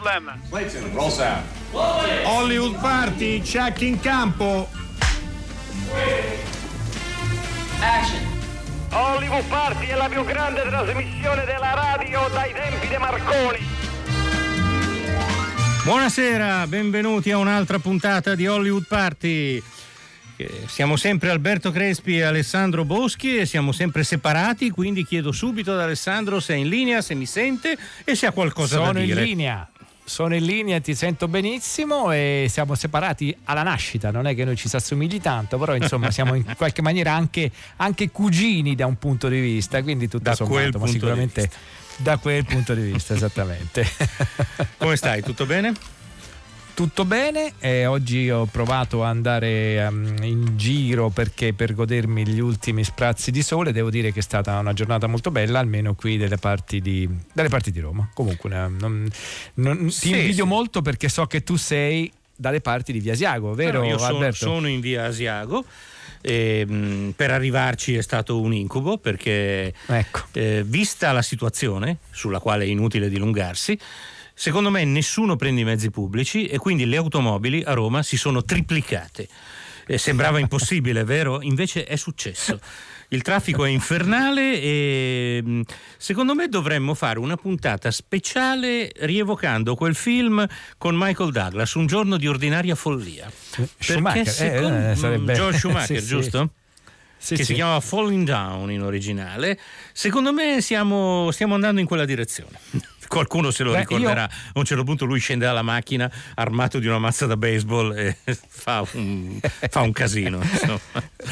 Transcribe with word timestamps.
Problem. 0.00 0.40
Clayton, 0.48 0.90
roll 0.94 1.10
sound. 1.10 1.44
Hollywood 2.24 2.80
Party, 2.80 3.42
check 3.42 3.82
in 3.82 4.00
campo. 4.00 4.66
Action. 7.80 8.18
Hollywood 8.92 9.44
Party 9.44 9.86
è 9.88 9.94
la 9.96 10.08
più 10.08 10.24
grande 10.24 10.62
trasmissione 10.62 11.44
della 11.44 11.74
radio 11.74 12.28
dai 12.32 12.52
tempi 12.54 12.88
di 12.88 12.96
Marconi. 12.96 13.58
Buonasera, 15.84 16.66
benvenuti 16.66 17.30
a 17.30 17.36
un'altra 17.36 17.78
puntata 17.78 18.34
di 18.34 18.46
Hollywood 18.46 18.86
Party. 18.88 19.62
Siamo 20.66 20.96
sempre 20.96 21.28
Alberto 21.28 21.70
Crespi 21.70 22.16
e 22.16 22.22
Alessandro 22.22 22.86
Boschi 22.86 23.36
e 23.36 23.44
siamo 23.44 23.72
sempre 23.72 24.02
separati, 24.04 24.70
quindi 24.70 25.04
chiedo 25.04 25.30
subito 25.30 25.74
ad 25.74 25.80
Alessandro 25.80 26.40
se 26.40 26.54
è 26.54 26.56
in 26.56 26.68
linea, 26.68 27.02
se 27.02 27.14
mi 27.14 27.26
sente 27.26 27.76
e 28.02 28.14
se 28.14 28.24
ha 28.24 28.32
qualcosa 28.32 28.76
Sono 28.76 28.92
da 28.94 29.00
dire. 29.00 29.20
in 29.20 29.26
linea. 29.26 29.68
Sono 30.10 30.34
in 30.34 30.44
linea, 30.44 30.80
ti 30.80 30.96
sento 30.96 31.28
benissimo 31.28 32.10
e 32.10 32.46
siamo 32.50 32.74
separati 32.74 33.32
alla 33.44 33.62
nascita, 33.62 34.10
non 34.10 34.26
è 34.26 34.34
che 34.34 34.44
noi 34.44 34.56
ci 34.56 34.68
si 34.68 34.74
assomigli 34.74 35.20
tanto, 35.20 35.56
però 35.56 35.76
insomma 35.76 36.10
siamo 36.10 36.34
in 36.34 36.44
qualche 36.56 36.82
maniera 36.82 37.14
anche, 37.14 37.48
anche 37.76 38.10
cugini 38.10 38.74
da 38.74 38.86
un 38.86 38.98
punto 38.98 39.28
di 39.28 39.38
vista, 39.38 39.80
quindi 39.84 40.08
tutto 40.08 40.24
Da 40.24 40.34
sommato, 40.34 40.80
ma 40.80 40.88
sicuramente 40.88 41.48
da 41.98 42.16
quel 42.16 42.44
punto 42.44 42.74
di 42.74 42.90
vista, 42.90 43.14
esattamente. 43.14 43.86
Come 44.78 44.96
stai? 44.96 45.22
Tutto 45.22 45.46
bene? 45.46 45.74
Tutto 46.80 47.04
bene, 47.04 47.52
e 47.58 47.84
oggi 47.84 48.30
ho 48.30 48.46
provato 48.46 49.02
ad 49.04 49.10
andare 49.10 49.86
um, 49.86 50.14
in 50.22 50.56
giro 50.56 51.10
perché 51.10 51.52
per 51.52 51.74
godermi 51.74 52.26
gli 52.26 52.40
ultimi 52.40 52.84
sprazzi 52.84 53.30
di 53.30 53.42
sole, 53.42 53.70
devo 53.70 53.90
dire 53.90 54.12
che 54.12 54.20
è 54.20 54.22
stata 54.22 54.58
una 54.58 54.72
giornata 54.72 55.06
molto 55.06 55.30
bella, 55.30 55.58
almeno 55.58 55.94
qui 55.94 56.16
delle 56.16 56.38
parti 56.38 56.80
di, 56.80 57.06
dalle 57.34 57.50
parti 57.50 57.70
di 57.70 57.80
Roma. 57.80 58.08
Comunque 58.14 58.48
non- 58.48 59.06
non- 59.56 59.90
Sì, 59.90 60.08
ti 60.08 60.18
invidio 60.20 60.44
sì. 60.44 60.48
molto 60.48 60.80
perché 60.80 61.10
so 61.10 61.26
che 61.26 61.42
tu 61.42 61.56
sei 61.56 62.10
dalle 62.34 62.62
parti 62.62 62.92
di 62.92 63.00
Via 63.00 63.12
Asiago, 63.12 63.52
vero 63.52 63.80
Però 63.82 63.92
io 63.92 63.98
sono, 63.98 64.32
sono 64.32 64.66
in 64.66 64.80
via 64.80 65.04
Asiago. 65.04 65.62
e, 66.22 66.64
mh, 66.66 67.12
per 67.14 67.30
arrivarci 67.30 67.94
è 67.94 68.00
stato 68.02 68.40
un 68.40 68.54
incubo 68.54 68.96
perché 68.96 69.74
Ecco. 69.86 70.20
eh, 70.32 70.62
vista 70.66 71.12
la 71.12 71.20
situazione 71.22 71.98
sulla 72.10 72.38
quale 72.38 72.64
è 72.64 72.68
inutile 72.68 73.10
dilungarsi 73.10 73.78
secondo 74.40 74.70
me 74.70 74.84
nessuno 74.84 75.36
prende 75.36 75.60
i 75.60 75.64
mezzi 75.64 75.90
pubblici 75.90 76.46
e 76.46 76.56
quindi 76.56 76.86
le 76.86 76.96
automobili 76.96 77.62
a 77.62 77.74
Roma 77.74 78.02
si 78.02 78.16
sono 78.16 78.42
triplicate 78.42 79.28
Eh, 79.86 79.98
sembrava 79.98 80.38
impossibile 80.46 81.04
vero? 81.04 81.42
invece 81.42 81.84
è 81.84 81.96
successo 81.96 82.58
il 83.08 83.20
traffico 83.22 83.64
è 83.66 83.68
infernale 83.68 84.62
e 84.62 85.42
mh, 85.44 85.60
secondo 85.98 86.34
me 86.34 86.48
dovremmo 86.48 86.94
fare 86.94 87.18
una 87.18 87.36
puntata 87.36 87.90
speciale 87.90 88.90
rievocando 89.00 89.74
quel 89.74 89.94
film 89.96 90.46
con 90.78 90.94
Michael 90.96 91.32
Douglas, 91.32 91.74
Un 91.74 91.86
giorno 91.86 92.16
di 92.16 92.28
ordinaria 92.28 92.76
follia. 92.76 93.28
Schumacher, 93.80 94.22
Perché 94.22 94.30
eh, 94.30 94.32
secondo 94.32 94.90
eh, 94.90 94.94
sarebbe- 94.94 95.32
Joe 95.34 95.52
Schumacher, 95.58 95.96
Sì, 95.98 96.02
sì. 96.02 96.06
giusto? 96.06 96.50
Sì, 96.54 96.59
che 97.28 97.36
sì. 97.36 97.44
si 97.44 97.54
chiamava 97.54 97.80
Falling 97.80 98.26
Down 98.26 98.70
in 98.72 98.82
originale. 98.82 99.58
Secondo 99.92 100.32
me 100.32 100.60
siamo, 100.60 101.30
stiamo 101.30 101.54
andando 101.54 101.80
in 101.80 101.86
quella 101.86 102.04
direzione. 102.04 102.58
Qualcuno 103.10 103.50
se 103.50 103.64
lo 103.64 103.72
Beh, 103.72 103.78
ricorderà. 103.80 104.20
io- 104.22 104.28
A 104.54 104.58
un 104.60 104.64
certo 104.64 104.84
punto 104.84 105.04
lui 105.04 105.18
scende 105.18 105.44
dalla 105.44 105.62
macchina 105.62 106.08
armato 106.36 106.78
di 106.78 106.86
una 106.86 107.00
mazza 107.00 107.26
da 107.26 107.36
baseball 107.36 107.92
e 107.98 108.16
fa 108.48 108.84
un, 108.92 109.38
fa 109.68 109.80
un 109.80 109.92
casino. 109.92 110.38
insomma. 110.48 110.78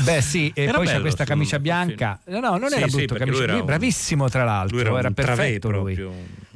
Beh 0.02 0.20
sì, 0.20 0.50
e 0.54 0.64
Era 0.64 0.72
poi 0.72 0.86
c'è 0.86 0.90
bello, 0.92 1.02
questa 1.02 1.22
secondo 1.24 1.44
camicia 1.48 1.58
bianca. 1.60 2.20
No, 2.26 2.40
no, 2.40 2.56
non 2.58 2.68
Sì, 2.68 2.76
era 2.78 2.88
sì, 2.88 2.96
brutto 2.96 3.14
camicia. 3.14 3.42
era 3.44 3.54
un- 3.56 3.64
bravissimo 3.64 4.28
tra 4.28 4.42
l'altro, 4.44 4.76
Lui 4.76 4.98
era, 4.98 5.06
un 5.08 5.14
perfetto 5.14 5.70
lui. 5.70 5.94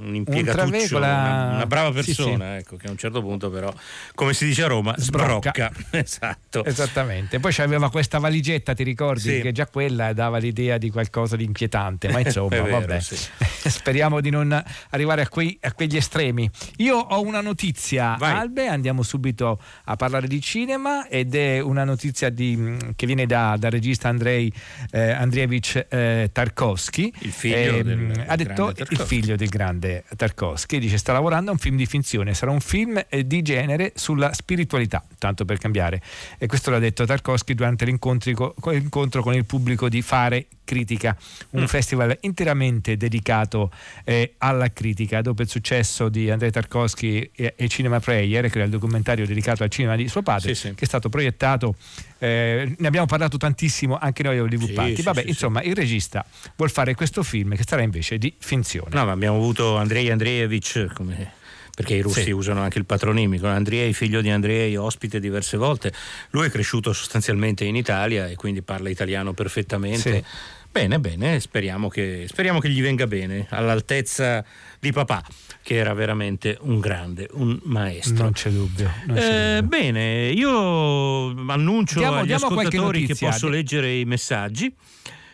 Un 0.04 0.14
impiegatuccio, 0.14 0.98
la- 0.98 1.06
una, 1.08 1.50
una 1.54 1.66
brava 1.66 1.88
Sì, 2.02 2.14
persona, 2.14 2.56
ecco, 2.56 2.76
che 2.76 2.86
a 2.88 2.90
un 2.90 2.96
certo 2.96 3.20
punto 3.20 3.50
però, 3.50 3.72
come 4.14 4.34
si 4.34 4.44
dice 4.46 4.64
a 4.64 4.66
Roma, 4.66 4.94
Sbrocca. 4.96 5.70
sbrocca. 5.72 5.72
esatto. 5.98 6.64
Esattamente, 6.64 7.40
poi 7.40 7.52
c'aveva 7.52 7.90
questa 7.90 8.18
valigetta, 8.18 8.74
ti 8.74 8.82
ricordi? 8.82 9.20
Sì. 9.20 9.40
Che 9.40 9.52
già 9.52 9.66
quella 9.66 10.12
dava 10.12 10.38
l'idea 10.38 10.78
di 10.78 10.90
qualcosa 10.90 11.36
di 11.36 11.44
inquietante, 11.44 12.08
ma 12.08 12.20
insomma, 12.24 12.48
vero, 12.48 12.68
vabbè. 12.80 13.00
sì. 13.00 13.16
Speriamo 13.68 14.20
di 14.20 14.30
non 14.30 14.62
arrivare 14.90 15.22
a, 15.22 15.28
quei- 15.28 15.56
a 15.62 15.72
quegli 15.72 15.96
estremi. 15.96 16.48
Io 16.78 16.96
ho 16.96 17.20
una 17.22 17.40
notizia, 17.40 18.16
Vai. 18.18 18.32
Albe, 18.36 18.66
andiamo 18.66 19.02
subito 19.02 19.60
a 19.84 19.96
parlare 19.96 20.26
di 20.26 20.40
cinema 20.40 21.06
ed 21.08 21.34
è 21.34 21.60
una 21.60 21.84
notizia 21.84 22.28
di- 22.30 22.76
che 22.96 23.06
viene 23.06 23.26
da- 23.26 23.56
dal 23.58 23.70
regista 23.70 24.08
Andrei 24.08 24.52
eh, 24.90 25.10
Andreevich 25.10 25.86
eh, 25.88 26.30
Tarkovsky. 26.32 27.12
Il 27.20 27.30
figlio 27.32 27.82
del 27.82 28.24
ha 28.26 28.36
detto 28.36 28.72
il 28.90 28.98
figlio 28.98 29.36
del 29.36 29.48
grande 29.48 29.91
Tarkovsky, 30.16 30.78
dice 30.78 30.96
sta 30.98 31.12
lavorando 31.12 31.50
a 31.50 31.52
un 31.52 31.58
film 31.58 31.76
di 31.76 31.86
finzione, 31.86 32.34
sarà 32.34 32.50
un 32.50 32.60
film 32.60 33.02
eh, 33.08 33.26
di 33.26 33.42
genere 33.42 33.92
sulla 33.94 34.32
spiritualità, 34.32 35.04
tanto 35.18 35.44
per 35.44 35.58
cambiare. 35.58 36.00
E 36.38 36.46
questo 36.46 36.70
l'ha 36.70 36.78
detto 36.78 37.04
Tarkovsky 37.04 37.54
durante 37.54 37.84
l'incontro 37.84 39.22
con 39.22 39.34
il 39.34 39.44
pubblico 39.44 39.88
di 39.88 40.02
Fare 40.02 40.46
Critica, 40.64 41.16
un 41.50 41.62
Mm. 41.62 41.66
festival 41.66 42.16
interamente 42.22 42.96
dedicato 42.96 43.70
eh, 44.04 44.34
alla 44.38 44.70
critica. 44.72 45.20
Dopo 45.20 45.42
il 45.42 45.48
successo 45.48 46.08
di 46.08 46.30
Andrei 46.30 46.50
Tarkovsky 46.50 47.30
e, 47.34 47.54
e 47.56 47.68
Cinema 47.68 48.00
Prayer, 48.00 48.48
che 48.48 48.56
era 48.56 48.64
il 48.64 48.70
documentario 48.70 49.26
dedicato 49.26 49.62
al 49.62 49.68
cinema 49.70 49.96
di 49.96 50.08
suo 50.08 50.22
padre, 50.22 50.54
Sì, 50.54 50.68
sì. 50.68 50.74
che 50.74 50.84
è 50.84 50.86
stato 50.86 51.08
proiettato, 51.08 51.74
eh, 52.22 52.74
ne 52.78 52.86
abbiamo 52.86 53.06
parlato 53.06 53.36
tantissimo 53.36 53.98
anche 53.98 54.22
noi 54.22 54.38
a 54.38 54.42
Hollywood 54.42 54.68
Sì, 54.68 54.94
sì, 54.96 55.02
Vabbè, 55.02 55.22
sì, 55.22 55.28
insomma, 55.28 55.60
il 55.62 55.74
regista 55.74 56.24
vuol 56.54 56.70
fare 56.70 56.94
questo 56.94 57.24
film 57.24 57.56
che 57.56 57.64
sarà 57.66 57.82
invece 57.82 58.16
di 58.16 58.32
finzione. 58.38 58.90
No, 58.92 59.04
ma 59.04 59.10
abbiamo 59.10 59.36
avuto 59.36 59.76
Andrei 59.76 60.08
Andreevich 60.08 60.92
come 60.94 61.32
perché 61.74 61.94
i 61.94 62.00
russi 62.00 62.22
Sì. 62.22 62.30
usano 62.30 62.60
anche 62.60 62.78
il 62.78 62.84
patronimico, 62.84 63.46
Andrei, 63.48 63.92
figlio 63.92 64.20
di 64.20 64.30
Andrei, 64.30 64.76
ospite 64.76 65.18
diverse 65.18 65.56
volte. 65.56 65.92
Lui 66.30 66.46
è 66.46 66.50
cresciuto 66.50 66.92
sostanzialmente 66.92 67.64
in 67.64 67.74
Italia 67.74 68.28
e 68.28 68.36
quindi 68.36 68.62
parla 68.62 68.88
italiano 68.88 69.32
perfettamente. 69.32 70.12
Sì. 70.12 70.24
Bene, 70.72 70.98
bene, 70.98 71.38
speriamo 71.38 71.88
che, 71.88 72.24
speriamo 72.26 72.58
che 72.58 72.70
gli 72.70 72.80
venga 72.80 73.06
bene, 73.06 73.46
all'altezza 73.50 74.42
di 74.80 74.90
papà, 74.90 75.22
che 75.62 75.74
era 75.74 75.92
veramente 75.92 76.56
un 76.62 76.80
grande, 76.80 77.28
un 77.32 77.58
maestro. 77.64 78.22
Non 78.24 78.32
c'è 78.32 78.48
dubbio. 78.48 78.90
non 79.06 79.16
c'è 79.18 79.56
Eh, 79.56 79.60
dubbio. 79.60 79.68
bene, 79.78 80.28
io 80.30 81.26
annuncio 81.50 81.98
Diamo- 81.98 82.16
agli 82.20 82.26
diamo 82.28 82.46
ascoltatori 82.46 83.04
che 83.04 83.14
posso 83.14 83.48
leggere 83.48 83.92
i 83.92 84.06
messaggi. 84.06 84.74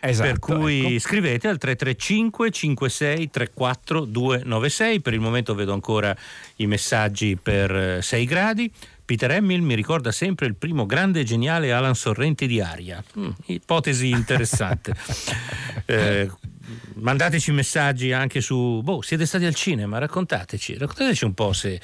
Esatto, 0.00 0.28
per 0.28 0.38
cui 0.38 0.94
ecco. 0.94 0.98
scrivete 1.00 1.48
al 1.48 1.58
335 1.58 2.50
56 2.50 3.30
34 3.30 4.04
296 4.04 5.00
per 5.00 5.12
il 5.12 5.18
momento 5.20 5.54
vedo 5.56 5.72
ancora 5.72 6.16
i 6.56 6.66
messaggi 6.66 7.36
per 7.36 7.98
6 8.02 8.24
gradi 8.24 8.70
Peter 9.08 9.30
Hamill 9.30 9.62
mi 9.62 9.74
ricorda 9.74 10.12
sempre 10.12 10.44
il 10.44 10.54
primo 10.54 10.84
grande 10.84 11.20
e 11.20 11.24
geniale 11.24 11.72
Alan 11.72 11.94
Sorrenti 11.94 12.46
di 12.46 12.60
Aria 12.60 13.02
Mm, 13.18 13.30
ipotesi 13.46 14.10
interessante 14.10 14.92
Eh, 15.86 16.30
mandateci 16.96 17.50
messaggi 17.52 18.12
anche 18.12 18.42
su 18.42 18.82
boh, 18.82 19.00
siete 19.00 19.24
stati 19.24 19.46
al 19.46 19.54
cinema 19.54 19.96
raccontateci 19.96 20.76
raccontateci 20.76 21.24
un 21.24 21.32
po' 21.32 21.54
se 21.54 21.80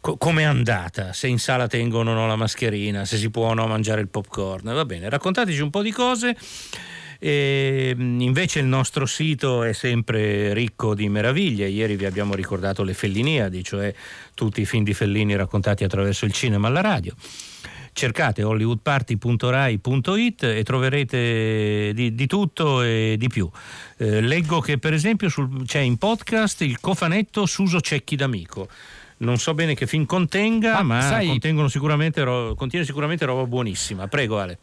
co- 0.00 0.18
com'è 0.18 0.42
andata, 0.42 1.14
se 1.14 1.28
in 1.28 1.38
sala 1.38 1.66
tengono 1.66 2.10
o 2.10 2.14
no 2.14 2.26
la 2.26 2.36
mascherina, 2.36 3.06
se 3.06 3.16
si 3.16 3.30
può 3.30 3.46
o 3.46 3.54
no 3.54 3.66
mangiare 3.66 4.02
il 4.02 4.08
popcorn, 4.08 4.74
va 4.74 4.84
bene, 4.84 5.08
raccontateci 5.08 5.60
un 5.62 5.70
po' 5.70 5.80
di 5.80 5.92
cose. 5.92 6.36
E, 7.20 7.94
mh, 7.96 8.20
invece 8.20 8.60
il 8.60 8.66
nostro 8.66 9.04
sito 9.06 9.62
è 9.64 9.72
sempre 9.72 10.52
ricco 10.54 10.94
di 10.94 11.08
meraviglie. 11.08 11.68
Ieri 11.68 11.96
vi 11.96 12.04
abbiamo 12.04 12.34
ricordato 12.34 12.82
le 12.84 12.94
Felliniadi, 12.94 13.64
cioè 13.64 13.92
tutti 14.34 14.60
i 14.60 14.64
film 14.66 14.84
di 14.84 14.94
Fellini 14.94 15.34
raccontati 15.36 15.82
attraverso 15.84 16.24
il 16.24 16.32
cinema 16.32 16.68
alla 16.68 16.80
radio. 16.80 17.14
Cercate 17.92 18.44
hollywoodparty.rai.it 18.44 20.42
e 20.44 20.62
troverete 20.62 21.92
di, 21.94 22.14
di 22.14 22.26
tutto 22.26 22.82
e 22.82 23.16
di 23.18 23.28
più. 23.28 23.50
Eh, 23.96 24.20
leggo 24.20 24.60
che 24.60 24.78
per 24.78 24.92
esempio 24.92 25.28
sul- 25.28 25.64
c'è 25.66 25.80
in 25.80 25.96
podcast 25.96 26.60
il 26.62 26.78
cofanetto 26.78 27.44
Suso 27.46 27.80
Cecchi 27.80 28.14
d'Amico. 28.14 28.68
Non 29.18 29.38
so 29.38 29.52
bene 29.54 29.74
che 29.74 29.88
film 29.88 30.06
contenga, 30.06 30.78
Ah, 30.78 30.82
ma 30.84 31.00
sai- 31.00 31.26
contengono 31.26 31.66
sicuramente 31.66 32.22
ro- 32.22 32.54
contiene 32.54 32.84
sicuramente 32.84 33.24
roba 33.24 33.44
buonissima. 33.46 34.06
Prego 34.06 34.38
Ale. 34.38 34.58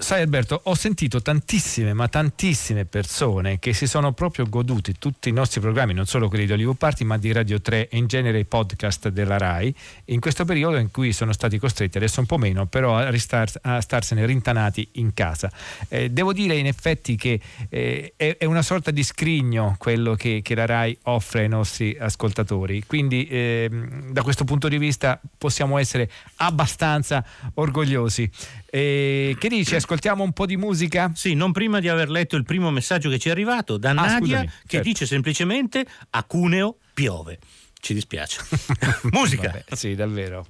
Sai 0.00 0.22
Alberto, 0.22 0.62
ho 0.64 0.74
sentito 0.74 1.20
tantissime, 1.20 1.92
ma 1.92 2.08
tantissime 2.08 2.86
persone 2.86 3.58
che 3.58 3.74
si 3.74 3.86
sono 3.86 4.12
proprio 4.12 4.48
goduti 4.48 4.94
tutti 4.98 5.28
i 5.28 5.32
nostri 5.32 5.60
programmi, 5.60 5.92
non 5.92 6.06
solo 6.06 6.28
quelli 6.28 6.46
di 6.46 6.52
Hollywood 6.52 6.78
Party, 6.78 7.04
ma 7.04 7.18
di 7.18 7.30
Radio 7.32 7.60
3 7.60 7.88
e 7.88 7.98
in 7.98 8.06
genere 8.06 8.38
i 8.38 8.46
podcast 8.46 9.10
della 9.10 9.36
RAI, 9.36 9.72
in 10.06 10.18
questo 10.18 10.46
periodo 10.46 10.78
in 10.78 10.90
cui 10.90 11.12
sono 11.12 11.34
stati 11.34 11.58
costretti, 11.58 11.98
adesso 11.98 12.18
un 12.18 12.26
po' 12.26 12.38
meno, 12.38 12.64
però 12.64 12.96
a, 12.96 13.10
ristar- 13.10 13.58
a 13.60 13.82
starsene 13.82 14.24
rintanati 14.24 14.88
in 14.92 15.12
casa. 15.12 15.52
Eh, 15.88 16.10
devo 16.10 16.32
dire 16.32 16.56
in 16.56 16.66
effetti 16.66 17.14
che 17.16 17.38
eh, 17.68 18.14
è, 18.16 18.38
è 18.38 18.46
una 18.46 18.62
sorta 18.62 18.90
di 18.90 19.04
scrigno 19.04 19.76
quello 19.78 20.14
che, 20.14 20.40
che 20.42 20.54
la 20.54 20.64
RAI 20.64 20.96
offre 21.04 21.42
ai 21.42 21.48
nostri 21.48 21.94
ascoltatori, 22.00 22.84
quindi 22.86 23.28
ehm, 23.30 24.12
da 24.12 24.22
questo 24.22 24.44
punto 24.44 24.66
di 24.66 24.78
vista 24.78 25.20
possiamo 25.36 25.76
essere 25.76 26.10
abbastanza 26.36 27.22
orgogliosi. 27.54 28.28
Eh, 28.72 29.36
che 29.38 29.48
dici? 29.48 29.74
Ascoltiamo 29.74 30.22
un 30.22 30.32
po' 30.32 30.46
di 30.46 30.56
musica? 30.56 31.10
Sì, 31.14 31.34
non 31.34 31.50
prima 31.52 31.80
di 31.80 31.88
aver 31.88 32.08
letto 32.08 32.36
il 32.36 32.44
primo 32.44 32.70
messaggio 32.70 33.10
che 33.10 33.18
ci 33.18 33.28
è 33.28 33.32
arrivato 33.32 33.76
da 33.76 33.90
Ah, 33.90 33.94
Nadia 33.94 34.18
scusami, 34.18 34.46
che 34.46 34.52
certo. 34.68 34.88
dice 34.88 35.06
semplicemente 35.06 35.84
a 36.10 36.22
Cuneo 36.24 36.76
piove. 36.94 37.38
ci 37.80 37.94
dispiace. 37.94 38.40
Musica. 39.10 39.48
Vabbè, 39.50 39.64
sì, 39.74 39.94
davvero. 39.94 40.46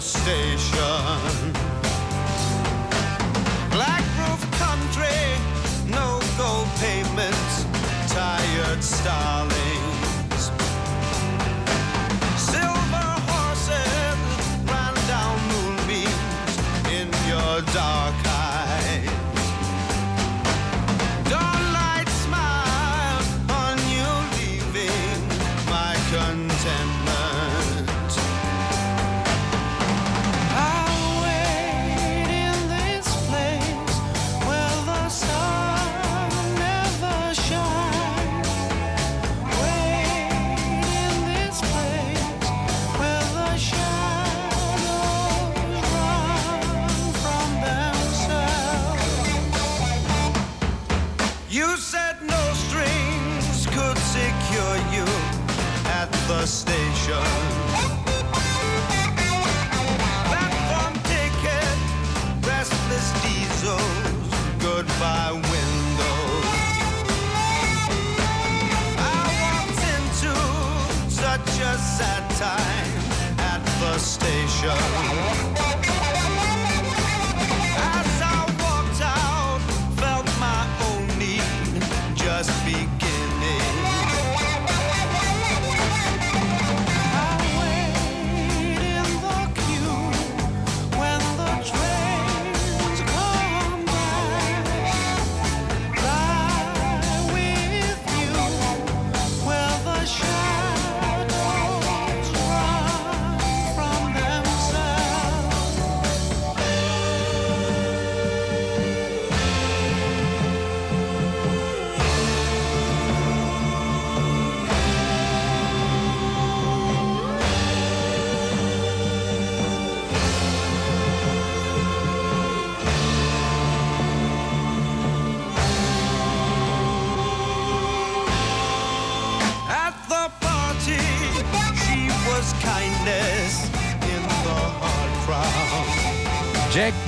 Station. 0.00 1.29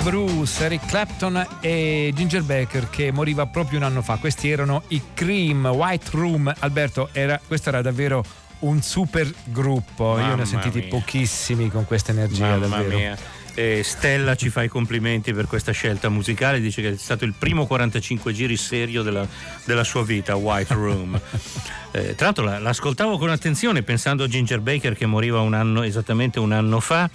Bruce, 0.02 0.64
Eric 0.64 0.86
Clapton 0.86 1.46
e 1.60 2.12
Ginger 2.14 2.42
Baker 2.42 2.90
che 2.90 3.12
moriva 3.12 3.46
proprio 3.46 3.78
un 3.78 3.84
anno 3.84 4.02
fa. 4.02 4.16
Questi 4.16 4.50
erano 4.50 4.82
i 4.88 5.00
Cream, 5.14 5.64
White 5.66 6.10
Room. 6.12 6.52
Alberto, 6.58 7.08
era, 7.12 7.40
questo 7.46 7.68
era 7.68 7.82
davvero 7.82 8.24
un 8.60 8.82
super 8.82 9.32
gruppo. 9.44 10.14
Io 10.18 10.22
ne 10.24 10.28
Mamma 10.30 10.42
ho 10.42 10.46
sentiti 10.46 10.78
mia. 10.80 10.88
pochissimi 10.88 11.70
con 11.70 11.84
questa 11.84 12.10
energia, 12.10 12.48
Mamma 12.56 12.66
davvero. 12.66 12.96
mia. 12.96 13.16
E 13.54 13.82
Stella 13.84 14.34
ci 14.34 14.48
fa 14.48 14.62
i 14.62 14.68
complimenti 14.68 15.32
per 15.34 15.46
questa 15.46 15.72
scelta 15.72 16.08
musicale, 16.08 16.58
dice 16.58 16.80
che 16.82 16.90
è 16.92 16.96
stato 16.96 17.24
il 17.24 17.34
primo 17.38 17.66
45 17.66 18.32
giri 18.32 18.56
serio 18.56 19.02
della, 19.02 19.26
della 19.64 19.84
sua 19.84 20.02
vita, 20.02 20.34
White 20.36 20.74
Room. 20.74 21.20
Eh, 21.94 22.14
tra 22.14 22.24
l'altro 22.24 22.44
la- 22.44 22.58
l'ascoltavo 22.58 23.18
con 23.18 23.28
attenzione 23.28 23.82
pensando 23.82 24.24
a 24.24 24.26
Ginger 24.26 24.60
Baker 24.60 24.96
che 24.96 25.04
moriva 25.04 25.40
un 25.40 25.52
anno, 25.52 25.82
esattamente 25.82 26.40
un 26.40 26.52
anno 26.52 26.80
fa. 26.80 27.10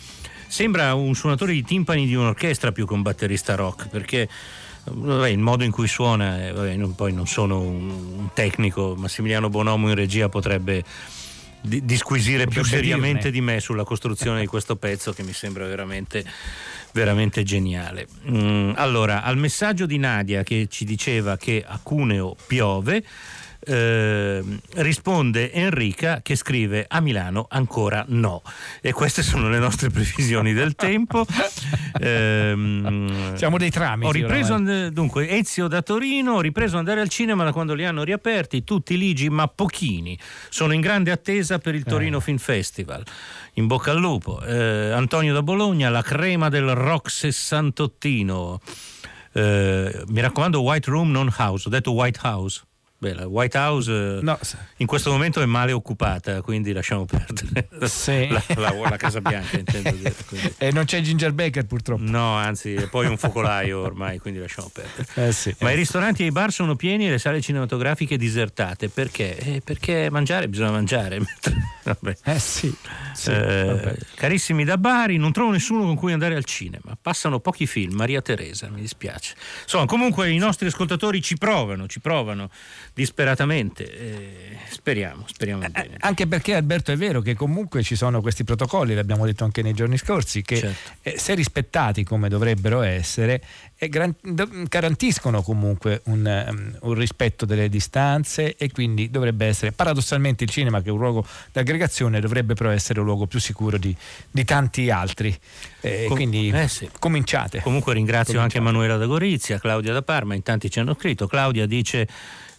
Sembra 0.48 0.94
un 0.94 1.14
suonatore 1.14 1.54
di 1.54 1.64
timpani 1.64 2.06
di 2.06 2.16
un'orchestra 2.16 2.72
più 2.72 2.88
che 2.88 2.94
un 2.94 3.02
batterista 3.02 3.56
rock, 3.56 3.90
perché 3.90 4.22
eh, 4.22 4.30
vabbè, 4.86 5.28
il 5.30 5.40
modo 5.40 5.64
in 5.64 5.72
cui 5.72 5.88
suona, 5.88 6.48
eh, 6.48 6.52
vabbè, 6.52 6.76
non- 6.76 6.96
poi 6.96 7.14
non 7.14 7.28
sono 7.28 7.60
un, 7.60 7.90
un 8.18 8.30
tecnico, 8.34 8.96
Massimiliano 8.98 9.50
Bonomo 9.50 9.90
in 9.90 9.96
regia 9.96 10.30
potrebbe 10.30 10.84
di- 11.62 11.84
disquisire 11.86 12.48
più 12.48 12.64
seriamente 12.64 13.30
dirne. 13.30 13.32
di 13.32 13.42
me 13.42 13.60
sulla 13.60 13.84
costruzione 13.84 14.40
di 14.42 14.46
questo 14.48 14.76
pezzo 14.78 15.12
che 15.12 15.24
mi 15.24 15.34
sembra 15.34 15.66
veramente, 15.68 16.24
veramente 16.94 17.44
geniale. 17.44 18.08
Mm, 18.30 18.72
allora, 18.76 19.24
al 19.24 19.38
messaggio 19.38 19.86
di 19.86 19.98
Nadia 19.98 20.44
che 20.44 20.68
ci 20.70 20.86
diceva 20.86 21.36
che 21.36 21.64
a 21.68 21.78
Cuneo 21.84 22.36
piove, 22.48 23.04
eh, 23.68 24.42
risponde 24.76 25.52
Enrica 25.52 26.22
che 26.22 26.36
scrive 26.36 26.86
a 26.88 27.02
Milano 27.02 27.48
ancora 27.50 28.06
no. 28.08 28.42
E 28.82 28.94
queste 28.94 29.22
sono 29.24 29.50
le 29.50 29.60
nostre 29.60 29.90
previsioni 29.90 30.54
del 30.54 30.76
tempo. 30.76 31.26
Ehm, 32.00 33.36
Siamo 33.36 33.58
dei 33.58 33.72
tramiti. 33.72 34.08
ho 34.08 34.12
ripreso, 34.12 34.54
and- 34.54 34.90
dunque, 34.90 35.30
Ezio 35.30 35.68
da 35.68 35.82
Torino, 35.82 36.34
ho 36.34 36.42
ripreso 36.42 36.78
andare 36.78 37.02
al 37.02 37.10
cinema 37.10 37.44
da 37.44 37.52
quando 37.52 37.74
li 37.74 37.86
hanno 37.86 38.04
riaperti, 38.04 38.64
tutti 38.64 38.98
ligi 38.98 39.30
ma 39.30 39.48
pochini. 39.48 40.18
Sono 40.50 40.74
in 40.74 40.82
grande 40.82 41.10
attesa 41.10 41.58
per 41.58 41.74
il 41.74 41.84
Torino 41.84 42.20
Film 42.20 42.38
Festival. 42.38 43.04
In 43.54 43.66
bocca 43.66 43.90
al 43.92 44.00
lupo. 44.00 44.40
Eh, 44.44 44.92
Antonio 44.92 45.34
da 45.34 45.42
Bologna, 45.42 45.90
la 45.90 46.04
crema 46.04 46.50
del 46.50 46.76
rock 46.76 47.10
sessantottino. 47.10 48.62
Eh, 49.34 50.04
mi 50.08 50.22
raccomando, 50.22 50.62
White 50.62 50.90
Room, 50.92 51.10
non 51.10 51.34
House. 51.36 51.68
Ho 51.68 51.72
detto 51.72 51.92
White 51.94 52.20
House. 52.22 52.64
Beh, 53.00 53.14
la 53.14 53.28
White 53.28 53.56
House 53.58 53.92
eh, 53.92 54.20
No, 54.24 54.40
in 54.78 54.88
questo 54.88 55.12
momento 55.12 55.40
è 55.40 55.46
male 55.46 55.72
occupata, 55.72 56.42
quindi 56.42 56.72
lasciamo 56.74 57.06
perdere 57.06 57.68
Sì. 57.88 58.28
la, 58.32 58.44
la- 58.56 58.90
la 58.90 58.98
Casa 58.98 59.22
Bianca, 59.22 59.60
intendo 59.60 59.92
dire. 59.92 60.16
quindi. 60.28 60.54
E 60.58 60.72
non 60.72 60.86
c'è 60.86 61.02
Ginger 61.02 61.32
Baker 61.32 61.66
purtroppo. 61.66 62.02
No, 62.04 62.34
anzi, 62.36 62.74
è 62.74 62.88
poi 62.90 63.06
un 63.06 63.18
focolaio 63.18 63.80
ormai, 63.82 64.18
quindi 64.18 64.40
lasciamo 64.40 64.72
perdere. 64.74 65.28
Eh 65.28 65.32
sì, 65.32 65.56
Ma 65.60 65.70
eh 65.70 65.74
i 65.74 65.76
ristoranti 65.76 66.24
e 66.24 66.26
i 66.28 66.32
bar 66.32 66.52
sono 66.52 66.76
pieni 66.76 67.06
e 67.08 67.12
le 67.12 67.20
sale 67.20 67.40
cinematografiche 67.40 68.18
disertate. 68.18 68.90
Perché? 68.90 69.38
Eh, 69.38 69.62
perché 69.64 70.10
mangiare 70.10 70.48
bisogna 70.50 70.72
mangiare. 70.72 71.20
Vabbè. 71.84 72.18
Eh 72.24 72.40
sì. 72.40 72.74
sì, 73.14 73.30
Eh, 73.30 73.96
carissimi 74.16 74.64
da 74.64 74.78
Bari, 74.80 75.18
non 75.18 75.32
trovo 75.32 75.52
nessuno 75.52 75.84
con 75.84 75.96
cui 75.96 76.14
andare 76.14 76.36
al 76.36 76.46
cinema. 76.46 76.98
Passano 77.00 77.40
pochi 77.40 77.68
film. 77.68 77.94
Maria 77.96 78.22
Teresa, 78.22 78.70
mi 78.70 78.82
dispiace. 78.82 79.36
Insomma, 79.62 79.86
comunque 79.86 80.32
i 80.32 80.38
nostri 80.38 80.66
ascoltatori 80.68 81.22
ci 81.22 81.38
provano, 81.38 81.86
ci 81.88 82.00
provano. 82.00 82.50
Disperatamente. 82.98 83.84
Eh, 83.96 84.58
speriamo, 84.70 85.26
speriamo 85.28 85.64
Eh, 85.64 85.70
bene. 85.70 85.98
Anche 86.00 86.26
perché 86.26 86.56
Alberto 86.56 86.92
è 86.92 86.98
vero 86.98 87.22
che 87.22 87.36
comunque 87.36 87.84
ci 87.84 87.96
sono 87.96 88.22
questi 88.22 88.44
protocolli, 88.44 88.96
l'abbiamo 88.96 89.24
detto 89.28 89.44
anche 89.44 89.62
nei 89.62 89.74
giorni 89.74 89.98
scorsi, 90.00 90.42
che 90.42 90.58
Certo. 90.58 90.92
eh, 91.04 91.18
se 91.20 91.36
rispettati 91.36 92.04
come 92.04 92.28
dovrebbero 92.28 92.82
essere, 92.82 93.40
eh, 93.78 93.88
garantiscono 94.68 95.44
comunque 95.44 96.02
un, 96.06 96.26
ehm, 96.26 96.78
un 96.82 96.94
rispetto 96.96 97.46
delle 97.46 97.70
distanze 97.70 98.56
e 98.56 98.72
quindi 98.72 99.12
dovrebbe 99.12 99.46
essere, 99.46 99.72
paradossalmente 99.72 100.44
il 100.44 100.50
cinema 100.50 100.82
che 100.82 100.90
è 100.90 100.92
un 100.92 100.98
luogo 100.98 101.24
d'aggregazione 101.52 102.20
dovrebbe 102.20 102.56
però 102.56 102.72
essere 102.72 103.00
un 103.00 103.06
luogo 103.06 103.28
più 103.28 103.40
sicuro 103.40 103.78
di, 103.78 103.96
di 104.32 104.44
tanti 104.44 104.90
altri. 104.90 105.38
Eh, 105.82 106.06
Com- 106.08 106.16
quindi 106.16 106.50
eh 106.50 106.68
sì. 106.68 106.90
cominciate. 106.98 107.62
Comunque 107.62 107.94
ringrazio 107.94 108.40
anche 108.40 108.58
Cominciamo. 108.58 108.70
Emanuela 108.86 108.98
da 108.98 109.06
Gorizia, 109.06 109.60
Claudia 109.60 109.94
da 109.94 110.02
Parma, 110.02 110.34
in 110.34 110.42
tanti 110.42 110.72
ci 110.72 110.80
hanno 110.80 110.96
scritto. 110.96 111.28
Claudia 111.28 111.68
dice 111.68 112.08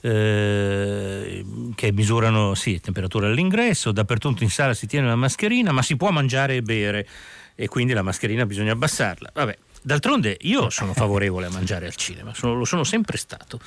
eh, 0.00 1.44
che 1.74 1.92
misurano 1.92 2.54
sì, 2.54 2.80
temperatura 2.80 3.26
all'ingresso, 3.26 3.92
dappertutto 3.92 4.42
in 4.42 4.50
sala 4.50 4.74
si 4.74 4.86
tiene 4.86 5.06
la 5.08 5.16
mascherina, 5.16 5.72
ma 5.72 5.82
si 5.82 5.96
può 5.96 6.10
mangiare 6.10 6.56
e 6.56 6.62
bere 6.62 7.06
e 7.54 7.66
quindi 7.68 7.92
la 7.92 8.02
mascherina 8.02 8.46
bisogna 8.46 8.72
abbassarla. 8.72 9.30
Vabbè, 9.34 9.58
d'altronde 9.82 10.36
io 10.42 10.70
sono 10.70 10.92
favorevole 10.92 11.46
a 11.46 11.50
mangiare 11.50 11.86
al 11.86 11.94
cinema, 11.94 12.32
sono- 12.34 12.54
lo 12.54 12.64
sono 12.64 12.84
sempre 12.84 13.16
stato. 13.16 13.58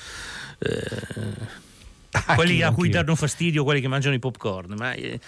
Eh, 0.60 1.70
quelli 2.36 2.62
a 2.62 2.72
cui 2.72 2.88
anch'io. 2.88 3.02
danno 3.02 3.16
fastidio 3.16 3.64
quelli 3.64 3.82
che 3.82 3.88
mangiano 3.88 4.16
i 4.16 4.20
popcorn, 4.20 4.74
ma 4.78 4.94
eh, 4.94 5.20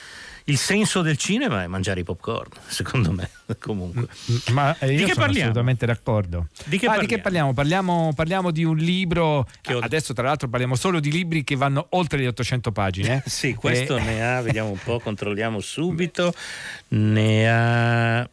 il 0.45 0.57
senso 0.57 1.01
del 1.01 1.15
cinema 1.17 1.63
è 1.63 1.67
mangiare 1.67 2.01
i 2.01 2.03
popcorn, 2.03 2.49
secondo 2.67 3.11
me, 3.11 3.29
comunque. 3.59 4.07
Ma 4.51 4.77
eh, 4.79 4.87
Di 4.87 4.93
io 4.95 4.99
che 5.05 5.13
sono 5.13 5.25
parliamo? 5.25 5.49
assolutamente 5.49 5.85
d'accordo. 5.85 6.47
Di 6.65 6.77
che 6.77 6.87
Ah, 6.87 6.97
di 6.99 7.05
che 7.05 7.19
parliamo? 7.19 7.53
Parliamo, 7.53 8.11
parliamo 8.15 8.51
di 8.51 8.63
un 8.63 8.75
libro. 8.77 9.47
Che 9.61 9.73
ho- 9.73 9.79
Adesso, 9.79 10.13
tra 10.13 10.23
l'altro, 10.27 10.47
parliamo 10.49 10.75
solo 10.75 10.99
di 10.99 11.11
libri 11.11 11.43
che 11.43 11.55
vanno 11.55 11.87
oltre 11.91 12.19
le 12.19 12.27
800 12.27 12.71
pagine. 12.71 13.23
Sì, 13.33 13.53
questo 13.53 13.97
Eh, 13.97 14.01
ne 14.03 14.25
ha, 14.25 14.41
vediamo 14.41 14.69
un 14.69 14.79
po', 14.83 14.99
controlliamo 15.03 15.59
subito, 15.59 16.33
ne 16.89 17.49
ha... 17.49 18.29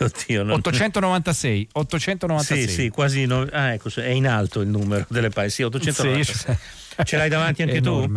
Oddio, 0.00 0.42
non... 0.42 0.56
896. 0.56 1.68
896. 1.72 2.66
Sì, 2.68 2.74
sì, 2.74 2.88
quasi... 2.88 3.26
no- 3.26 3.46
Ah, 3.50 3.72
ecco, 3.72 3.88
è 3.94 4.08
in 4.08 4.26
alto 4.26 4.60
il 4.60 4.68
numero 4.68 5.06
delle 5.08 5.28
pagine, 5.30 5.50
sì, 5.50 5.62
896. 5.62 6.56
Ce 7.04 7.16
l'hai 7.16 7.28
davanti 7.28 7.62
anche 7.62 7.80
tu? 7.80 8.08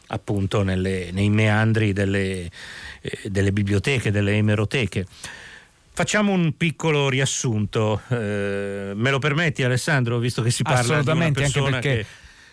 appunto 0.09 0.63
nelle- 0.63 1.11
nei 1.13 1.31
meandri 1.31 1.93
delle, 1.93 2.51
eh, 3.01 3.19
delle 3.31 3.53
biblioteche, 3.53 4.11
delle 4.11 4.33
emeroteche. 4.35 5.07
Facciamo 5.93 6.33
un 6.33 6.57
piccolo 6.57 7.09
riassunto, 7.09 8.03
eh, 8.09 8.93
me 8.95 9.11
lo 9.11 9.19
permetti 9.19 9.63
Alessandro, 9.63 10.19
visto 10.19 10.43
che 10.43 10.51
si 10.51 10.63
parla 10.63 10.81
di 10.81 10.87
una 10.89 10.99
Assolutamente, 10.99 11.43
anche 11.43 11.53
persona 11.53 11.79
perché 11.81 11.97
che... 11.97 12.07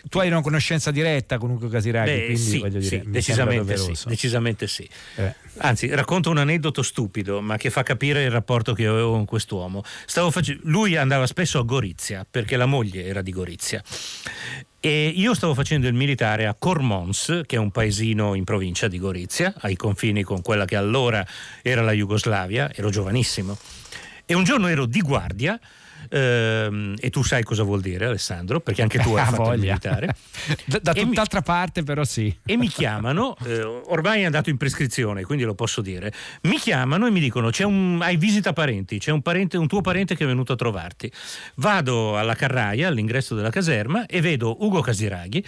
tu 0.08 0.20
hai 0.20 0.28
una 0.30 0.40
conoscenza 0.42 0.92
diretta 0.92 1.38
con 1.38 1.50
Ugo 1.50 1.68
Casiraghi, 1.68 2.10
Beh, 2.10 2.26
quindi 2.26 2.42
sì, 2.42 2.60
voglio 2.60 2.80
dire, 2.80 3.02
sì, 3.02 3.10
decisamente, 3.10 3.76
sì, 3.78 3.94
decisamente 4.06 4.68
sì. 4.68 4.90
Eh. 5.18 5.36
Anzi, 5.58 5.94
racconto 5.94 6.30
un 6.30 6.38
aneddoto 6.38 6.82
stupido, 6.82 7.42
ma 7.42 7.58
che 7.58 7.70
fa 7.70 7.84
capire 7.84 8.24
il 8.24 8.32
rapporto 8.32 8.74
che 8.74 8.86
avevo 8.86 9.12
con 9.12 9.26
quest'uomo. 9.26 9.84
Stavo 10.06 10.32
face- 10.32 10.60
Lui 10.64 10.96
andava 10.96 11.28
spesso 11.28 11.60
a 11.60 11.64
Gorizia, 11.64 12.26
perché 12.30 12.56
la 12.56 12.66
moglie 12.66 13.04
era 13.04 13.22
di 13.22 13.32
Gorizia. 13.32 13.84
E 14.86 15.14
io 15.16 15.34
stavo 15.34 15.54
facendo 15.54 15.88
il 15.88 15.94
militare 15.94 16.46
a 16.46 16.56
Cormons, 16.60 17.44
che 17.46 17.56
è 17.56 17.58
un 17.58 17.72
paesino 17.72 18.34
in 18.34 18.44
provincia 18.44 18.90
di 18.90 19.00
Gorizia, 19.00 19.54
ai 19.60 19.78
confini 19.78 20.24
con 20.24 20.42
quella 20.42 20.66
che 20.66 20.76
allora 20.76 21.26
era 21.62 21.82
la 21.82 21.94
Jugoslavia, 21.94 22.70
ero 22.76 22.90
giovanissimo. 22.90 23.58
E 24.26 24.34
un 24.34 24.44
giorno 24.44 24.68
ero 24.68 24.86
di 24.86 25.00
guardia, 25.00 25.58
ehm, 26.10 26.96
e 27.00 27.10
tu 27.10 27.24
sai 27.24 27.44
cosa 27.44 27.64
vuol 27.64 27.82
dire 27.82 28.06
Alessandro, 28.06 28.60
perché 28.60 28.82
anche 28.82 29.00
tu 29.00 29.14
hai 29.16 29.22
Ah, 29.22 29.26
fatto 29.26 29.42
il 29.44 29.48
voglia. 29.60 29.64
militare. 29.72 30.16
da 30.66 30.80
da 30.80 30.92
E 30.94 31.02
mi- 31.04 31.10
tutt'altra 31.10 31.42
parte, 31.42 31.84
però 31.84 32.04
sì. 32.04 32.36
e 32.46 32.58
mi 32.58 32.68
chiamano, 32.68 33.36
eh, 33.46 33.62
ormai 33.62 34.22
è 34.22 34.26
andato 34.26 34.50
in 34.50 34.58
prescrizione, 34.58 35.24
quindi 35.24 35.44
lo 35.44 35.56
posso 35.56 35.82
dire. 35.82 36.12
Mi 36.44 36.58
chiamano 36.58 37.08
e 37.08 37.12
mi 37.12 37.20
dicono: 37.20 37.50
c'è 37.50 37.64
un, 37.64 38.00
hai 38.02 38.18
visita 38.18 38.54
parenti, 38.54 39.00
c'è 39.00 39.12
un, 39.12 39.22
parente, 39.22 39.58
un 39.58 39.68
tuo 39.68 39.82
parente 39.82 40.16
che 40.16 40.24
è 40.24 40.28
venuto 40.28 40.54
a 40.54 40.56
trovarti. 40.56 41.12
Vado 41.56 42.18
alla 42.18 42.36
carraia, 42.36 42.88
all'ingresso 42.88 43.36
della 43.36 43.50
caserma, 43.50 44.06
e 44.06 44.22
vedo 44.22 44.64
Ugo 44.64 44.82
Casiraghi 44.82 45.44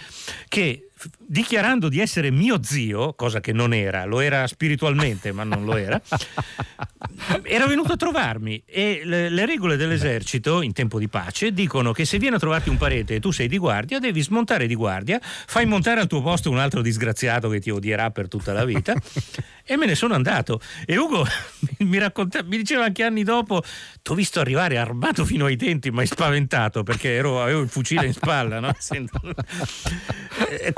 che. 0.48 0.80
Dichiarando 1.18 1.90
di 1.90 2.00
essere 2.00 2.30
mio 2.30 2.62
zio, 2.62 3.12
cosa 3.12 3.40
che 3.40 3.52
non 3.52 3.74
era, 3.74 4.06
lo 4.06 4.20
era 4.20 4.46
spiritualmente, 4.46 5.30
ma 5.30 5.44
non 5.44 5.66
lo 5.66 5.76
era, 5.76 6.00
era 7.44 7.66
venuto 7.66 7.92
a 7.92 7.96
trovarmi 7.96 8.62
e 8.64 9.02
le, 9.04 9.28
le 9.28 9.44
regole 9.44 9.76
dell'esercito 9.76 10.62
in 10.62 10.72
tempo 10.72 10.98
di 10.98 11.08
pace 11.08 11.52
dicono 11.52 11.92
che 11.92 12.06
se 12.06 12.18
viene 12.18 12.36
a 12.36 12.38
trovarti 12.38 12.70
un 12.70 12.78
parente 12.78 13.16
e 13.16 13.20
tu 13.20 13.30
sei 13.30 13.46
di 13.46 13.58
guardia, 13.58 13.98
devi 13.98 14.22
smontare 14.22 14.66
di 14.66 14.74
guardia, 14.74 15.20
fai 15.20 15.66
montare 15.66 16.00
al 16.00 16.06
tuo 16.06 16.22
posto 16.22 16.50
un 16.50 16.58
altro 16.58 16.80
disgraziato 16.80 17.50
che 17.50 17.60
ti 17.60 17.68
odierà 17.68 18.10
per 18.10 18.28
tutta 18.28 18.54
la 18.54 18.64
vita. 18.64 18.94
e 19.68 19.76
me 19.76 19.84
ne 19.86 19.96
sono 19.96 20.14
andato. 20.14 20.60
E 20.86 20.96
Ugo 20.96 21.26
mi, 21.80 21.98
racconta- 21.98 22.42
mi 22.44 22.56
diceva 22.56 22.84
anche 22.84 23.02
anni 23.02 23.24
dopo: 23.24 23.62
T'ho 24.00 24.14
visto 24.14 24.40
arrivare 24.40 24.78
armato 24.78 25.24
fino 25.24 25.46
ai 25.46 25.56
denti, 25.56 25.90
ma 25.90 26.04
spaventato 26.06 26.84
perché 26.84 27.14
ero- 27.14 27.42
avevo 27.42 27.60
il 27.60 27.68
fucile 27.68 28.06
in 28.06 28.12
spalla. 28.12 28.60
no? 28.60 28.74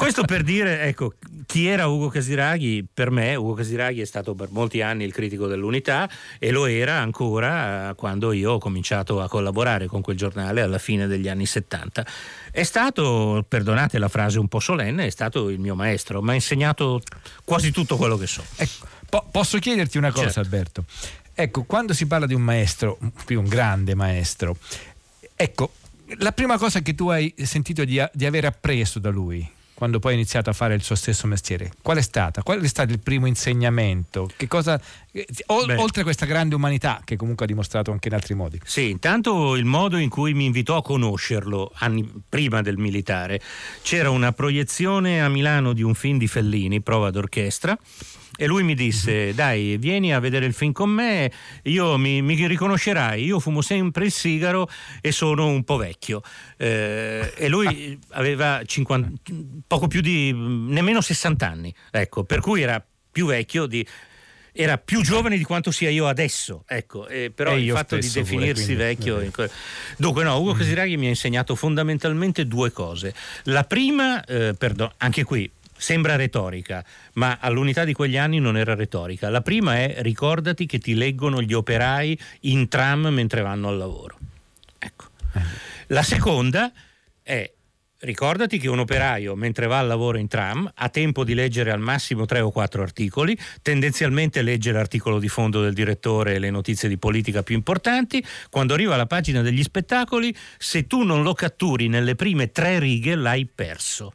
Questo 0.09 0.25
per 0.25 0.43
dire, 0.43 0.85
ecco, 0.85 1.13
chi 1.45 1.67
era 1.67 1.87
Ugo 1.87 2.09
Casiraghi? 2.09 2.83
Per 2.95 3.11
me, 3.11 3.35
Ugo 3.35 3.53
Casiraghi 3.53 4.01
è 4.01 4.07
stato 4.07 4.35
per 4.35 4.49
molti 4.51 4.81
anni 4.81 5.05
il 5.05 5.13
critico 5.13 5.47
dell'unità 5.47 6.09
e 6.39 6.51
lo 6.51 6.65
era 6.65 6.95
ancora 6.95 7.91
eh, 7.91 7.95
quando 7.95 8.33
io 8.33 8.53
ho 8.53 8.59
cominciato 8.59 9.21
a 9.21 9.29
collaborare 9.29 9.85
con 9.85 10.01
quel 10.01 10.17
giornale 10.17 10.63
alla 10.63 10.79
fine 10.79 11.07
degli 11.07 11.29
anni 11.29 11.45
70. 11.45 12.07
È 12.51 12.63
stato, 12.63 13.45
perdonate 13.47 13.99
la 13.99 14.09
frase 14.09 14.39
un 14.39 14.49
po' 14.49 14.61
solenne, 14.61 15.05
è 15.05 15.11
stato 15.11 15.51
il 15.51 15.59
mio 15.59 15.75
maestro, 15.75 16.23
mi 16.23 16.31
ha 16.31 16.35
insegnato 16.35 17.03
quasi 17.45 17.71
tutto 17.71 17.99
quello 17.99 18.17
che 18.17 18.27
so. 18.27 18.43
Ecco, 18.57 18.87
po- 19.11 19.29
posso 19.31 19.59
chiederti 19.59 19.99
una 19.99 20.11
cosa, 20.11 20.31
Certo. 20.31 20.41
Alberto? 20.41 20.85
Ecco, 21.35 21.65
quando 21.65 21.93
si 21.93 22.07
parla 22.07 22.25
di 22.25 22.33
un 22.33 22.41
maestro, 22.41 22.99
qui 23.27 23.35
un 23.35 23.47
grande 23.47 23.95
maestro, 23.95 24.57
ecco, 25.37 25.73
la 26.17 26.33
prima 26.33 26.57
cosa 26.57 26.81
che 26.81 26.95
tu 26.95 27.09
hai 27.09 27.35
sentito 27.43 27.85
di, 27.85 28.03
di 28.11 28.25
aver 28.25 28.47
appreso 28.47 28.99
da 28.99 29.11
lui, 29.11 29.57
quando 29.79 30.01
poi 30.01 30.11
hai 30.11 30.19
iniziato 30.19 30.51
a 30.51 30.53
fare 30.53 30.75
il 30.75 30.83
suo 30.83 30.97
stesso 30.97 31.29
mestiere, 31.29 31.71
qual 31.83 31.99
è 31.99 32.03
stata? 32.03 32.43
Qual 32.43 32.61
è 32.61 32.67
stato 32.67 32.91
il 32.91 32.99
primo 32.99 33.29
insegnamento? 33.29 34.29
Che 34.37 34.49
cosa, 34.49 34.81
eh, 35.13 35.25
oltre 35.47 36.01
a 36.01 36.03
questa 36.03 36.27
grande 36.27 36.57
umanità 36.57 37.01
che 37.05 37.15
comunque 37.15 37.45
ha 37.45 37.49
dimostrato 37.49 37.93
anche 37.93 38.09
in 38.09 38.15
altri 38.15 38.35
modi? 38.35 38.61
Sì, 38.65 38.91
intanto 38.91 39.55
il 39.55 39.65
modo 39.65 39.97
in 39.97 40.09
cui 40.09 40.35
mi 40.35 40.47
invitò 40.47 40.79
a 40.79 40.83
conoscerlo 40.83 41.71
anni 41.77 42.11
prima 42.29 42.61
del 42.61 42.77
militare. 42.77 43.41
C'era 43.81 44.11
una 44.11 44.33
proiezione 44.33 45.23
a 45.23 45.29
Milano 45.29 45.73
di 45.73 45.83
un 45.83 45.95
film 45.95 46.19
di 46.19 46.27
Fellini, 46.27 46.81
prova 46.81 47.13
d'orchestra. 47.13 47.79
E 48.41 48.47
lui 48.47 48.63
mi 48.63 48.75
disse: 48.77 49.35
Dai, 49.35 49.77
vieni 49.79 50.15
a 50.15 50.21
vedere 50.21 50.47
il 50.47 50.53
film 50.55 50.71
con 50.71 50.91
me, 50.91 51.29
io 51.65 51.99
mi, 51.99 52.23
mi 52.23 52.47
riconoscerai. 52.47 53.25
Io 53.25 53.41
fumo 53.41 53.63
sempre 53.63 54.05
il 54.05 54.13
sigaro 54.13 54.69
e 55.01 55.11
sono 55.11 55.49
un 55.49 55.65
po' 55.65 55.77
vecchio. 55.77 56.23
Eh, 56.57 57.33
e 57.37 57.49
lui 57.49 57.99
aveva 58.11 58.63
50 58.65 59.11
poco 59.67 59.89
più 59.89 60.01
di 60.01 60.33
nemmeno 60.33 61.01
60 61.01 61.47
anni, 61.49 61.75
ecco, 61.91 62.23
per 62.23 62.41
cui 62.41 62.63
era 62.63 62.85
più 63.11 63.27
vecchio 63.27 63.67
di. 63.67 63.85
Era 64.61 64.77
più 64.77 65.03
giovane 65.03 65.37
di 65.37 65.45
quanto 65.45 65.71
sia 65.71 65.89
io 65.89 66.09
adesso, 66.09 66.65
ecco, 66.67 67.07
eh, 67.07 67.31
però 67.33 67.53
E 67.53 67.61
il 67.61 67.71
fatto 67.71 67.97
di 67.97 68.07
pure, 68.09 68.23
definirsi 68.23 68.65
quindi, 68.65 68.83
vecchio. 68.83 69.21
eh. 69.21 69.25
in 69.27 69.31
que- 69.31 69.51
Dunque, 69.97 70.25
no, 70.25 70.37
Ugo 70.41 70.53
Casiraghi 70.53 70.97
mi 70.97 71.07
ha 71.07 71.11
insegnato 71.11 71.55
fondamentalmente 71.55 72.45
due 72.45 72.73
cose. 72.73 73.15
La 73.45 73.63
prima, 73.63 74.25
eh, 74.25 74.55
perdo- 74.59 74.93
anche 74.97 75.23
qui 75.23 75.49
sembra 75.79 76.17
retorica, 76.17 76.85
ma 77.15 77.39
all'unità 77.41 77.85
di 77.85 77.95
quegli 77.95 78.19
anni 78.19 78.39
non 78.39 78.57
era 78.57 78.75
retorica. 78.75 79.31
La 79.31 79.41
prima 79.41 79.77
è 79.77 79.97
ricordati 80.03 80.67
che 80.67 80.79
ti 80.79 80.95
leggono 80.95 81.41
gli 81.41 81.55
operai 81.55 82.19
in 82.41 82.69
tram 82.69 83.07
mentre 83.07 83.41
vanno 83.41 83.69
al 83.69 83.79
lavoro. 83.79 84.19
Ecco. 84.79 85.05
La 85.89 86.03
seconda 86.03 86.71
è 87.23 87.51
Ricordati 88.01 88.59
che 88.59 88.69
un 88.69 88.79
operaio, 88.79 89.35
mentre 89.35 89.67
va 89.67 89.81
al 89.81 89.89
lavoro 89.89 90.19
in 90.19 90.29
tram, 90.29 90.71
ha 90.73 90.89
tempo 90.89 91.25
di 91.25 91.35
leggere 91.35 91.73
al 91.73 91.81
massimo 91.81 92.27
tre 92.27 92.39
o 92.39 92.53
quattro 92.53 92.81
articoli, 92.81 93.37
tendenzialmente 93.61 94.41
legge 94.43 94.71
l'articolo 94.71 95.19
di 95.19 95.27
fondo 95.27 95.63
del 95.63 95.73
direttore 95.73 96.35
e 96.35 96.39
le 96.39 96.51
notizie 96.51 96.89
di 96.89 96.97
politica 96.97 97.43
più 97.43 97.57
importanti. 97.57 98.25
Quando 98.51 98.75
arriva 98.75 98.95
alla 98.95 99.07
pagina 99.07 99.43
degli 99.43 99.65
spettacoli, 99.65 100.33
se 100.59 100.87
tu 100.87 101.03
non 101.03 101.25
lo 101.25 101.35
catturi 101.35 101.89
nelle 101.89 102.15
prime 102.15 102.53
tre 102.53 102.79
righe, 102.79 103.17
l'hai 103.17 103.47
perso. 103.53 104.13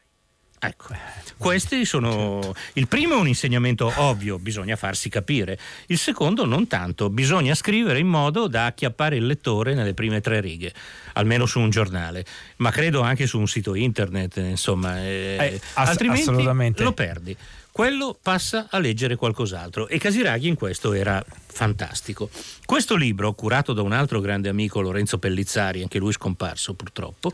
Ecco, 0.65 0.96
questi 1.38 1.84
sono. 1.84 2.53
Il 2.74 2.88
primo 2.88 3.15
è 3.15 3.20
un 3.20 3.27
insegnamento 3.27 3.91
ovvio, 3.98 4.39
bisogna 4.39 4.77
farsi 4.77 5.10
capire. 5.10 5.60
Il 5.88 5.98
secondo 5.98 6.46
non 6.46 6.67
tanto, 6.67 7.10
bisogna 7.10 7.53
scrivere 7.53 8.00
in 8.00 8.08
modo 8.08 8.48
da 8.48 8.67
acchiappare 8.67 9.17
il 9.17 9.25
lettore 9.25 9.74
nelle 9.74 9.93
prime 9.93 10.22
tre 10.22 10.39
righe, 10.39 10.74
almeno 11.13 11.46
su 11.46 11.60
un 11.60 11.70
giornale, 11.70 12.24
ma 12.58 12.72
credo 12.72 13.01
anche 13.01 13.27
su 13.27 13.39
un 13.39 13.48
sito 13.48 13.75
internet, 13.75 14.38
insomma, 14.38 15.03
eh, 15.03 15.38
Eh, 15.39 15.62
ass- 15.74 15.89
altrimenti 15.89 16.82
lo 16.84 16.93
perdi. 16.93 17.36
Quello 17.74 18.15
passa 18.22 18.68
a 18.70 18.77
leggere 18.77 19.15
qualcos'altro 19.15 19.88
e 19.88 19.98
Casiraghi 19.98 20.48
in 20.48 20.53
questo 20.53 20.94
era 20.94 21.25
fantastico. 21.48 22.30
Questo 22.65 22.96
libro, 22.96 23.34
curato 23.34 23.74
da 23.74 23.82
un 23.82 23.94
altro 23.94 24.20
grande 24.20 24.48
amico 24.48 24.80
Lorenzo 24.80 25.18
Pellizzari, 25.18 25.82
anche 25.82 25.98
lui 25.98 26.12
scomparso 26.12 26.75
purtroppo, 26.75 27.32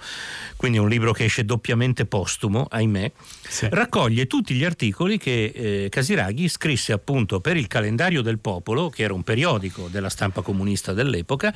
quindi 0.56 0.78
un 0.78 0.88
libro 0.88 1.12
che 1.12 1.26
esce 1.26 1.44
doppiamente 1.44 2.06
postumo, 2.06 2.68
ahimè, 2.70 3.12
Sì. 3.50 3.68
raccoglie 3.72 4.28
tutti 4.28 4.54
gli 4.54 4.64
articoli 4.64 5.18
che 5.18 5.52
eh, 5.54 5.90
Casiraghi 5.90 6.48
scrisse 6.48 6.94
appunto 6.94 7.40
per 7.40 7.58
il 7.58 7.66
calendario 7.66 8.22
del 8.22 8.38
popolo, 8.38 8.90
che 8.90 9.02
era 9.02 9.14
un 9.14 9.24
periodico 9.24 9.88
della 9.90 10.10
stampa 10.10 10.42
comunista 10.42 10.94
dell'epoca, 10.94 11.54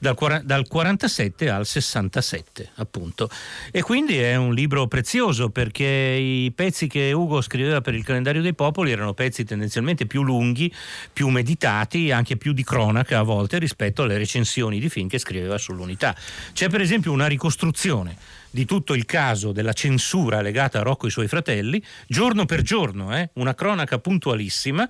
dal, 0.00 0.16
dal 0.44 0.66
47 0.66 1.48
al 1.48 1.64
67 1.64 2.70
appunto. 2.74 3.30
E 3.70 3.82
quindi 3.82 4.18
è 4.18 4.34
un 4.34 4.54
libro 4.54 4.88
prezioso 4.88 5.50
perché 5.50 5.84
i 5.84 6.50
pezzi 6.52 6.88
che 6.88 7.12
Ugo 7.12 7.40
scriveva 7.40 7.80
per 7.80 7.94
il 7.94 8.04
calendario 8.04 8.42
dei 8.42 8.54
popoli 8.54 8.90
erano 8.90 9.14
pezzi 9.14 9.44
tendenzialmente 9.44 10.06
più 10.06 10.24
lunghi, 10.24 10.72
più 11.12 11.28
meditati, 11.28 12.10
anche 12.10 12.36
più 12.36 12.52
di 12.52 12.64
cronaca 12.64 13.20
a 13.20 13.22
volte 13.22 13.58
rispetto 13.58 14.02
alle 14.02 14.18
recensioni 14.18 14.80
di 14.80 14.88
film 14.88 15.06
che 15.08 15.18
scriveva 15.18 15.58
sull'unità. 15.58 16.14
C'è 16.52 16.68
per 16.68 16.80
esempio 16.80 17.12
una 17.12 17.28
ricostruzione 17.28 18.16
di 18.50 18.64
tutto 18.64 18.94
il 18.94 19.04
caso 19.04 19.52
della 19.52 19.72
censura 19.72 20.40
legata 20.40 20.80
a 20.80 20.82
Rocco 20.82 21.04
e 21.06 21.08
i 21.08 21.12
suoi 21.12 21.28
fratelli, 21.28 21.82
giorno 22.06 22.44
per 22.46 22.62
giorno, 22.62 23.16
eh? 23.16 23.30
una 23.34 23.54
cronaca 23.54 23.98
puntualissima 23.98 24.88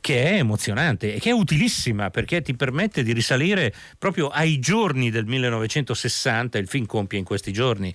che 0.00 0.24
è 0.24 0.38
emozionante 0.38 1.14
e 1.14 1.20
che 1.20 1.30
è 1.30 1.32
utilissima 1.32 2.10
perché 2.10 2.42
ti 2.42 2.54
permette 2.54 3.02
di 3.02 3.12
risalire 3.12 3.72
proprio 3.98 4.28
ai 4.28 4.58
giorni 4.58 5.10
del 5.10 5.26
1960, 5.26 6.58
il 6.58 6.68
film 6.68 6.86
compie 6.86 7.18
in 7.18 7.24
questi 7.24 7.52
giorni 7.52 7.92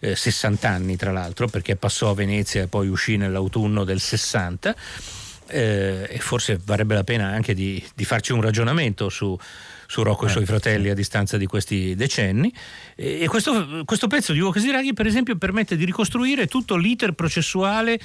eh, 0.00 0.14
60 0.14 0.68
anni 0.68 0.96
tra 0.96 1.12
l'altro 1.12 1.48
perché 1.48 1.76
passò 1.76 2.10
a 2.10 2.14
Venezia 2.14 2.62
e 2.62 2.66
poi 2.68 2.88
uscì 2.88 3.16
nell'autunno 3.16 3.84
del 3.84 4.00
60 4.00 4.76
eh, 5.48 6.06
e 6.08 6.18
forse 6.18 6.60
varrebbe 6.64 6.94
la 6.94 7.04
pena 7.04 7.28
anche 7.28 7.54
di, 7.54 7.82
di 7.94 8.04
farci 8.04 8.32
un 8.32 8.40
ragionamento 8.40 9.08
su, 9.08 9.36
su 9.90 10.02
Rocco 10.02 10.26
e 10.26 10.28
i 10.28 10.30
suoi 10.30 10.44
fratelli 10.44 10.90
a 10.90 10.94
distanza 10.94 11.38
di 11.38 11.46
questi 11.46 11.94
decenni. 11.94 12.52
E, 12.94 13.26
questo, 13.26 13.82
questo 13.86 14.06
pezzo 14.06 14.34
di 14.34 14.40
Ugo 14.40 14.50
Casiraghi, 14.50 14.92
per 14.92 15.06
esempio, 15.06 15.34
permette 15.36 15.76
di 15.76 15.86
ricostruire 15.86 16.46
tutto 16.46 16.76
l'iter 16.76 17.12
processuale 17.12 17.98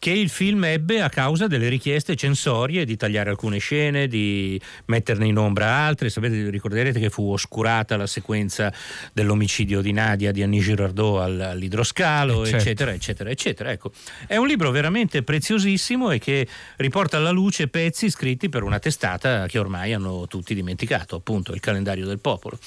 che 0.00 0.10
il 0.10 0.30
film 0.30 0.64
ebbe 0.64 1.00
a 1.00 1.08
causa 1.08 1.46
delle 1.46 1.68
richieste 1.68 2.16
censorie 2.16 2.84
di 2.84 2.96
tagliare 2.96 3.30
alcune 3.30 3.58
scene, 3.58 4.08
di 4.08 4.60
metterne 4.86 5.26
in 5.26 5.38
ombra 5.38 5.70
altre. 5.70 6.10
Sapete, 6.10 6.50
ricorderete 6.50 6.98
che 6.98 7.08
fu 7.08 7.30
oscurata 7.30 7.96
la 7.96 8.08
sequenza 8.08 8.72
dell'omicidio 9.12 9.80
di 9.80 9.92
Nadia 9.92 10.32
di 10.32 10.42
Annie 10.42 10.60
Girardot 10.60 11.20
al- 11.20 11.40
all'idroscalo, 11.40 12.42
Eh, 12.42 12.46
certo. 12.46 12.64
eccetera, 12.64 12.92
eccetera, 12.92 13.30
eccetera. 13.30 13.70
Ecco, 13.70 13.92
è 14.26 14.36
un 14.36 14.48
libro 14.48 14.72
veramente 14.72 15.22
preziosissimo 15.22 16.10
e 16.10 16.18
che 16.18 16.48
riporta 16.78 17.16
alla 17.16 17.30
luce 17.30 17.68
pezzi 17.68 18.10
scritti 18.10 18.48
per 18.48 18.64
una 18.64 18.80
testata 18.80 19.46
che 19.46 19.60
ormai 19.60 19.92
hanno 19.92 20.26
tutti 20.26 20.52
dimenticato, 20.52 21.20
appunto 21.28 21.52
il 21.52 21.60
calendario 21.60 22.06
del 22.06 22.18
popolo. 22.18 22.58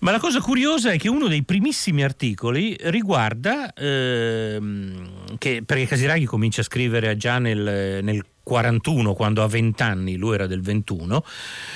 Ma 0.00 0.10
la 0.10 0.18
cosa 0.18 0.40
curiosa 0.40 0.92
è 0.92 0.98
che 0.98 1.08
uno 1.08 1.28
dei 1.28 1.42
primissimi 1.42 2.02
articoli 2.02 2.74
riguarda, 2.84 3.72
ehm, 3.74 5.36
che, 5.36 5.62
perché 5.64 5.86
Casiraghi 5.86 6.24
comincia 6.24 6.62
a 6.62 6.64
scrivere 6.64 7.16
già 7.18 7.38
nel, 7.38 8.00
nel 8.02 8.24
41, 8.42 9.12
quando 9.12 9.42
ha 9.42 9.46
20 9.46 9.82
anni, 9.82 10.16
lui 10.16 10.34
era 10.34 10.46
del 10.46 10.62
21, 10.62 11.22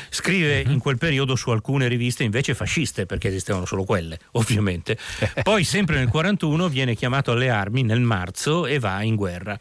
scrive 0.08 0.60
in 0.60 0.78
quel 0.78 0.96
periodo 0.96 1.36
su 1.36 1.50
alcune 1.50 1.86
riviste 1.86 2.24
invece 2.24 2.54
fasciste, 2.54 3.04
perché 3.04 3.28
esistevano 3.28 3.66
solo 3.66 3.84
quelle, 3.84 4.18
ovviamente. 4.32 4.98
Poi 5.44 5.62
sempre 5.62 5.96
nel 5.96 6.08
41 6.08 6.68
viene 6.68 6.94
chiamato 6.94 7.32
alle 7.32 7.50
armi 7.50 7.82
nel 7.82 8.00
marzo 8.00 8.64
e 8.66 8.78
va 8.78 9.02
in 9.02 9.16
guerra. 9.16 9.58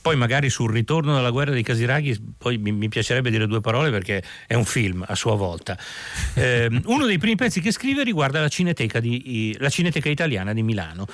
Poi 0.00 0.14
magari 0.16 0.50
sul 0.50 0.70
ritorno 0.70 1.14
dalla 1.14 1.30
guerra 1.30 1.50
dei 1.50 1.62
Casiraghi, 1.62 2.34
poi 2.38 2.58
mi, 2.58 2.70
mi 2.70 2.88
piacerebbe 2.88 3.30
dire 3.30 3.46
due 3.46 3.60
parole 3.60 3.90
perché 3.90 4.22
è 4.46 4.54
un 4.54 4.64
film 4.64 5.04
a 5.06 5.14
sua 5.14 5.34
volta. 5.34 5.76
Ehm, 6.38 6.82
uno 6.84 7.06
dei 7.06 7.16
primi 7.16 7.34
pezzi 7.34 7.60
che 7.62 7.72
scrive 7.72 8.04
riguarda 8.04 8.40
la 8.40 8.48
cineteca, 8.48 9.00
di- 9.00 9.56
la 9.58 9.70
cineteca 9.70 10.10
italiana 10.10 10.52
di 10.52 10.62
Milano. 10.62 11.06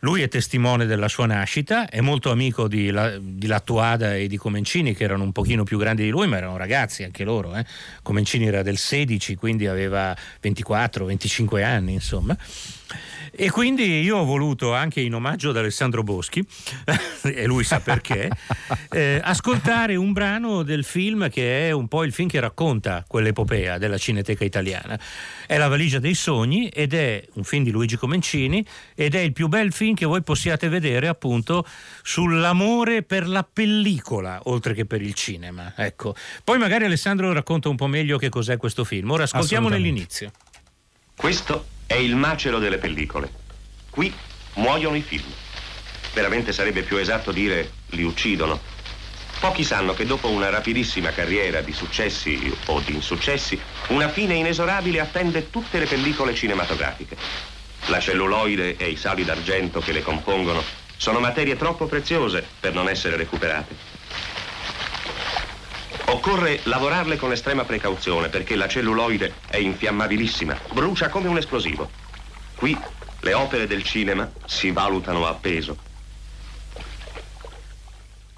Lui 0.00 0.22
è 0.22 0.28
testimone 0.28 0.86
della 0.86 1.06
sua 1.06 1.26
nascita, 1.26 1.86
è 1.88 2.00
molto 2.00 2.30
amico 2.30 2.66
di, 2.66 2.90
La- 2.90 3.18
di 3.18 3.46
Lattuada 3.46 4.16
e 4.16 4.26
di 4.26 4.38
Comencini 4.38 4.94
che 4.94 5.04
erano 5.04 5.22
un 5.24 5.32
pochino 5.32 5.64
più 5.64 5.76
grandi 5.78 6.04
di 6.04 6.08
lui, 6.10 6.26
ma 6.28 6.38
erano 6.38 6.56
ragazzi 6.56 7.02
anche 7.04 7.24
loro. 7.24 7.54
eh. 7.54 7.64
Comencini 8.02 8.46
era 8.46 8.62
del 8.62 8.78
16, 8.78 9.34
quindi 9.34 9.66
aveva 9.66 10.16
24-25 10.42 11.62
anni, 11.62 11.92
insomma. 11.92 12.34
E 13.32 13.50
quindi 13.50 14.00
io 14.00 14.18
ho 14.18 14.24
voluto, 14.24 14.74
anche 14.74 15.00
in 15.00 15.14
omaggio 15.14 15.50
ad 15.50 15.56
Alessandro 15.56 16.02
Boschi, 16.02 16.44
e 17.22 17.46
lui 17.46 17.64
sa 17.64 17.80
perché, 17.80 18.28
eh, 18.90 19.20
ascoltare 19.22 19.96
un 19.96 20.12
brano 20.12 20.62
del 20.62 20.84
film 20.84 21.30
che 21.30 21.68
è 21.68 21.70
un 21.70 21.88
po' 21.88 22.04
il 22.04 22.12
film 22.12 22.28
che 22.28 22.40
racconta 22.40 23.04
quell'epopea 23.06 23.78
della 23.78 23.98
cineteca 23.98 24.44
italiana. 24.44 24.98
È 25.46 25.56
La 25.56 25.68
valigia 25.68 25.98
dei 25.98 26.14
sogni 26.14 26.68
ed 26.68 26.94
è 26.94 27.24
un 27.34 27.44
film 27.44 27.64
di 27.64 27.70
Luigi 27.70 27.96
Comencini 27.96 28.64
ed 28.94 29.14
è 29.14 29.20
il 29.20 29.32
più 29.32 29.48
bel 29.48 29.72
film 29.72 29.94
che 29.94 30.06
voi 30.06 30.22
possiate 30.22 30.68
vedere 30.68 31.08
appunto 31.08 31.66
sull'amore 32.02 33.02
per 33.02 33.28
la 33.28 33.46
pellicola 33.50 34.40
oltre 34.44 34.74
che 34.74 34.86
per 34.86 35.02
il 35.02 35.14
cinema. 35.14 35.72
Ecco. 35.76 36.14
Poi 36.44 36.58
magari 36.58 36.84
Alessandro 36.84 37.32
racconta 37.32 37.68
un 37.68 37.76
po' 37.76 37.86
meglio 37.86 38.18
che 38.18 38.28
cos'è 38.28 38.56
questo 38.56 38.84
film. 38.84 39.10
Ora 39.10 39.24
ascoltiamo 39.24 39.68
nell'inizio. 39.68 40.30
Questo 41.16 41.78
è 41.90 41.96
il 41.96 42.14
macero 42.14 42.60
delle 42.60 42.78
pellicole. 42.78 43.28
Qui 43.90 44.14
muoiono 44.54 44.94
i 44.94 45.02
film. 45.02 45.24
Veramente 46.14 46.52
sarebbe 46.52 46.82
più 46.82 46.98
esatto 46.98 47.32
dire 47.32 47.68
li 47.88 48.04
uccidono. 48.04 48.60
Pochi 49.40 49.64
sanno 49.64 49.92
che 49.92 50.06
dopo 50.06 50.28
una 50.28 50.50
rapidissima 50.50 51.10
carriera 51.10 51.62
di 51.62 51.72
successi 51.72 52.56
o 52.66 52.78
di 52.78 52.94
insuccessi, 52.94 53.60
una 53.88 54.08
fine 54.08 54.34
inesorabile 54.34 55.00
attende 55.00 55.50
tutte 55.50 55.80
le 55.80 55.86
pellicole 55.86 56.32
cinematografiche. 56.32 57.16
La 57.86 57.98
celluloide 57.98 58.76
e 58.76 58.90
i 58.90 58.96
sali 58.96 59.24
d'argento 59.24 59.80
che 59.80 59.90
le 59.90 60.02
compongono 60.02 60.62
sono 60.96 61.18
materie 61.18 61.56
troppo 61.56 61.86
preziose 61.86 62.46
per 62.60 62.72
non 62.72 62.88
essere 62.88 63.16
recuperate. 63.16 63.89
Occorre 66.10 66.58
lavorarle 66.64 67.16
con 67.16 67.30
estrema 67.30 67.64
precauzione 67.64 68.30
perché 68.30 68.56
la 68.56 68.66
celluloide 68.66 69.32
è 69.48 69.58
infiammabilissima, 69.58 70.58
brucia 70.72 71.08
come 71.08 71.28
un 71.28 71.38
esplosivo. 71.38 71.88
Qui 72.56 72.76
le 73.20 73.32
opere 73.32 73.68
del 73.68 73.84
cinema 73.84 74.28
si 74.44 74.72
valutano 74.72 75.24
a 75.24 75.34
peso. 75.34 75.76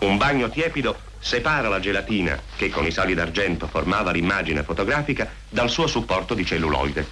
Un 0.01 0.19
bagno 0.19 0.51
tiepido 0.51 0.99
separa 1.19 1.71
la 1.71 1.81
gelatina, 1.81 2.39
che 2.57 2.69
con 2.69 2.85
i 2.85 2.91
sali 2.91 3.15
d'argento 3.15 3.67
formava 3.67 4.11
l'immagine 4.11 4.63
fotografica, 4.65 5.31
dal 5.49 5.71
suo 5.71 5.87
supporto 5.87 6.35
di 6.35 6.45
celluloide. 6.45 7.09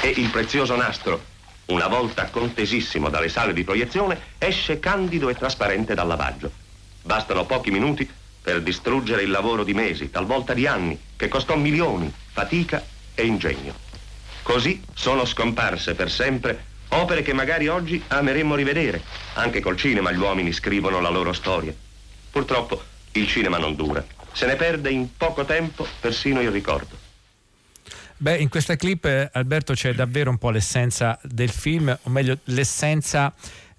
E 0.00 0.08
il 0.16 0.30
prezioso 0.30 0.76
nastro, 0.76 1.22
una 1.66 1.88
volta 1.88 2.30
contesissimo 2.30 3.10
dalle 3.10 3.28
sale 3.28 3.52
di 3.52 3.64
proiezione, 3.64 4.18
esce 4.38 4.78
candido 4.78 5.28
e 5.28 5.34
trasparente 5.34 5.92
dal 5.92 6.06
lavaggio. 6.06 6.64
Bastano 7.06 7.46
pochi 7.46 7.70
minuti 7.70 8.10
per 8.42 8.60
distruggere 8.62 9.22
il 9.22 9.30
lavoro 9.30 9.62
di 9.62 9.72
mesi, 9.72 10.10
talvolta 10.10 10.54
di 10.54 10.66
anni, 10.66 10.98
che 11.14 11.28
costò 11.28 11.56
milioni, 11.56 12.12
fatica 12.32 12.84
e 13.14 13.24
ingegno. 13.24 13.72
Così 14.42 14.82
sono 14.92 15.24
scomparse 15.24 15.94
per 15.94 16.10
sempre 16.10 16.64
opere 16.88 17.22
che 17.22 17.32
magari 17.32 17.68
oggi 17.68 18.02
ameremmo 18.08 18.56
rivedere. 18.56 19.00
Anche 19.34 19.60
col 19.60 19.76
cinema 19.76 20.10
gli 20.10 20.18
uomini 20.18 20.52
scrivono 20.52 21.00
la 21.00 21.08
loro 21.08 21.32
storia. 21.32 21.72
Purtroppo 22.32 22.82
il 23.12 23.28
cinema 23.28 23.58
non 23.58 23.76
dura. 23.76 24.04
Se 24.32 24.44
ne 24.46 24.56
perde 24.56 24.90
in 24.90 25.16
poco 25.16 25.44
tempo 25.44 25.86
persino 26.00 26.40
il 26.40 26.50
ricordo. 26.50 26.98
Beh, 28.16 28.38
in 28.38 28.48
questa 28.48 28.74
clip, 28.74 29.04
eh, 29.04 29.30
Alberto, 29.32 29.74
c'è 29.74 29.94
davvero 29.94 30.30
un 30.30 30.38
po' 30.38 30.50
l'essenza 30.50 31.16
del 31.22 31.50
film, 31.50 31.96
o 32.02 32.10
meglio, 32.10 32.38
l'essenza 32.44 33.32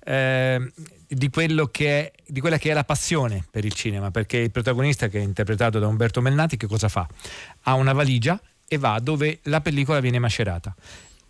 eh, 0.07 0.71
di, 1.07 1.29
è, 1.29 2.11
di 2.25 2.39
quella 2.39 2.57
che 2.57 2.71
è 2.71 2.73
la 2.73 2.83
passione 2.85 3.45
per 3.51 3.65
il 3.65 3.73
cinema, 3.73 4.09
perché 4.09 4.37
il 4.37 4.51
protagonista, 4.51 5.09
che 5.09 5.19
è 5.19 5.21
interpretato 5.21 5.79
da 5.79 5.87
Umberto 5.87 6.21
Melnati, 6.21 6.55
che 6.55 6.67
cosa 6.67 6.87
fa? 6.87 7.07
Ha 7.63 7.73
una 7.73 7.91
valigia 7.93 8.39
e 8.67 8.77
va 8.77 8.99
dove 8.99 9.39
la 9.43 9.59
pellicola 9.59 9.99
viene 9.99 10.19
macerata. 10.19 10.73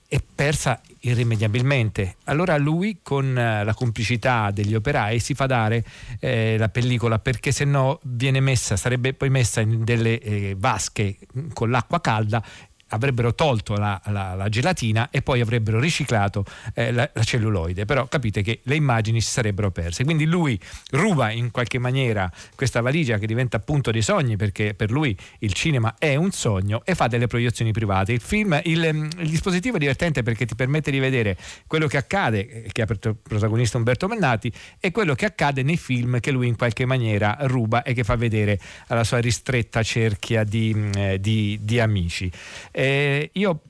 È 0.09 0.21
persa 0.33 0.79
irrimediabilmente. 1.01 2.15
Allora 2.25 2.55
lui, 2.57 2.99
con 3.01 3.37
eh, 3.37 3.63
la 3.63 3.73
complicità 3.73 4.51
degli 4.51 4.73
operai, 4.73 5.19
si 5.19 5.33
fa 5.33 5.47
dare 5.47 5.83
eh, 6.19 6.55
la 6.57 6.69
pellicola 6.69 7.19
perché 7.19 7.51
se 7.51 7.65
no 7.65 7.99
viene 8.03 8.39
messa, 8.39 8.77
sarebbe 8.77 9.13
poi 9.13 9.29
messa 9.29 9.59
in 9.59 9.83
delle 9.83 10.19
eh, 10.19 10.55
vasche 10.57 11.17
con 11.53 11.71
l'acqua 11.71 11.99
calda 11.99 12.43
avrebbero 12.89 13.35
tolto 13.35 13.75
la, 13.75 13.99
la, 14.05 14.33
la, 14.35 14.49
gelatina 14.49 15.09
e 15.11 15.21
poi 15.21 15.41
avrebbero 15.41 15.79
riciclato 15.79 16.45
eh, 16.73 16.91
la, 16.91 17.09
la, 17.13 17.23
celluloide, 17.23 17.85
però 17.85 18.07
capite 18.07 18.41
che 18.41 18.61
le 18.63 18.75
immagini 18.75 19.21
si 19.21 19.29
sarebbero 19.29 19.71
perse. 19.71 20.03
Quindi 20.03 20.25
lui 20.25 20.59
ruba 20.91 21.31
in 21.31 21.51
qualche 21.51 21.79
maniera 21.79 22.31
questa 22.55 22.81
valigia 22.81 23.17
che 23.17 23.27
diventa 23.27 23.57
appunto 23.57 23.91
dei 23.91 24.01
sogni 24.01 24.35
perché 24.35 24.73
per 24.73 24.91
lui 24.91 25.17
il 25.39 25.53
cinema 25.53 25.95
è 25.97 26.15
un 26.15 26.31
sogno 26.31 26.81
e 26.85 26.95
fa 26.95 27.07
delle 27.07 27.27
proiezioni 27.27 27.71
private. 27.71 28.13
Il 28.13 28.21
film, 28.21 28.59
il, 28.63 28.83
il 29.19 29.29
dispositivo 29.29 29.75
è 29.75 29.79
divertente 29.79 30.23
perché 30.23 30.45
ti 30.45 30.55
permette 30.55 30.91
di 30.91 30.99
vedere 30.99 31.37
quello 31.67 31.87
che 31.87 31.97
accade, 31.97 32.63
eh, 32.65 32.69
che 32.71 32.81
ha 32.83 32.85
protagonista 32.85 33.77
Umberto 33.77 34.07
Mannati, 34.07 34.51
e 34.79 34.91
quello 34.91 35.15
che 35.15 35.25
accade 35.25 35.63
nei 35.63 35.77
film 35.77 36.19
che 36.19 36.31
lui 36.31 36.47
in 36.47 36.55
qualche 36.55 36.85
maniera 36.85 37.37
ruba 37.41 37.83
e 37.83 37.93
che 37.93 38.03
fa 38.03 38.15
vedere 38.15 38.59
alla 38.87 39.03
sua 39.03 39.19
ristretta 39.19 39.83
cerchia 39.83 40.43
di, 40.43 40.75
eh, 40.95 41.19
di, 41.19 41.59
di 41.61 41.79
amici. 41.79 42.31
Eh, 42.77 43.31
io 43.33 43.61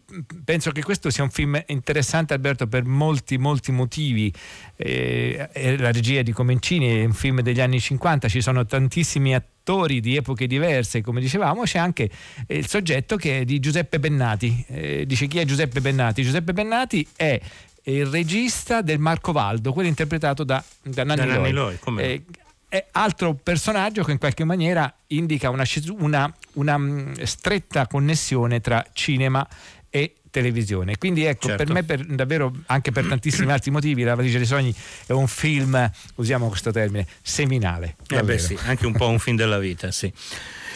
penso 0.43 0.71
che 0.71 0.83
questo 0.83 1.09
sia 1.09 1.23
un 1.23 1.29
film 1.29 1.63
interessante 1.67 2.33
Alberto 2.33 2.67
per 2.67 2.83
molti 2.83 3.37
molti 3.37 3.71
motivi. 3.71 4.33
Eh, 4.75 5.77
la 5.79 5.93
regia 5.93 6.21
di 6.23 6.33
Comencini 6.33 6.89
è 6.89 7.05
un 7.05 7.13
film 7.13 7.39
degli 7.39 7.61
anni 7.61 7.79
50 7.79 8.27
ci 8.27 8.41
sono 8.41 8.65
tantissimi 8.65 9.33
attori 9.33 10.01
di 10.01 10.17
epoche 10.17 10.45
diverse 10.45 11.01
come 11.01 11.21
dicevamo 11.21 11.63
c'è 11.63 11.79
anche 11.79 12.09
il 12.47 12.67
soggetto 12.67 13.15
che 13.15 13.39
è 13.39 13.45
di 13.45 13.61
Giuseppe 13.61 13.97
Bennati. 13.97 14.65
Eh, 14.67 15.05
dice 15.05 15.27
chi 15.27 15.39
è 15.39 15.45
Giuseppe 15.45 15.79
Bennati? 15.79 16.21
Giuseppe 16.23 16.51
Bennati 16.51 17.07
è 17.15 17.39
il 17.83 18.07
regista 18.07 18.81
del 18.81 18.99
Marco 18.99 19.31
Valdo 19.31 19.71
quello 19.71 19.87
interpretato 19.87 20.43
da, 20.43 20.61
da 20.81 21.05
Nanni, 21.05 21.19
da 21.25 21.25
Nanni 21.25 21.51
Loi, 21.51 21.77
Loi 21.81 22.03
eh, 22.03 22.23
è 22.69 22.85
altro 22.91 23.33
personaggio 23.33 24.03
che 24.03 24.11
in 24.11 24.17
qualche 24.17 24.43
maniera 24.43 24.93
indica 25.07 25.49
una, 25.49 25.63
una, 25.99 26.33
una 26.57 26.77
mm, 26.77 27.13
stretta 27.23 27.87
connessione 27.87 28.61
tra 28.61 28.85
cinema 28.93 29.47
e 29.89 30.17
televisione. 30.37 30.97
Quindi 30.97 31.23
ecco, 31.23 31.47
certo. 31.47 31.63
per 31.63 31.73
me 31.73 31.83
per, 31.83 32.05
davvero 32.05 32.53
anche 32.67 32.91
per 32.91 33.05
tantissimi 33.05 33.51
altri 33.51 33.71
motivi 33.71 34.03
La 34.03 34.15
valigia 34.15 34.37
dei 34.37 34.45
sogni 34.45 34.73
è 35.05 35.11
un 35.11 35.27
film, 35.27 35.89
usiamo 36.15 36.47
questo 36.47 36.71
termine, 36.71 37.07
seminale. 37.21 37.95
Eh 38.07 38.23
beh 38.23 38.37
sì, 38.37 38.57
anche 38.65 38.85
un 38.85 38.93
po' 38.93 39.07
un 39.07 39.19
film 39.19 39.35
della 39.35 39.59
vita, 39.59 39.91
sì. 39.91 40.11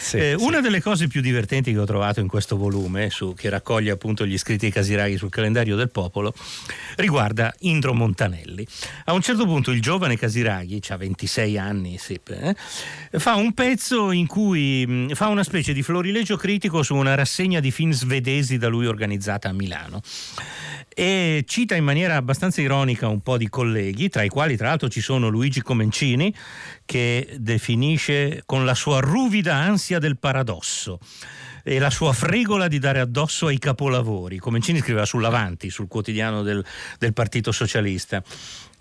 Sì, 0.02 0.16
eh, 0.16 0.34
sì. 0.36 0.44
Una 0.44 0.60
delle 0.60 0.82
cose 0.82 1.06
più 1.06 1.20
divertenti 1.20 1.72
che 1.72 1.78
ho 1.78 1.84
trovato 1.84 2.18
in 2.18 2.26
questo 2.26 2.56
volume, 2.56 3.08
su, 3.08 3.34
che 3.34 3.48
raccoglie 3.48 3.92
appunto 3.92 4.26
gli 4.26 4.32
iscritti 4.32 4.68
Casiraghi 4.68 5.16
sul 5.16 5.30
calendario 5.30 5.76
del 5.76 5.90
popolo, 5.90 6.34
riguarda 6.96 7.54
Indro 7.60 7.94
Montanelli. 7.94 8.66
A 9.04 9.12
un 9.12 9.20
certo 9.20 9.44
punto 9.44 9.70
il 9.70 9.80
giovane 9.80 10.18
Casiraghi, 10.18 10.80
ha 10.88 10.96
26 10.96 11.56
anni, 11.56 11.98
sì, 11.98 12.18
eh, 12.24 12.54
fa 13.18 13.36
un 13.36 13.52
pezzo 13.54 14.10
in 14.10 14.26
cui 14.26 14.84
mh, 14.84 14.92
mm, 14.92 15.10
fa 15.10 15.28
una 15.28 15.44
specie 15.44 15.72
di 15.72 15.82
florilegio 15.82 16.36
critico 16.36 16.82
su 16.82 16.96
una 16.96 17.14
rassegna 17.14 17.60
di 17.60 17.70
film 17.70 17.92
svedesi 17.92 18.58
da 18.58 18.66
lui 18.66 18.86
organizzata 18.86 19.51
Milano 19.52 20.00
e 20.94 21.44
cita 21.46 21.74
in 21.74 21.84
maniera 21.84 22.16
abbastanza 22.16 22.60
ironica 22.60 23.08
un 23.08 23.20
po' 23.20 23.36
di 23.36 23.48
colleghi, 23.48 24.08
tra 24.08 24.22
i 24.22 24.28
quali 24.28 24.56
tra 24.56 24.68
l'altro 24.68 24.88
ci 24.88 25.00
sono 25.00 25.28
Luigi 25.28 25.62
Comencini, 25.62 26.34
che 26.84 27.36
definisce 27.38 28.42
con 28.44 28.64
la 28.64 28.74
sua 28.74 29.00
ruvida 29.00 29.54
ansia 29.54 29.98
del 29.98 30.18
paradosso 30.18 30.98
e 31.64 31.78
la 31.78 31.90
sua 31.90 32.12
fregola 32.12 32.68
di 32.68 32.78
dare 32.78 33.00
addosso 33.00 33.46
ai 33.46 33.58
capolavori. 33.58 34.38
Comencini 34.38 34.80
scriveva 34.80 35.06
sull'Avanti, 35.06 35.70
sul 35.70 35.88
quotidiano 35.88 36.42
del, 36.42 36.64
del 36.98 37.12
Partito 37.12 37.52
Socialista. 37.52 38.22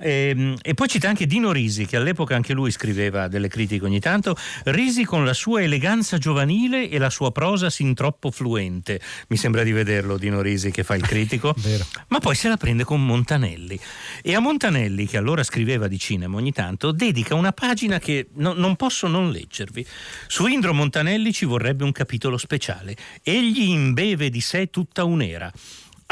E, 0.02 0.30
ehm, 0.36 0.58
e, 0.62 0.74
poi 0.74 0.88
cita 0.88 1.08
anche 1.08 1.26
Dino 1.26 1.52
Risi, 1.52 1.86
che 1.86 1.98
all'epoca 1.98 2.36
anche 2.36 2.54
lui 2.54 2.72
scriveva 2.72 3.28
delle 3.28 3.48
critiche 3.48 3.86
ogni 3.86 4.00
tanto. 4.00 4.36
Risi 4.66 5.04
con 5.04 5.24
la 5.24 5.34
sua 5.34 5.62
eleganza 5.62 6.18
giovanile 6.18 6.90
e 6.90 6.98
la 6.98 7.10
sua 7.10 7.32
prosa 7.32 7.70
sin 7.70 7.94
troppo 7.94 8.32
fluente. 8.32 9.00
Mi 9.28 9.38
sembra 9.38 9.64
di 9.64 9.72
vederlo 9.72 10.18
Dino 10.18 10.42
Risi 10.42 10.72
che 10.72 10.84
fa 10.84 10.96
il 10.96 11.04
critico. 11.04 11.54
Ma 12.10 12.20
poi 12.20 12.36
se 12.36 12.50
la 12.50 12.58
prende 12.58 12.84
con 12.84 13.06
Montanelli. 13.06 13.80
E 14.22 14.36
a 14.36 14.40
Montanelli, 14.40 15.06
che 15.06 15.18
allora 15.18 15.44
scriveva 15.44 15.88
di 15.88 16.00
cinema 16.00 16.38
ogni 16.38 16.52
tanto, 16.52 16.92
dedica 16.92 17.36
una 17.36 17.52
pagina 17.52 18.00
che 18.00 18.28
no, 18.36 18.54
non 18.54 18.76
posso 18.76 19.08
non 19.08 19.32
leggervi. 19.32 19.86
Su 20.28 20.48
Indro 20.48 20.74
Montanelli 20.74 21.32
ci 21.32 21.46
vorrebbe 21.46 21.84
un 21.84 21.92
capitolo 21.92 22.38
speciale. 22.38 22.96
Egli 23.24 23.70
imbeve 23.70 24.30
di 24.30 24.42
sé 24.42 24.70
tutta 24.70 25.04
un'era. 25.04 25.52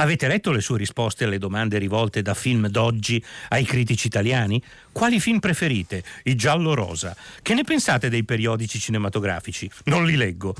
Avete 0.01 0.29
letto 0.29 0.51
le 0.53 0.61
sue 0.61 0.77
risposte 0.77 1.25
alle 1.25 1.37
domande 1.37 1.77
rivolte 1.77 2.21
da 2.21 2.33
film 2.33 2.69
d'oggi 2.69 3.21
ai 3.49 3.65
critici 3.65 4.07
italiani? 4.07 4.63
Quali 4.99 5.21
film 5.21 5.39
preferite? 5.39 6.03
I 6.23 6.35
giallo-rosa. 6.35 7.15
Che 7.41 7.53
ne 7.53 7.63
pensate 7.63 8.09
dei 8.09 8.25
periodici 8.25 8.79
cinematografici? 8.79 9.71
Non 9.85 10.05
li 10.05 10.17
leggo. 10.17 10.53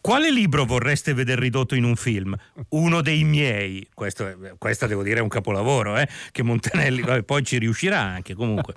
Quale 0.00 0.30
libro 0.30 0.64
vorreste 0.64 1.12
vedere 1.12 1.40
ridotto 1.40 1.74
in 1.74 1.82
un 1.82 1.96
film? 1.96 2.36
Uno 2.68 3.00
dei 3.00 3.24
miei. 3.24 3.84
Questo, 3.92 4.32
questa 4.58 4.86
devo 4.86 5.02
dire 5.02 5.18
è 5.18 5.22
un 5.22 5.28
capolavoro, 5.28 5.96
eh? 5.96 6.08
che 6.30 6.44
Montanelli 6.44 7.02
vabbè, 7.02 7.22
poi 7.24 7.42
ci 7.42 7.58
riuscirà 7.58 7.98
anche 7.98 8.34
comunque. 8.34 8.74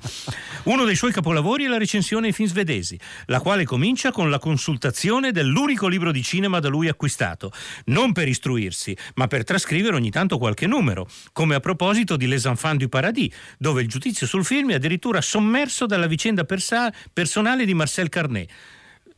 Uno 0.64 0.84
dei 0.84 0.96
suoi 0.96 1.12
capolavori 1.12 1.66
è 1.66 1.68
la 1.68 1.78
recensione 1.78 2.26
ai 2.26 2.34
film 2.34 2.50
svedesi, 2.50 3.00
la 3.28 3.40
quale 3.40 3.66
comincia 3.66 4.12
con 4.12 4.32
la 4.32 4.40
consultazione 4.40 5.32
dell'unico 5.32 5.88
libro 5.88 6.12
di 6.12 6.24
cinema 6.24 6.60
da 6.60 6.70
lui 6.70 6.88
acquistato, 6.88 7.52
non 7.86 8.14
per 8.14 8.28
istruirsi, 8.28 8.98
ma 9.14 9.28
per 9.28 9.44
trascrivere 9.44 9.96
ogni 9.96 10.10
tanto 10.10 10.40
qualche 10.40 10.66
numero, 10.66 11.08
come 11.34 11.54
a 11.54 11.60
proposito 11.60 12.18
di 12.18 12.26
Les 12.26 12.46
Enfants 12.46 12.80
du 12.80 12.90
Paradis, 12.90 13.32
dove 13.60 13.84
il 13.84 13.88
giudizio 13.88 14.26
sul 14.26 14.44
film 14.44 14.72
è 14.72 14.74
addirittura 14.74 15.02
addirittura 15.04 15.22
sommerso 15.22 15.86
dalla 15.86 16.08
vicenda 16.08 16.46
persa- 16.46 16.92
personale 17.12 17.66
di 17.66 17.74
Marcel 17.74 18.10
Carnet 18.10 18.50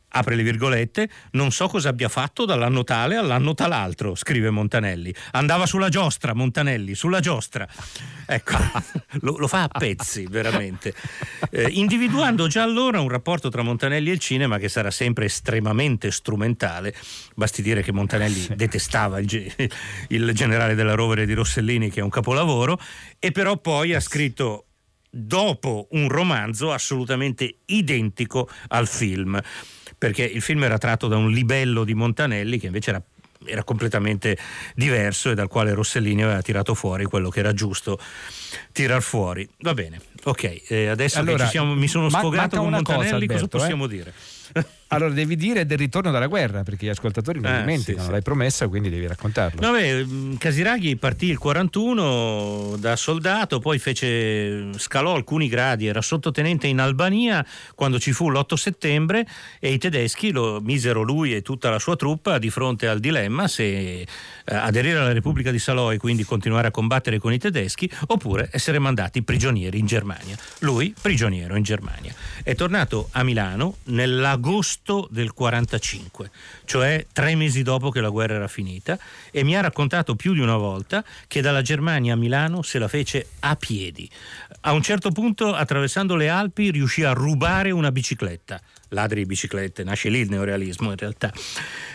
apre 0.08 0.34
le 0.34 0.42
virgolette, 0.42 1.08
non 1.32 1.52
so 1.52 1.68
cosa 1.68 1.90
abbia 1.90 2.08
fatto 2.08 2.44
dall'anno 2.44 2.84
tale 2.84 3.16
all'anno 3.16 3.54
tal'altro, 3.54 4.14
scrive 4.14 4.50
Montanelli. 4.50 5.14
Andava 5.32 5.66
sulla 5.66 5.88
giostra, 5.88 6.34
Montanelli, 6.34 6.94
sulla 6.94 7.20
giostra. 7.20 7.68
Ecco, 8.24 8.56
lo, 9.20 9.36
lo 9.36 9.46
fa 9.46 9.64
a 9.64 9.78
pezzi, 9.78 10.26
veramente. 10.28 10.94
Eh, 11.50 11.68
individuando 11.70 12.46
già 12.46 12.62
allora 12.62 13.00
un 13.00 13.08
rapporto 13.08 13.50
tra 13.50 13.62
Montanelli 13.62 14.10
e 14.10 14.14
il 14.14 14.18
cinema 14.18 14.58
che 14.58 14.68
sarà 14.68 14.90
sempre 14.90 15.26
estremamente 15.26 16.10
strumentale. 16.10 16.94
Basti 17.34 17.60
dire 17.60 17.82
che 17.82 17.92
Montanelli 17.92 18.48
detestava 18.54 19.18
il, 19.18 19.54
il 20.08 20.32
generale 20.32 20.74
della 20.74 20.94
rovere 20.94 21.26
di 21.26 21.34
Rossellini, 21.34 21.90
che 21.90 22.00
è 22.00 22.02
un 22.02 22.10
capolavoro, 22.10 22.78
e 23.18 23.32
però 23.32 23.58
poi 23.58 23.92
ha 23.92 24.00
scritto 24.00 24.65
dopo 25.16 25.88
un 25.90 26.08
romanzo 26.08 26.72
assolutamente 26.72 27.58
identico 27.66 28.48
al 28.68 28.86
film, 28.86 29.40
perché 29.98 30.24
il 30.24 30.42
film 30.42 30.64
era 30.64 30.78
tratto 30.78 31.08
da 31.08 31.16
un 31.16 31.30
libello 31.30 31.84
di 31.84 31.94
Montanelli 31.94 32.58
che 32.58 32.66
invece 32.66 32.90
era 32.90 33.02
era 33.44 33.64
completamente 33.64 34.36
diverso 34.74 35.30
e 35.30 35.34
dal 35.34 35.48
quale 35.48 35.72
Rossellini 35.74 36.22
aveva 36.22 36.42
tirato 36.42 36.74
fuori 36.74 37.04
quello 37.04 37.28
che 37.28 37.40
era 37.40 37.52
giusto 37.52 37.98
tirar 38.72 39.02
fuori. 39.02 39.48
Va 39.58 39.74
bene, 39.74 40.00
ok, 40.24 40.62
eh, 40.68 40.88
adesso 40.88 41.18
allora, 41.18 41.46
siamo, 41.46 41.74
mi 41.74 41.88
sono 41.88 42.08
sfogato 42.08 42.58
con 42.58 42.70
Montanelli, 42.70 43.04
cosa, 43.04 43.14
Alberto, 43.16 43.34
cosa 43.34 43.48
possiamo 43.48 43.84
eh? 43.84 43.88
dire? 43.88 44.14
Allora 44.88 45.12
devi 45.12 45.34
dire 45.34 45.66
del 45.66 45.78
ritorno 45.78 46.12
dalla 46.12 46.28
guerra, 46.28 46.62
perché 46.62 46.86
gli 46.86 46.90
ascoltatori 46.90 47.40
non 47.40 47.52
eh, 47.52 47.58
dimenticano, 47.58 47.98
sì, 47.98 48.04
sì. 48.04 48.10
l'hai 48.12 48.22
promessa, 48.22 48.68
quindi 48.68 48.88
devi 48.88 49.06
raccontarlo. 49.08 49.60
Vabbè, 49.60 50.04
mm, 50.04 50.34
Casiraghi 50.36 50.96
partì 50.96 51.26
il 51.26 51.38
41 51.38 52.76
da 52.78 52.94
soldato, 52.94 53.58
poi 53.58 53.80
fece, 53.80 54.78
scalò 54.78 55.14
alcuni 55.14 55.48
gradi, 55.48 55.86
era 55.86 56.00
sottotenente 56.00 56.68
in 56.68 56.78
Albania 56.78 57.44
quando 57.74 57.98
ci 57.98 58.12
fu 58.12 58.30
l'8 58.30 58.54
settembre 58.54 59.26
e 59.58 59.72
i 59.72 59.78
tedeschi 59.78 60.30
lo 60.30 60.60
misero 60.62 61.02
lui 61.02 61.34
e 61.34 61.42
tutta 61.42 61.68
la 61.68 61.80
sua 61.80 61.96
truppa 61.96 62.38
di 62.38 62.50
fronte 62.50 62.86
al 62.86 63.00
dilemma 63.00 63.48
se 63.48 63.64
eh, 63.64 64.06
aderire 64.44 64.98
alla 64.98 65.12
Repubblica 65.12 65.50
di 65.50 65.58
Salò 65.58 65.92
e 65.92 65.96
quindi 65.96 66.22
continuare 66.22 66.68
a 66.68 66.70
combattere 66.70 67.18
con 67.18 67.32
i 67.32 67.38
tedeschi 67.38 67.90
oppure 68.06 68.50
essere 68.52 68.78
mandati 68.78 69.22
prigionieri 69.22 69.80
in 69.80 69.86
Germania. 69.86 70.36
Lui 70.60 70.94
prigioniero 71.00 71.56
in 71.56 71.64
Germania. 71.64 72.14
È 72.44 72.54
tornato 72.54 73.08
a 73.10 73.24
Milano 73.24 73.78
nell'agosto 73.86 74.75
agosto 74.76 75.08
del 75.10 75.32
45, 75.32 76.30
cioè 76.64 77.06
tre 77.12 77.34
mesi 77.34 77.62
dopo 77.62 77.90
che 77.90 78.00
la 78.00 78.10
guerra 78.10 78.34
era 78.34 78.48
finita, 78.48 78.98
e 79.30 79.42
mi 79.42 79.56
ha 79.56 79.60
raccontato 79.60 80.14
più 80.14 80.34
di 80.34 80.40
una 80.40 80.56
volta 80.56 81.04
che 81.26 81.40
dalla 81.40 81.62
Germania 81.62 82.14
a 82.14 82.16
Milano 82.16 82.62
se 82.62 82.78
la 82.78 82.88
fece 82.88 83.28
a 83.40 83.56
piedi. 83.56 84.08
A 84.62 84.72
un 84.72 84.82
certo 84.82 85.10
punto, 85.10 85.54
attraversando 85.54 86.16
le 86.16 86.28
Alpi, 86.28 86.70
riuscì 86.70 87.02
a 87.02 87.12
rubare 87.12 87.70
una 87.70 87.90
bicicletta 87.90 88.60
ladri 88.88 89.20
di 89.20 89.26
biciclette, 89.26 89.84
nasce 89.84 90.08
lì 90.08 90.20
il 90.20 90.28
neorealismo 90.28 90.90
in 90.90 90.96
realtà, 90.96 91.32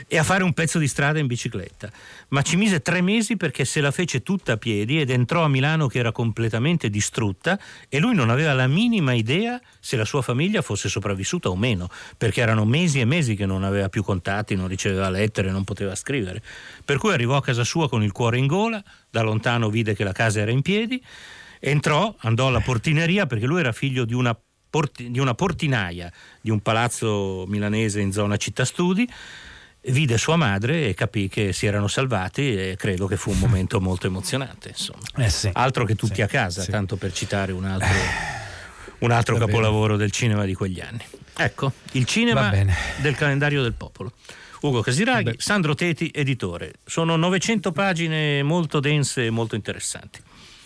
e 0.07 0.17
a 0.17 0.23
fare 0.23 0.43
un 0.43 0.53
pezzo 0.53 0.79
di 0.79 0.87
strada 0.87 1.19
in 1.19 1.27
bicicletta. 1.27 1.91
Ma 2.29 2.41
ci 2.41 2.55
mise 2.55 2.81
tre 2.81 3.01
mesi 3.01 3.37
perché 3.37 3.65
se 3.65 3.81
la 3.81 3.91
fece 3.91 4.23
tutta 4.23 4.53
a 4.53 4.57
piedi 4.57 4.99
ed 4.99 5.09
entrò 5.09 5.43
a 5.43 5.47
Milano 5.47 5.87
che 5.87 5.99
era 5.99 6.11
completamente 6.11 6.89
distrutta 6.89 7.59
e 7.87 7.99
lui 7.99 8.15
non 8.15 8.29
aveva 8.29 8.53
la 8.53 8.67
minima 8.67 9.13
idea 9.13 9.59
se 9.79 9.95
la 9.95 10.05
sua 10.05 10.21
famiglia 10.21 10.61
fosse 10.61 10.89
sopravvissuta 10.89 11.49
o 11.49 11.55
meno, 11.55 11.89
perché 12.17 12.41
erano 12.41 12.65
mesi 12.65 12.99
e 12.99 13.05
mesi 13.05 13.35
che 13.35 13.45
non 13.45 13.63
aveva 13.63 13.89
più 13.89 14.03
contatti, 14.03 14.55
non 14.55 14.67
riceveva 14.67 15.09
lettere, 15.09 15.51
non 15.51 15.63
poteva 15.63 15.95
scrivere. 15.95 16.41
Per 16.83 16.97
cui 16.97 17.13
arrivò 17.13 17.35
a 17.37 17.41
casa 17.41 17.63
sua 17.63 17.87
con 17.89 18.03
il 18.03 18.11
cuore 18.11 18.37
in 18.37 18.47
gola, 18.47 18.83
da 19.09 19.21
lontano 19.21 19.69
vide 19.69 19.95
che 19.95 20.03
la 20.03 20.11
casa 20.11 20.39
era 20.39 20.51
in 20.51 20.61
piedi, 20.61 21.01
entrò, 21.59 22.13
andò 22.19 22.47
alla 22.47 22.59
portineria 22.59 23.25
perché 23.27 23.45
lui 23.45 23.59
era 23.59 23.71
figlio 23.71 24.05
di 24.05 24.13
una 24.13 24.37
porti, 24.71 25.11
di 25.11 25.19
una 25.19 25.35
portinaia 25.35 26.11
di 26.41 26.49
un 26.49 26.61
palazzo 26.61 27.45
milanese 27.47 27.99
in 27.99 28.11
zona 28.11 28.37
città 28.37 28.65
studi 28.65 29.07
vide 29.85 30.17
sua 30.17 30.35
madre 30.35 30.87
e 30.87 30.93
capì 30.93 31.27
che 31.27 31.53
si 31.53 31.65
erano 31.65 31.87
salvati 31.87 32.55
e 32.55 32.75
credo 32.77 33.07
che 33.07 33.17
fu 33.17 33.31
un 33.31 33.39
momento 33.39 33.79
molto 33.81 34.07
emozionante. 34.07 34.69
Insomma. 34.69 35.01
Eh 35.17 35.29
sì. 35.29 35.49
Altro 35.53 35.85
che 35.85 35.95
tutti 35.95 36.15
Sì, 36.15 36.21
a 36.23 36.27
casa, 36.27 36.61
sì. 36.63 36.71
tanto 36.71 36.95
per 36.95 37.11
citare 37.13 37.51
un 37.51 37.65
altro, 37.65 37.89
un 38.99 39.11
altro 39.11 39.33
bene. 39.35 39.45
capolavoro 39.45 39.97
del 39.97 40.11
cinema 40.11 40.45
di 40.45 40.53
quegli 40.53 40.79
anni. 40.79 41.03
Ecco, 41.35 41.73
il 41.93 42.05
cinema 42.05 42.51
del 42.97 43.15
calendario 43.15 43.61
del 43.61 43.73
popolo. 43.73 44.13
Ugo 44.61 44.81
Casiraghi. 44.81 45.33
Sandro 45.37 45.73
Teti, 45.73 46.11
editore. 46.13 46.73
Sono 46.85 47.15
900 47.15 47.71
pagine 47.71 48.43
molto 48.43 48.79
dense 48.79 49.25
e 49.25 49.29
molto 49.31 49.55
interessanti. 49.55 50.21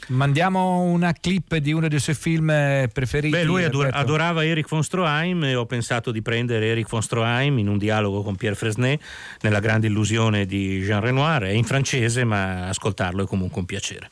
Mandiamo 0.08 0.82
una 0.82 1.14
clip 1.14 1.56
di 1.58 1.74
uno 1.74 1.88
dei 1.88 2.00
suoi 2.00 2.16
film 2.16 2.50
eh, 2.50 2.90
preferiti. 2.94 3.36
Beh, 3.36 3.44
lui 3.44 3.64
ador- 3.64 3.90
adorava 3.92 4.46
Eric 4.46 4.68
von 4.68 4.84
Stroheim 4.84 5.44
e 5.46 5.56
ho 5.56 5.66
pensato 5.66 6.12
di 6.12 6.22
prendere 6.22 6.68
Eric 6.68 6.88
von 6.88 7.02
Stroheim 7.02 7.58
in 7.58 7.68
un 7.68 7.78
dialogo 7.78 8.22
con 8.22 8.36
Pierre 8.36 8.56
Fresnay 8.56 9.00
nella 9.42 9.60
grande 9.60 9.88
illusione 9.88 10.46
di 10.46 10.82
Jean 10.82 11.02
Renoir. 11.02 11.44
È 11.44 11.50
in 11.50 11.64
francese, 11.64 12.24
ma 12.24 12.68
ascoltarlo 12.68 13.24
è 13.24 13.26
comunque 13.28 13.60
un 13.60 13.66
piacere. 13.66 14.10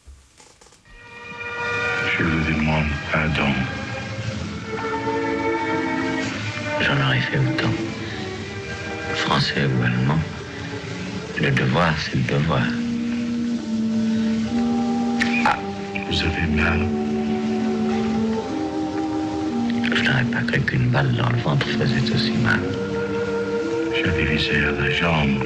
Je 2.17 2.23
vous 2.23 2.45
demande 2.45 2.89
pardon. 3.11 3.53
J'en 6.81 6.99
aurais 7.01 7.21
fait 7.21 7.37
autant. 7.37 7.73
Français 9.15 9.65
ou 9.65 9.83
allemand, 9.83 10.19
le 11.39 11.51
devoir, 11.51 11.93
c'est 11.97 12.15
le 12.15 12.23
devoir. 12.23 12.82
Vous 16.13 16.21
avez 16.21 16.45
mal. 16.45 16.79
Je 19.95 20.03
n'aurais 20.03 20.23
pas 20.25 20.41
cru 20.47 20.61
qu'une 20.61 20.89
balle 20.89 21.11
dans 21.13 21.27
le 21.27 21.37
ventre 21.37 21.65
faisait 21.65 22.13
aussi 22.13 22.33
mal. 22.33 22.59
J'avais 23.95 24.25
visé 24.25 24.57
à 24.57 24.79
la 24.79 24.91
jambe. 24.91 25.43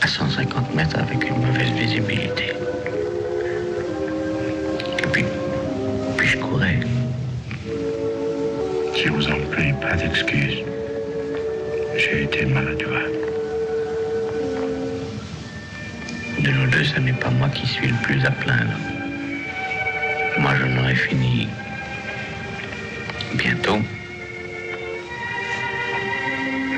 À 0.00 0.06
150 0.06 0.74
mètres 0.74 0.98
avec 0.98 1.28
une 1.28 1.36
mauvaise 1.36 1.70
visibilité. 1.72 2.54
Et 4.98 5.06
puis, 5.12 5.24
puis 6.16 6.28
je 6.28 6.38
courais. 6.38 6.80
Je 8.96 9.10
vous 9.10 9.26
en 9.26 9.38
prie, 9.50 9.74
pas 9.82 9.96
d'excuses. 9.96 10.64
J'ai 11.98 12.22
été 12.22 12.46
maladroit. 12.46 13.21
Ce 16.84 16.98
n'est 16.98 17.12
pas 17.12 17.30
moi 17.30 17.48
qui 17.48 17.64
suis 17.64 17.86
le 17.86 17.94
plus 18.02 18.24
à 18.26 18.30
plaindre. 18.32 18.76
Moi, 20.36 20.52
j'en 20.56 20.82
aurais 20.82 20.96
fini 20.96 21.48
bientôt. 23.34 23.78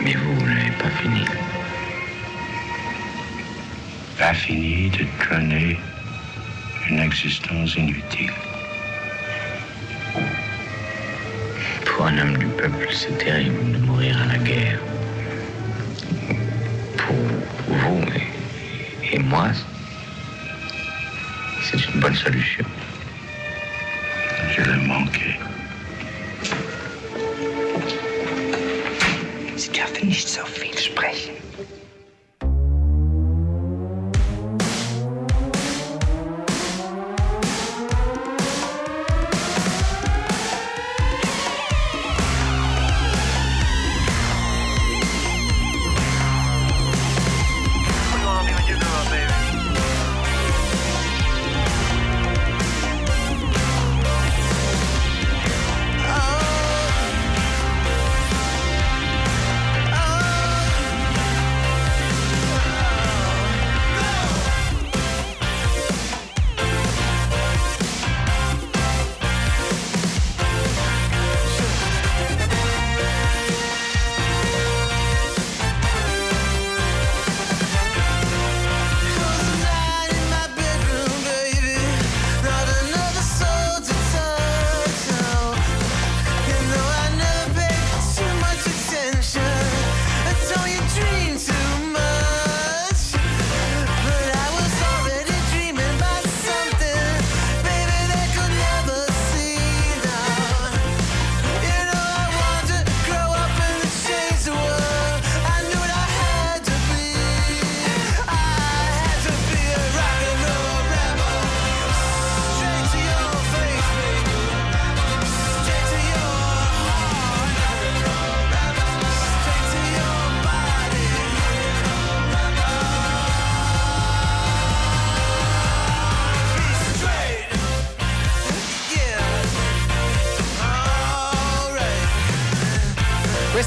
Mais 0.02 0.12
vous, 0.12 0.34
vous 0.34 0.46
n'avez 0.46 0.70
pas 0.72 0.90
fini. 1.00 1.24
Pas 4.18 4.34
fini 4.34 4.90
de 4.90 5.06
traîner 5.20 5.78
une 6.90 6.98
existence 6.98 7.74
inutile. 7.74 8.32
Pour 11.86 12.06
un 12.06 12.18
homme 12.18 12.36
du 12.36 12.46
peuple, 12.46 12.88
c'est 12.92 13.16
terrible 13.16 13.72
de 13.72 13.78
mourir 13.78 14.20
à 14.20 14.26
la 14.26 14.38
guerre. 14.38 14.80
Pour 16.98 17.16
vous 17.68 18.02
et, 18.12 19.16
et 19.16 19.18
moi, 19.18 19.48
bonne 22.04 22.14
solution. 22.16 22.73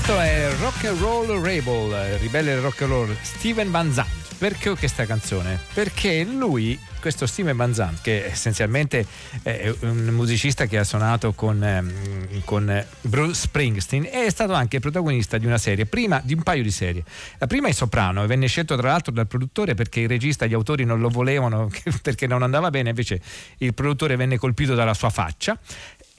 Questo 0.07 0.23
è 0.23 0.49
Rock 0.61 0.85
and 0.85 0.99
Roll 1.01 1.41
Rebel, 1.41 2.17
ribelle 2.19 2.57
rock 2.61 2.83
and 2.83 2.91
roll, 2.91 3.13
Steven 3.23 3.69
Van 3.69 3.91
Zandt. 3.91 4.35
Perché 4.37 4.73
questa 4.75 5.05
canzone? 5.05 5.59
Perché 5.73 6.23
lui, 6.23 6.79
questo 7.01 7.25
Steven 7.25 7.57
Van 7.57 7.73
Zandt, 7.73 8.03
che 8.03 8.23
essenzialmente 8.27 9.05
è 9.41 9.73
un 9.81 10.05
musicista 10.11 10.65
che 10.65 10.77
ha 10.77 10.85
suonato 10.85 11.33
con, 11.33 11.61
ehm, 11.61 12.43
con 12.45 12.85
Bruce 13.01 13.33
Springsteen, 13.33 14.07
è 14.09 14.29
stato 14.29 14.53
anche 14.53 14.79
protagonista 14.79 15.37
di 15.37 15.45
una 15.45 15.57
serie, 15.57 15.87
prima 15.87 16.21
di 16.23 16.35
un 16.35 16.43
paio 16.43 16.63
di 16.63 16.71
serie. 16.71 17.03
La 17.39 17.47
prima 17.47 17.67
è 17.67 17.73
Soprano 17.73 18.23
e 18.23 18.27
venne 18.27 18.47
scelto 18.47 18.77
tra 18.77 18.89
l'altro 18.89 19.11
dal 19.11 19.27
produttore 19.27 19.73
perché 19.73 19.99
il 20.01 20.07
regista 20.07 20.45
e 20.45 20.47
gli 20.47 20.53
autori 20.53 20.85
non 20.85 21.01
lo 21.01 21.09
volevano 21.09 21.69
perché 22.01 22.27
non 22.27 22.43
andava 22.43 22.69
bene, 22.69 22.89
invece 22.89 23.19
il 23.57 23.73
produttore 23.73 24.15
venne 24.15 24.37
colpito 24.37 24.73
dalla 24.73 24.93
sua 24.93 25.09
faccia 25.09 25.57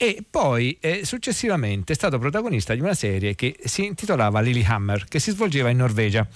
e 0.00 0.24
poi 0.28 0.78
eh, 0.80 1.04
successivamente 1.04 1.92
è 1.92 1.96
stato 1.96 2.20
protagonista 2.20 2.72
di 2.72 2.80
una 2.80 2.94
serie 2.94 3.34
che 3.34 3.56
si 3.64 3.84
intitolava 3.84 4.38
Lillehammer, 4.38 5.06
che 5.06 5.18
si 5.18 5.32
svolgeva 5.32 5.70
in 5.70 5.78
Norvegia 5.78 6.26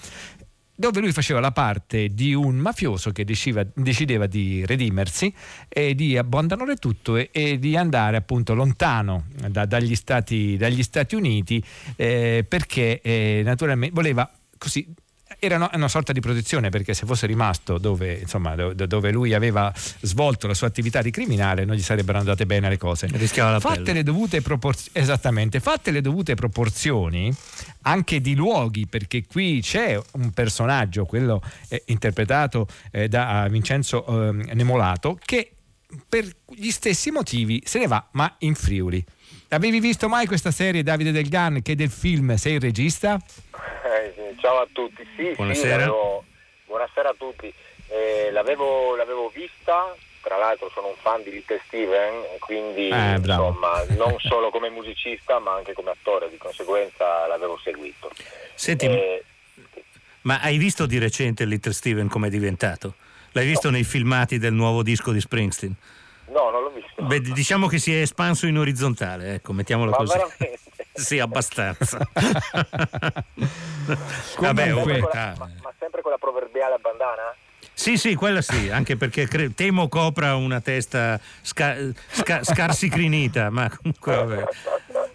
dove 0.75 0.99
lui 0.99 1.13
faceva 1.13 1.39
la 1.39 1.51
parte 1.51 2.09
di 2.09 2.33
un 2.33 2.57
mafioso 2.57 3.11
che 3.11 3.23
decideva, 3.23 3.65
decideva 3.73 4.25
di 4.25 4.65
redimersi 4.65 5.33
e 5.69 5.95
di 5.95 6.17
abbandonare 6.17 6.75
tutto 6.75 7.15
e, 7.15 7.29
e 7.31 7.57
di 7.57 7.77
andare 7.77 8.17
appunto 8.17 8.53
lontano 8.53 9.27
da- 9.49 9.65
dagli, 9.65 9.95
Stati, 9.95 10.57
dagli 10.57 10.83
Stati 10.83 11.15
Uniti 11.15 11.63
eh, 11.95 12.43
perché 12.45 12.99
eh, 13.01 13.43
naturalmente 13.45 13.93
voleva 13.93 14.29
così 14.57 14.93
era 15.45 15.69
una, 15.73 15.87
sorta 15.89 16.13
di 16.13 16.21
protezione 16.21 16.69
perché 16.69 16.93
se 16.93 17.05
fosse 17.05 17.27
rimasto 17.27 17.77
dove, 17.77 18.13
insomma, 18.13 18.55
do- 18.55 18.73
dove 18.73 19.11
lui 19.11 19.33
aveva 19.33 19.73
svolto 19.75 20.47
la 20.47 20.53
sua 20.53 20.67
attività 20.67 21.01
di 21.01 21.11
criminale 21.11 21.65
non 21.65 21.75
gli 21.75 21.81
sarebbero 21.81 22.17
andate 22.17 22.45
bene 22.45 22.69
le 22.69 22.77
cose. 22.77 23.07
Fatte 23.59 23.91
le 23.91 24.03
esattamente, 24.93 25.59
fatte 25.59 25.91
le 25.91 25.99
dovute 25.99 26.35
proporzioni 26.35 27.35
anche 27.81 28.21
di 28.21 28.35
luoghi, 28.35 28.87
perché 28.87 29.25
qui 29.25 29.59
c'è 29.61 29.99
un 30.13 30.31
personaggio, 30.31 31.05
quello 31.05 31.41
eh, 31.67 31.83
interpretato 31.87 32.67
eh, 32.91 33.09
da 33.09 33.45
Vincenzo 33.49 34.05
ehm, 34.05 34.49
Nemolato, 34.53 35.19
che 35.23 35.51
per 36.07 36.25
gli 36.55 36.71
stessi 36.71 37.11
motivi 37.11 37.61
se 37.65 37.79
ne 37.79 37.87
va, 37.87 38.07
ma 38.11 38.33
in 38.39 38.55
Friuli. 38.55 39.03
Avevi 39.53 39.79
visto 39.79 40.09
mai 40.09 40.25
questa 40.25 40.49
serie 40.51 40.81
Davide 40.81 41.11
Del 41.11 41.29
Gan 41.29 41.61
che 41.61 41.75
del 41.75 41.91
film 41.91 42.35
Sei 42.35 42.53
il 42.55 42.59
regista? 42.59 43.19
Eh, 43.85 44.35
ciao 44.39 44.61
a 44.61 44.67
tutti, 44.71 45.05
sì, 45.15 45.33
Buonasera. 45.35 45.83
sì, 45.85 45.91
buonasera 46.65 47.09
a 47.09 47.15
tutti. 47.15 47.53
Eh, 47.87 48.31
l'avevo, 48.31 48.95
l'avevo 48.95 49.31
vista, 49.33 49.95
tra 50.21 50.37
l'altro 50.37 50.71
sono 50.73 50.87
un 50.87 50.95
fan 50.99 51.21
di 51.21 51.29
Little 51.29 51.61
Steven, 51.67 52.13
e 52.33 52.39
quindi 52.39 52.89
Eh, 52.89 53.15
insomma 53.17 53.83
non 53.95 54.15
solo 54.19 54.49
come 54.49 54.69
musicista 54.69 55.37
ma 55.37 55.53
anche 55.53 55.73
come 55.73 55.91
attore, 55.91 56.29
di 56.31 56.37
conseguenza 56.37 57.27
l'avevo 57.27 57.59
seguito. 57.63 58.09
Senti, 58.55 58.85
Eh, 58.85 59.23
ma 60.21 60.39
hai 60.39 60.57
visto 60.57 60.87
di 60.87 60.97
recente 60.97 61.45
Little 61.45 61.73
Steven 61.73 62.07
come 62.07 62.27
è 62.27 62.31
diventato? 62.31 62.95
L'hai 63.33 63.45
visto 63.45 63.69
nei 63.69 63.83
filmati 63.83 64.39
del 64.39 64.53
nuovo 64.53 64.81
disco 64.81 65.11
di 65.11 65.19
Springsteen? 65.19 65.75
No, 66.27 66.49
non 66.49 66.63
l'ho 66.63 66.71
visto. 66.73 67.01
Beh, 67.03 67.21
diciamo 67.21 67.67
che 67.67 67.77
si 67.79 67.93
è 67.93 68.01
espanso 68.01 68.45
in 68.47 68.57
orizzontale, 68.57 69.35
ecco, 69.35 69.53
mettiamolo 69.53 69.91
ma 69.91 69.97
così. 69.97 70.13
veramente? 70.17 70.57
Sì, 70.93 71.17
abbastanza. 71.17 71.97
Vabbè, 74.39 74.63
Sempre 74.63 74.99
con 74.99 75.09
età. 75.09 75.25
la- 75.29 75.35
ma, 75.39 75.49
ma 75.63 75.73
sempre 75.79 76.01
con 76.03 76.11
la 76.11 76.17
proverbiale 76.19 76.77
bandana? 76.79 77.35
Sì, 77.73 77.97
sì, 77.97 78.13
quella 78.13 78.43
sì, 78.43 78.69
anche 78.69 78.95
perché 78.95 79.27
cre- 79.27 79.55
temo 79.55 79.87
copra 79.87 80.35
una 80.35 80.61
testa 80.61 81.19
sca- 81.41 81.75
sca- 82.11 82.43
scarsicrinita, 82.43 83.49
ma 83.51 83.69
comunque 83.75 84.15
vabbè. 84.15 84.43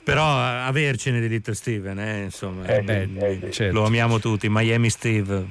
Però 0.03 0.25
a- 0.25 0.67
avercene 0.67 1.21
di 1.21 1.29
Little 1.29 1.55
Steven, 1.55 1.99
eh, 2.01 2.23
insomma, 2.25 2.67
Eh, 2.67 2.77
eh, 2.79 2.83
beh, 2.83 3.39
eh, 3.47 3.51
certo. 3.53 3.73
lo 3.79 3.85
amiamo 3.85 4.19
tutti, 4.19 4.49
Miami 4.51 4.91
Steve. 4.91 5.45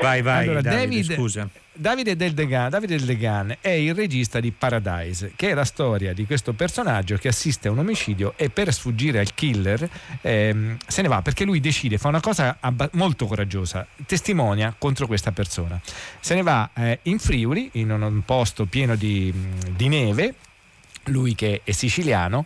Vai, 0.00 0.22
vai, 0.22 0.44
Allora, 0.44 0.60
Davide, 0.60 0.86
David- 0.86 1.14
scusa. 1.14 1.48
Davide 1.74 2.16
Del 2.16 2.34
Degan, 2.34 2.68
Davide 2.68 2.96
Del 2.96 3.06
Degan 3.06 3.56
è 3.60 3.70
il 3.70 3.94
regista 3.94 4.40
di 4.40 4.52
Paradise, 4.52 5.32
che 5.34 5.50
è 5.50 5.54
la 5.54 5.64
storia 5.64 6.12
di 6.12 6.26
questo 6.26 6.52
personaggio 6.52 7.16
che 7.16 7.28
assiste 7.28 7.68
a 7.68 7.70
un 7.70 7.78
omicidio 7.78 8.34
e 8.36 8.50
per 8.50 8.72
sfuggire 8.74 9.20
al 9.20 9.32
killer 9.32 9.88
ehm, 10.20 10.76
se 10.86 11.00
ne 11.00 11.08
va 11.08 11.22
perché 11.22 11.44
lui 11.44 11.60
decide, 11.60 11.96
fa 11.96 12.08
una 12.08 12.20
cosa 12.20 12.58
abba- 12.60 12.90
molto 12.92 13.26
coraggiosa, 13.26 13.86
testimonia 14.04 14.74
contro 14.76 15.06
questa 15.06 15.32
persona. 15.32 15.80
Se 16.20 16.34
ne 16.34 16.42
va 16.42 16.68
eh, 16.74 16.98
in 17.04 17.18
Friuli, 17.18 17.70
in 17.72 17.90
un, 17.90 18.02
un 18.02 18.22
posto 18.22 18.66
pieno 18.66 18.94
di, 18.94 19.32
di 19.74 19.88
neve, 19.88 20.34
lui 21.04 21.34
che 21.34 21.62
è 21.64 21.72
siciliano. 21.72 22.44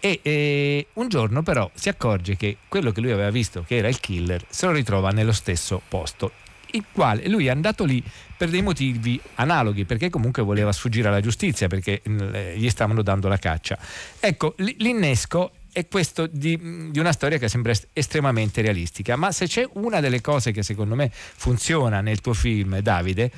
E 0.00 0.20
eh, 0.22 0.86
un 0.92 1.08
giorno 1.08 1.42
però 1.42 1.68
si 1.74 1.88
accorge 1.88 2.36
che 2.36 2.58
quello 2.68 2.92
che 2.92 3.00
lui 3.00 3.10
aveva 3.10 3.30
visto, 3.30 3.64
che 3.66 3.78
era 3.78 3.88
il 3.88 3.98
killer, 3.98 4.44
se 4.48 4.66
lo 4.66 4.72
ritrova 4.72 5.10
nello 5.10 5.32
stesso 5.32 5.82
posto 5.88 6.30
il 6.72 6.84
quale 6.92 7.28
lui 7.28 7.46
è 7.46 7.50
andato 7.50 7.84
lì 7.84 8.02
per 8.36 8.50
dei 8.50 8.62
motivi 8.62 9.20
analoghi, 9.36 9.84
perché 9.84 10.10
comunque 10.10 10.42
voleva 10.42 10.72
sfuggire 10.72 11.08
alla 11.08 11.20
giustizia, 11.20 11.66
perché 11.68 12.02
mh, 12.04 12.30
eh, 12.32 12.54
gli 12.56 12.70
stavano 12.70 13.02
dando 13.02 13.28
la 13.28 13.38
caccia. 13.38 13.78
Ecco, 14.20 14.54
l'innesco 14.56 15.52
è 15.72 15.86
questo 15.86 16.26
di, 16.26 16.90
di 16.90 16.98
una 16.98 17.12
storia 17.12 17.38
che 17.38 17.48
sembra 17.48 17.72
est- 17.72 17.88
estremamente 17.92 18.62
realistica, 18.62 19.16
ma 19.16 19.32
se 19.32 19.46
c'è 19.46 19.68
una 19.74 20.00
delle 20.00 20.20
cose 20.20 20.52
che 20.52 20.62
secondo 20.62 20.94
me 20.94 21.10
funziona 21.12 22.00
nel 22.00 22.20
tuo 22.20 22.32
film, 22.32 22.78
Davide, 22.80 23.30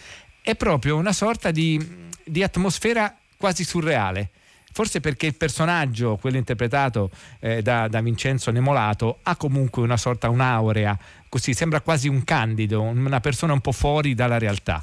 è 0.43 0.55
proprio 0.55 0.97
una 0.97 1.12
sorta 1.12 1.51
di, 1.51 2.09
di 2.25 2.43
atmosfera 2.43 3.14
quasi 3.37 3.64
surreale. 3.64 4.31
Forse 4.72 5.00
perché 5.00 5.26
il 5.26 5.37
personaggio, 5.37 6.16
quello 6.16 6.37
interpretato 6.37 7.11
eh, 7.40 7.61
da, 7.61 7.88
da 7.88 8.00
Vincenzo 8.00 8.50
Nemolato, 8.50 9.18
ha 9.24 9.37
comunque 9.37 9.83
una 9.83 9.96
sorta, 9.96 10.28
un'aurea, 10.28 10.96
così 11.28 11.54
sembra 11.54 11.80
quasi 11.80 12.09
un 12.09 12.22
candido, 12.24 12.80
una 12.80 13.20
persona 13.20 13.52
un 13.52 13.61
po' 13.61 13.72
fuori 13.72 14.14
dalla 14.14 14.38
realtà. 14.38 14.83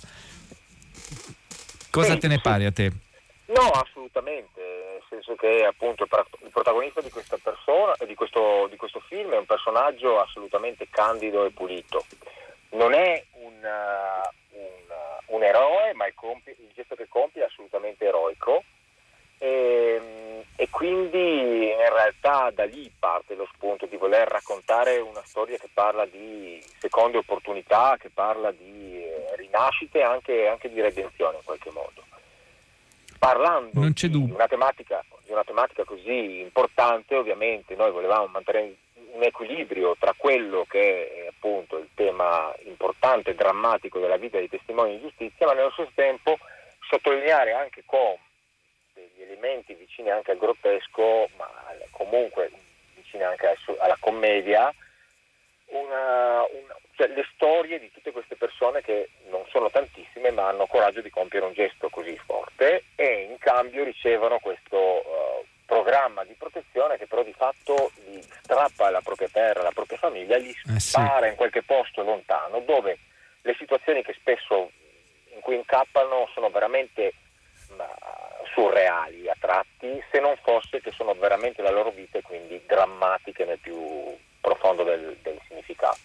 Cosa 1.89 2.13
Sì, 2.13 2.19
te 2.19 2.27
ne 2.27 2.35
sì. 2.35 2.41
pare 2.41 2.65
a 2.65 2.71
te? 2.71 2.91
No, 3.45 3.71
assolutamente, 3.71 4.59
nel 4.59 5.03
senso 5.09 5.35
che 5.35 5.63
appunto 5.63 6.03
il, 6.03 6.09
pro- 6.09 6.27
il 6.43 6.51
protagonista 6.51 6.99
di 6.99 7.09
questa 7.09 7.37
persona, 7.41 7.93
di 8.05 8.13
questo, 8.13 8.67
di 8.69 8.75
questo 8.75 8.99
film 9.07 9.31
è 9.31 9.37
un 9.37 9.45
personaggio 9.45 10.19
assolutamente 10.19 10.87
candido 10.89 11.45
e 11.45 11.51
pulito. 11.51 12.05
Non 12.71 12.93
è 12.93 13.23
un, 13.41 13.53
uh, 13.53 14.57
un, 14.57 14.83
uh, 14.89 15.35
un 15.35 15.43
eroe, 15.43 15.93
ma 15.93 16.05
il, 16.05 16.13
compi- 16.13 16.49
il 16.59 16.71
gesto 16.75 16.95
che 16.95 17.07
compie 17.07 17.43
è 17.43 17.45
assolutamente 17.45 18.05
eroico. 18.05 18.63
E, 19.39 20.43
e 20.55 20.69
quindi 20.69 21.69
in 21.69 21.89
realtà 21.89 22.49
da 22.51 22.65
lì 22.65 22.91
parte 22.97 23.35
lo 23.35 23.47
spunto 23.53 23.85
di 23.85 23.95
voler 23.95 24.27
raccontare 24.27 24.97
una 24.97 25.21
storia 25.23 25.57
che 25.57 25.69
parla 25.71 26.05
di 26.05 26.59
seconde 26.79 27.17
opportunità, 27.17 27.95
che 27.99 28.09
parla 28.09 28.51
di 28.51 29.03
eh, 29.03 29.35
rinascite 29.35 29.99
e 29.99 30.03
anche, 30.03 30.47
anche 30.47 30.69
di 30.71 30.81
redenzione 30.81 31.37
in 31.37 31.43
qualche 31.43 31.69
modo. 31.71 32.03
Parlando 33.19 33.79
Non 33.79 33.93
c'è 33.93 34.07
di, 34.07 34.17
una 34.17 34.47
tematica, 34.47 35.03
di 35.23 35.31
una 35.31 35.43
tematica 35.43 35.83
così 35.83 36.39
importante, 36.39 37.15
ovviamente 37.15 37.75
noi 37.75 37.91
volevamo 37.91 38.27
mantenere 38.27 38.75
un 39.13 39.23
equilibrio 39.23 39.95
tra 39.99 40.13
quello 40.15 40.65
che 40.69 41.23
è 41.23 41.27
appunto 41.27 41.77
il 41.77 41.89
tema 41.95 42.53
importante 42.65 43.31
e 43.31 43.35
drammatico 43.35 43.99
della 43.99 44.17
vita 44.17 44.37
dei 44.37 44.49
testimoni 44.49 44.95
di 44.95 45.01
giustizia, 45.01 45.47
ma 45.47 45.53
nello 45.53 45.71
stesso 45.71 45.91
tempo 45.95 46.37
sottolineare 46.87 47.53
anche 47.53 47.83
degli 47.87 48.17
elementi 49.27 49.73
vicini 49.73 50.09
anche 50.09 50.31
al 50.31 50.37
grottesco, 50.37 51.29
ma 51.37 51.49
comunque 51.91 52.49
vicini 52.95 53.23
anche 53.23 53.47
al- 53.47 53.77
alla 53.79 53.97
commedia, 53.99 54.73
una- 55.67 56.43
una- 56.43 56.75
cioè 56.95 57.07
le 57.07 57.25
storie 57.35 57.79
di 57.79 57.91
tutte 57.91 58.11
queste 58.11 58.35
persone 58.35 58.81
che 58.81 59.09
non 59.29 59.45
sono 59.49 59.69
tantissime 59.69 60.31
ma 60.31 60.47
hanno 60.47 60.65
coraggio 60.65 61.01
di 61.01 61.09
compiere 61.09 61.45
un 61.45 61.53
gesto 61.53 61.89
così 61.89 62.17
forte 62.25 62.85
e 62.95 63.23
in 63.29 63.37
cambio 63.37 63.83
ricevono 63.83 64.39
questo 64.39 64.77
eh, 65.03 65.45
programma 65.65 66.23
di 66.23 66.33
protezione 66.33 66.97
che 66.97 67.05
però 67.07 67.23
di 67.23 67.33
fatto 67.33 67.91
li 68.05 68.21
strappa 68.41 68.87
alla 68.87 69.01
propria 69.01 69.27
terra, 69.29 69.59
alla 69.59 69.71
propria 69.71 69.97
famiglia, 69.97 70.37
li 70.37 70.49
Eh 70.49 70.79
sì. 70.79 70.87
spara 70.89 71.27
in 71.27 71.35
qualche 71.35 71.61
posto 71.63 72.01
lontano 72.01 72.61
dove 72.61 72.97
le 73.41 73.55
situazioni 73.59 74.01
che 74.03 74.13
spesso 74.13 74.71
in 75.33 75.41
cui 75.41 75.55
incappano 75.55 76.29
sono 76.33 76.49
veramente 76.49 77.11
ma, 77.75 77.85
surreali 78.53 79.29
a 79.29 79.35
tratti, 79.37 80.01
se 80.09 80.19
non 80.21 80.35
fosse 80.41 80.79
che 80.81 80.86
sono 80.97 81.13
veramente 81.13 81.61
la 81.61 81.71
loro 81.71 81.91
vita 81.91 82.17
e 82.17 82.21
quindi 82.21 82.59
drammatiche 82.65 83.45
nel 83.45 83.59
più 83.59 83.77
profondo 84.41 84.83
del, 84.83 85.15
del 85.21 85.39
significato. 85.47 85.99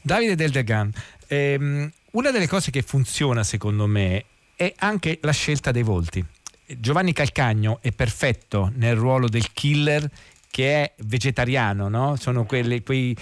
Davide 0.00 0.36
Del 0.36 0.50
Degan, 0.50 0.90
ehm, 1.26 1.90
una 2.12 2.30
delle 2.30 2.48
cose 2.48 2.70
che 2.70 2.82
funziona 2.82 3.42
secondo 3.42 3.86
me 3.86 4.24
è 4.54 4.72
anche 4.78 5.18
la 5.22 5.32
scelta 5.32 5.70
dei 5.70 5.82
volti. 5.82 6.24
Giovanni 6.66 7.12
Calcagno 7.12 7.78
è 7.82 7.90
perfetto 7.90 8.70
nel 8.76 8.94
ruolo 8.94 9.28
del 9.28 9.52
killer 9.52 10.08
che 10.50 10.82
è 10.82 10.92
vegetariano, 10.98 11.88
no? 11.88 12.16
Sono 12.16 12.44
quelle, 12.44 12.82
quei- 12.82 13.16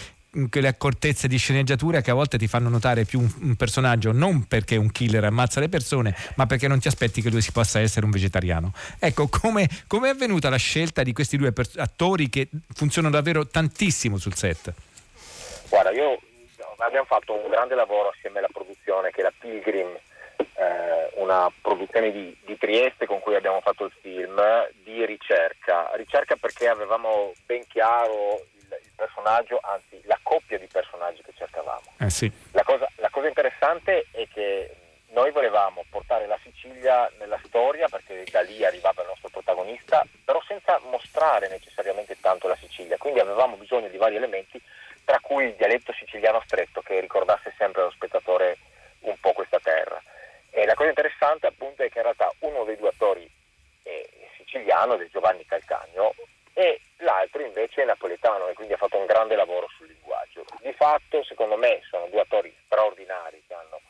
quelle 0.51 0.69
accortezze 0.69 1.27
di 1.27 1.39
sceneggiatura 1.39 2.01
che 2.01 2.11
a 2.11 2.15
volte 2.15 2.39
ti 2.39 2.47
fanno 2.47 2.69
notare 2.69 3.05
più 3.05 3.21
un, 3.21 3.33
un 3.41 3.57
personaggio 3.57 4.13
non 4.13 4.47
perché 4.47 4.77
un 4.77 4.91
killer 4.91 5.25
ammazza 5.25 5.61
le 5.61 5.69
persone, 5.69 6.15
ma 6.37 6.47
perché 6.47 6.69
non 6.69 6.79
ti 6.79 6.89
aspetti 6.89 7.23
che 7.23 7.31
lui 7.31 7.41
si 7.41 7.53
possa 7.53 7.81
essere 7.81 8.05
un 8.05 8.11
vegetariano. 8.11 8.73
Ecco, 8.99 9.29
come 9.29 9.69
come 9.87 10.09
è 10.09 10.13
avvenuta 10.13 10.49
la 10.51 10.57
scelta 10.57 11.03
di 11.03 11.13
questi 11.13 11.37
due 11.37 11.53
pers- 11.53 11.77
attori 11.77 12.29
che 12.29 12.49
funzionano 12.75 13.15
davvero 13.15 13.47
tantissimo 13.47 14.19
sul 14.19 14.35
set? 14.35 14.73
Guarda, 15.69 15.91
io 15.91 16.19
abbiamo 16.79 17.07
fatto 17.07 17.35
un 17.35 17.51
grande 17.51 17.75
lavoro 17.75 18.11
assieme 18.11 18.39
alla 18.39 18.49
produzione 18.53 19.11
che 19.11 19.21
è 19.21 19.23
la 19.23 19.33
Pilgrim, 19.37 19.89
eh, 20.37 21.11
una 21.17 21.51
produzione 21.61 22.13
di, 22.13 22.37
di 22.45 22.57
Trieste 22.59 23.07
con 23.07 23.21
cui 23.21 23.35
abbiamo 23.35 23.61
fatto 23.61 23.85
il 23.85 23.93
film, 24.01 24.41
di 24.83 25.05
ricerca. 25.05 25.91
Ricerca 25.95 26.37
perché 26.37 26.69
avevamo 26.69 27.33
ben 27.47 27.67
chiaro 27.67 28.47
personaggio, 28.99 29.61
anzi 29.63 30.01
la 30.05 30.19
coppia 30.23 30.59
di 30.59 30.67
personaggi 30.67 31.23
che 31.23 31.33
cercavamo. 31.37 31.95
Eh 31.99 32.11
sì. 32.11 32.31
La 32.51 32.65
cosa, 32.65 32.91
la 32.97 33.09
cosa 33.11 33.29
interessante 33.29 34.07
è 34.11 34.27
che 34.27 34.75
noi 35.11 35.31
volevamo 35.31 35.85
portare 35.89 36.27
la 36.27 36.39
Sicilia 36.43 37.11
nella 37.19 37.41
storia 37.45 37.89
perché 37.89 38.25
da 38.31 38.41
lì 38.41 38.65
arrivava 38.65 39.03
il 39.03 39.09
nostro 39.09 39.29
protagonista, 39.29 40.05
però 40.25 40.43
senza 40.47 40.81
mostrare 40.91 41.49
necessariamente 41.49 42.17
tanto 42.21 42.49
la 42.49 42.57
Sicilia, 42.57 42.99
quindi 42.99 43.21
avevamo 43.21 43.57
bisogno 43.57 43.89
di 43.89 43.97
vari 43.97 44.17
elementi, 44.17 44.61
tra 45.05 45.21
cui 45.21 45.45
il 45.45 45.55
dialetto 45.55 45.93
siciliano 45.93 46.43
stretto 46.45 46.83
che 46.83 47.01
ricordasse 47.01 47.55
sempre 47.57 47.83
allo 47.83 47.93
spettatore 47.93 48.59
un 49.01 49.19
po' 49.21 49.33
questa 49.33 49.61
terra. 49.61 50.03
E 50.51 50.67
la 50.67 50.75
cosa 50.75 50.89
interessante 50.89 51.47
appunto 51.47 51.83
è 51.83 51.89
che 51.89 51.99
in 51.99 52.05
realtà 52.05 52.31
uno 52.41 52.65
dei 52.65 52.77
due 52.77 52.89
attori 52.89 53.31
è 53.83 54.07
siciliano 54.37 54.99
Giovanni 55.09 55.45
Calcagno 55.47 56.15
e 56.59 56.81
l'altro 56.99 57.41
invece 57.43 57.83
è 57.83 57.85
napoletano 57.85 58.49
e 58.49 58.55
quindi 58.55 58.73
ha 58.73 58.79
fatto 58.79 58.97
un 58.99 59.07
grande 59.07 59.37
lavoro 59.37 59.69
sul 59.77 59.87
linguaggio. 59.87 60.45
Di 60.61 60.73
fatto, 60.73 61.23
secondo 61.23 61.57
me, 61.57 61.81
sono 61.89 62.09
due 62.11 62.23
attori 62.23 62.53
straordinari 62.65 63.41
che 63.47 63.55
hanno 63.55 63.81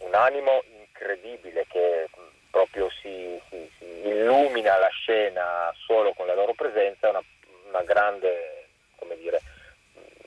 un 0.00 0.14
animo 0.14 0.62
incredibile 0.80 1.64
che 1.66 2.06
proprio 2.50 2.90
si, 3.00 3.40
si- 3.48 3.70
si 3.78 3.84
illumina 4.06 4.76
la 4.76 4.88
scena 4.88 5.72
solo 5.86 6.12
con 6.12 6.26
la 6.26 6.34
loro 6.34 6.52
presenza, 6.52 7.08
una, 7.08 7.22
una 7.68 7.82
grande, 7.84 8.66
come 8.96 9.16
dire, 9.16 9.40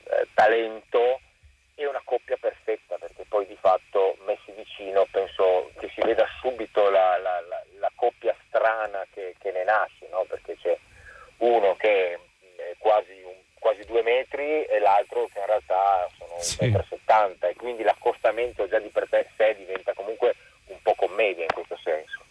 eh, 0.06 0.28
talento 0.34 1.20
e 1.76 1.86
una 1.86 2.02
coppia 2.04 2.38
perfetta 2.38 2.98
perché 2.98 3.24
poi 3.30 3.46
di 3.46 3.56
fatto 3.62 4.18
messi 4.26 4.52
vicino 4.54 5.06
penso 5.12 5.70
che 5.80 5.92
si 5.94 6.02
veda 6.02 6.26
subito 6.42 6.90
la, 6.90 7.18
la- 7.20 7.40
la- 7.42 7.64
la 7.78 7.92
coppia 7.94 8.36
strana 8.48 9.06
che, 9.14 9.36
che 9.38 9.52
ne 9.52 9.64
nasce, 9.64 10.08
no? 10.10 10.26
perché 10.28 10.58
c'è 10.60 10.76
uno 11.38 11.76
che 11.76 12.14
è 12.56 12.76
quasi, 12.80 13.12
un, 13.24 13.36
quasi 13.60 13.86
due 13.86 14.02
metri 14.02 14.64
e 14.66 14.80
l'altro 14.80 15.30
che 15.32 15.38
in 15.38 15.46
realtà 15.46 16.10
sono 16.18 16.40
Sì. 16.40 16.66
1,70 16.66 17.28
m 17.30 17.36
e 17.46 17.54
quindi 17.56 17.84
l'accostamento 17.84 18.68
già 18.68 18.80
di 18.80 18.90
per 18.90 19.08
te- 19.08 19.28
sé 19.38 19.54
diventa 19.56 19.94
comunque 19.94 20.34
un 20.70 20.82
po' 20.82 20.96
commedia 20.96 21.44
in 21.44 21.54
questo 21.54 21.78
senso. 21.84 22.24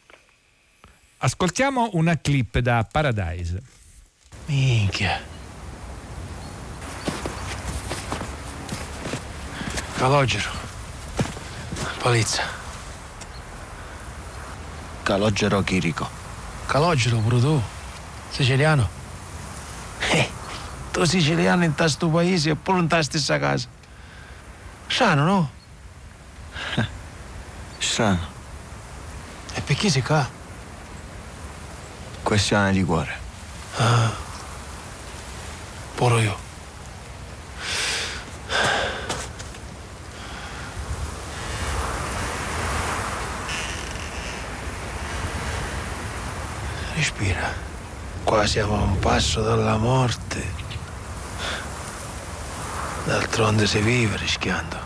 Ascoltiamo 1.47 1.91
una 1.93 2.19
clip 2.19 2.59
da 2.59 2.85
Paradise. 2.91 3.63
Minchia. 4.47 5.23
Calogero. 9.95 10.51
Palizza. 12.03 12.43
Calogero 15.05 15.63
Chirico. 15.63 16.11
Calogero 16.67 17.19
pure 17.19 17.39
tu. 17.39 17.63
Siciliano. 18.31 18.89
Eh, 20.01 20.29
tu 20.91 21.05
siciliano 21.05 21.63
in 21.63 21.77
questo 21.77 22.09
paese 22.09 22.51
e 22.51 22.57
pure 22.57 22.81
in 22.81 22.89
ta 22.89 23.01
stessa 23.05 23.39
casa. 23.39 23.69
Strano, 24.89 25.25
no? 25.25 25.51
Strano. 27.79 28.27
E 29.55 29.61
perché 29.61 29.89
si 29.89 30.03
qua? 30.03 30.36
Questione 32.37 32.71
di 32.73 32.85
cuore. 32.85 33.19
Ah. 33.79 34.13
Pure 35.95 36.21
io. 36.21 36.37
Respira. 46.95 47.55
Qua 48.23 48.47
siamo 48.47 48.77
a 48.77 48.83
un 48.83 48.99
passo 48.99 49.41
dalla 49.41 49.79
morte. 49.79 50.45
D'altronde 53.05 53.67
si 53.67 53.79
vive 53.79 54.19
rischiando. 54.19 54.79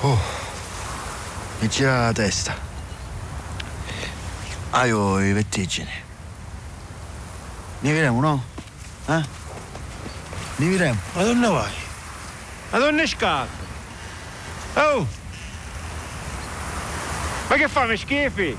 Oh, 0.00 0.18
mi 1.58 1.68
gira 1.68 2.06
la 2.06 2.12
testa. 2.12 2.69
Ah, 4.70 4.86
io 4.86 5.20
i 5.20 5.32
vertigini. 5.32 5.90
Ne 7.80 7.92
vedremo, 7.92 8.20
no? 8.20 8.44
Eh? 9.06 9.22
Ne 10.56 10.68
vedremo. 10.68 10.98
Ma 11.14 11.22
dove 11.24 11.48
vai? 11.48 11.72
Ma 12.70 12.78
dove 12.78 13.06
scappa? 13.06 13.68
Oh! 14.74 15.06
Ma 17.48 17.56
che 17.56 17.66
fa, 17.66 17.86
mi 17.86 17.96
schifi? 17.96 18.56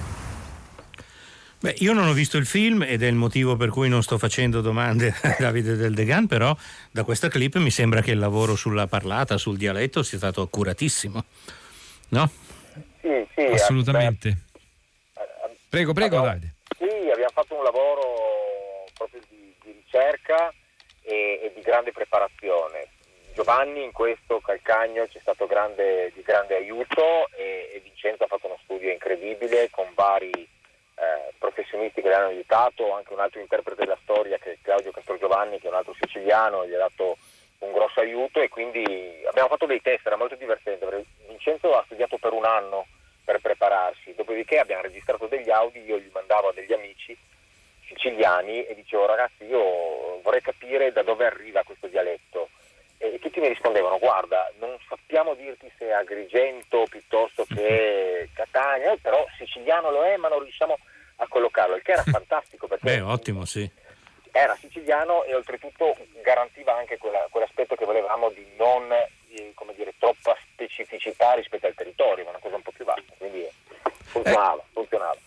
Beh, 1.60 1.76
io 1.78 1.94
non 1.94 2.08
ho 2.08 2.14
visto 2.14 2.38
il 2.38 2.46
film 2.46 2.82
ed 2.82 3.04
è 3.04 3.08
il 3.08 3.16
motivo 3.16 3.56
per 3.56 3.70
cui 3.70 3.88
non 3.88 4.04
sto 4.04 4.18
facendo 4.18 4.60
domande 4.60 5.16
a 5.22 5.36
Davide 5.40 5.78
Del 5.78 5.94
Degan, 5.94 6.28
però 6.28 6.58
da 6.90 7.04
questa 7.04 7.30
clip 7.30 7.56
mi 7.58 7.72
sembra 7.72 8.02
che 8.02 8.12
il 8.12 8.20
lavoro 8.20 8.56
sulla 8.56 8.88
parlata, 8.88 9.38
sul 9.38 9.58
dialetto 9.58 10.04
sia 10.04 10.18
stato 10.18 10.42
accuratissimo. 10.42 11.24
No? 12.10 12.32
Sì, 13.00 13.28
sì, 13.34 13.42
Assolutamente. 13.54 14.50
Prego, 15.72 15.94
prego, 15.94 16.18
Abbiamo- 16.18 16.38
Davide. 16.38 16.56
Sì, 16.78 17.10
abbiamo 17.10 17.32
fatto 17.34 17.56
un 17.56 17.64
lavoro 17.64 18.84
proprio 18.94 19.22
di, 19.30 19.56
di 19.64 19.72
ricerca 19.72 20.54
e, 21.02 21.40
e 21.44 21.52
di 21.56 21.62
grande 21.62 21.94
preparazione. 21.94 22.90
Giovanni 23.34 23.82
in 23.82 23.94
questo 23.94 24.42
Calcagno 24.42 25.08
ci 25.08 25.18
è 25.18 25.22
stato 25.22 25.48
grande- 25.48 26.12
di 26.14 26.22
grande 26.24 26.56
aiuto 26.58 27.30
e, 27.38 27.72
e 27.74 27.80
Vincenzo 27.80 28.26
ha 28.26 28.28
fatto 28.28 28.48
uno 28.48 28.60
studio 28.64 28.92
incredibile 28.92 29.70
con 29.70 29.88
vari 29.96 30.30
eh, 30.32 31.34
professionisti 31.38 32.02
che 32.02 32.10
le 32.10 32.16
hanno 32.16 32.28
aiutato, 32.28 32.92
anche 32.94 33.14
un 33.14 33.22
altro 33.22 33.40
interprete 33.40 33.86
della 33.86 33.98
storia 34.04 34.38
che 34.40 34.52
è 34.52 34.58
Claudio 34.62 34.92
Castrogiovanni 34.92 35.58
che 35.60 35.68
è 35.68 35.70
un 35.70 35.78
altro 35.78 35.96
siciliano, 36.02 36.68
gli 36.68 36.74
ha 36.74 36.80
dato 36.80 37.16
un 37.60 37.72
grosso 37.72 38.02
aiuto 38.02 38.42
e 38.42 38.50
quindi 38.50 39.24
abbiamo 39.26 39.48
fatto 39.48 39.66
dei 39.68 39.82
test, 39.82 40.06
era 40.06 40.18
molto 40.18 40.36
divertente. 40.36 41.06
Vincenzo 41.30 41.78
ha 41.78 41.84
studiato 41.86 42.18
per 42.18 42.34
un 42.34 42.44
anno 42.44 42.88
per 43.24 43.40
prepararsi, 43.40 44.14
dopodiché 44.16 44.60
abbiamo 44.60 44.82
registrato 44.82 45.28
degli 45.28 45.50
audio, 45.50 45.82
io 45.82 46.00
gli 46.00 46.10
mandavo 46.12 46.50
a 46.50 46.54
degli 46.54 46.74
amici 46.74 47.18
siciliani 47.88 48.66
e 48.66 48.74
dicevo 48.76 49.06
ragazzi 49.06 49.44
io 49.46 50.20
vorrei 50.22 50.42
capire 50.42 50.92
da 50.92 51.04
dove 51.04 51.26
arriva 51.26 51.64
questo 51.64 51.88
dialetto. 51.88 52.50
E 52.98 53.18
tutti 53.20 53.40
mi 53.40 53.48
rispondevano 53.48 53.98
guarda 53.98 54.52
non 54.60 54.78
sappiamo 54.88 55.34
dirti 55.34 55.72
se 55.78 55.88
è 55.88 55.92
Agrigento 55.92 56.86
piuttosto 56.90 57.46
che 57.46 58.30
Catania, 58.34 58.92
eh, 58.92 58.98
però 59.00 59.26
siciliano 59.38 59.90
lo 59.90 60.04
è 60.04 60.18
ma 60.18 60.28
non 60.28 60.44
riusciamo 60.44 60.78
a 61.16 61.28
collocarlo, 61.28 61.76
il 61.76 61.82
che 61.82 61.94
era 61.94 62.04
fantastico 62.10 62.68
perché 62.68 62.86
Beh, 62.86 63.02
ottimo, 63.02 63.46
sì. 63.46 63.70
era 64.32 64.56
siciliano 64.56 65.24
e 65.24 65.34
oltretutto 65.34 65.96
garantiva 66.22 66.76
anche 66.78 66.98
quella- 66.98 67.28
quell'aspetto 67.32 67.76
che 67.76 67.86
volevamo 67.86 68.30
di 68.30 68.46
non 68.56 68.92
eh, 68.92 69.52
come 69.56 69.74
dire, 69.74 69.94
troppa 69.98 70.38
specificità 70.54 71.34
rispetto 71.34 71.66
al 71.66 71.74
territorio, 71.74 72.24
ma 72.26 72.32
una 72.32 72.40
cosa 72.40 72.56
un 72.56 72.62
po' 72.62 72.72
più 72.72 72.86
vasta, 72.86 73.14
quindi 73.18 73.48
funzionava, 74.24 74.64
funzionava. 74.74 75.18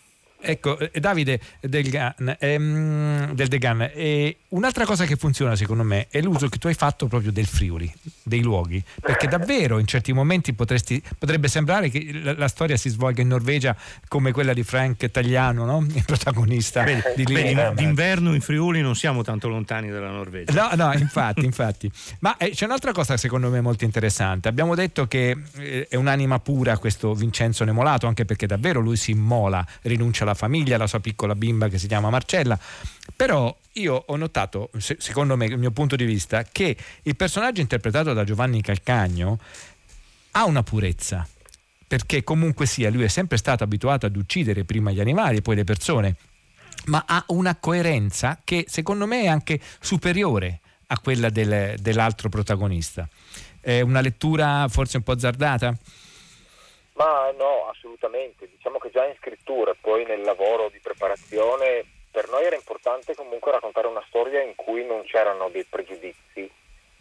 Ecco, 0.47 0.79
eh, 0.79 1.01
Davide 1.01 1.41
del, 1.61 1.89
Gan, 1.89 2.37
ehm, 2.39 3.33
del 3.33 3.49
Degan, 3.49 3.91
eh, 3.95 4.37
un'altra 4.49 4.85
cosa 4.85 5.07
che 5.07 5.17
funziona 5.17 5.57
secondo 5.57 5.85
me 5.85 6.07
è 6.11 6.21
l'uso 6.21 6.49
che 6.49 6.59
tu 6.59 6.67
hai 6.67 6.75
fatto 6.75 7.07
proprio 7.07 7.33
del 7.33 7.47
Friuli, 7.47 7.91
dei 8.35 8.43
luoghi, 8.43 8.83
perché 9.01 9.29
davvero 9.29 9.79
in 9.79 9.87
certi 9.87 10.13
momenti 10.13 10.53
potresti, 10.53 11.01
potrebbe 11.19 11.49
sembrare 11.49 11.89
che 11.89 12.11
la, 12.23 12.35
la 12.37 12.49
storia 12.49 12.77
si 12.77 12.89
svolga 12.89 13.23
in 13.23 13.29
Norvegia 13.29 13.77
come 14.09 14.33
quella 14.33 14.53
di 14.53 14.65
Frank 14.65 15.11
Tagliano, 15.11 15.65
no? 15.65 15.87
il 15.95 16.05
protagonista 16.05 16.83
Vedi, 16.83 17.03
di 17.17 17.27
Lina. 17.27 17.71
d'inverno 17.71 18.35
in 18.35 18.41
Friuli 18.41 18.81
non 18.81 18.97
siamo 18.97 19.23
tanto 19.23 19.49
lontani 19.49 19.91
dalla 19.91 20.11
Norvegia. 20.11 20.53
No, 20.53 20.87
no, 20.87 20.93
infatti, 20.95 21.45
infatti. 21.45 21.91
Ma 22.21 22.37
eh, 22.37 22.51
c'è 22.51 22.65
un'altra 22.65 22.93
cosa 22.93 23.17
secondo 23.17 23.49
me 23.49 23.61
molto 23.61 23.85
interessante. 23.85 24.49
Abbiamo 24.49 24.75
detto 24.75 25.07
che 25.07 25.37
eh, 25.57 25.87
è 25.89 25.97
un'anima 25.97 26.41
pura 26.41 26.77
questo 26.79 27.15
Vincenzo 27.15 27.65
Nemolato, 27.65 28.07
anche 28.07 28.25
perché 28.25 28.47
davvero 28.47 28.81
lui 28.81 28.97
si 28.97 29.13
immola, 29.13 29.65
rinuncia 29.83 30.25
alla 30.25 30.35
famiglia, 30.35 30.75
alla 30.75 30.87
sua 30.87 31.01
piccola 31.01 31.35
bimba 31.35 31.69
che 31.69 31.79
si 31.79 31.87
chiama 31.87 32.11
Marcella. 32.11 32.59
Però 33.15 33.55
io 33.75 34.05
ho 34.07 34.17
notato, 34.17 34.71
se- 34.79 34.97
secondo 34.99 35.37
me, 35.37 35.47
il 35.47 35.59
mio 35.59 35.71
punto 35.71 35.97
di 35.97 36.05
vista, 36.05 36.43
che 36.45 36.77
il 37.03 37.17
personaggio 37.17 37.61
interpretato 37.61 38.13
da 38.13 38.25
Giovanni 38.25 38.61
Calcagno 38.61 39.39
ha 40.33 40.45
una 40.45 40.63
purezza. 40.63 41.27
Perché 41.87 42.25
comunque 42.25 42.67
sia, 42.67 42.91
lui 42.91 43.05
è 43.05 43.09
sempre 43.09 43.37
stato 43.37 43.63
abituato 43.63 44.07
ad 44.07 44.17
uccidere 44.17 44.65
prima 44.65 44.91
gli 44.91 45.01
animali 45.01 45.39
e 45.39 45.43
poi 45.43 45.57
le 45.57 45.65
persone 45.65 46.17
ma 46.87 47.05
ha 47.07 47.25
una 47.29 47.57
coerenza 47.57 48.41
che 48.45 48.67
secondo 48.69 49.07
me 49.07 49.23
è 49.23 49.27
anche 49.27 49.61
superiore 49.81 50.61
a 50.89 50.99
quella 50.99 51.31
del- 51.31 51.77
dell'altro 51.79 52.29
protagonista. 52.29 53.09
È 53.61 53.81
una 53.81 54.01
lettura 54.01 54.67
forse 54.69 54.99
un 54.99 55.03
po' 55.03 55.13
azzardata? 55.13 55.75
Ma 56.95 57.31
no, 57.39 57.69
assolutamente. 57.71 58.49
Diciamo 58.55 58.79
che 58.79 58.91
già 58.93 59.05
in 59.07 59.15
scrittura 59.19 59.75
poi 59.81 60.05
nel 60.05 60.21
lavoro 60.21 60.69
di 60.71 60.79
preparazione 60.81 61.85
per 62.15 62.29
noi 62.29 62.45
era 62.45 62.55
importante 62.55 63.17
comunque 63.17 63.51
raccontare 63.51 63.89
una 63.89 64.05
storia 64.07 64.41
in 64.41 64.55
cui 64.55 64.87
non 64.87 65.03
c'erano 65.03 65.49
dei 65.49 65.65
pregiudizi 65.65 66.49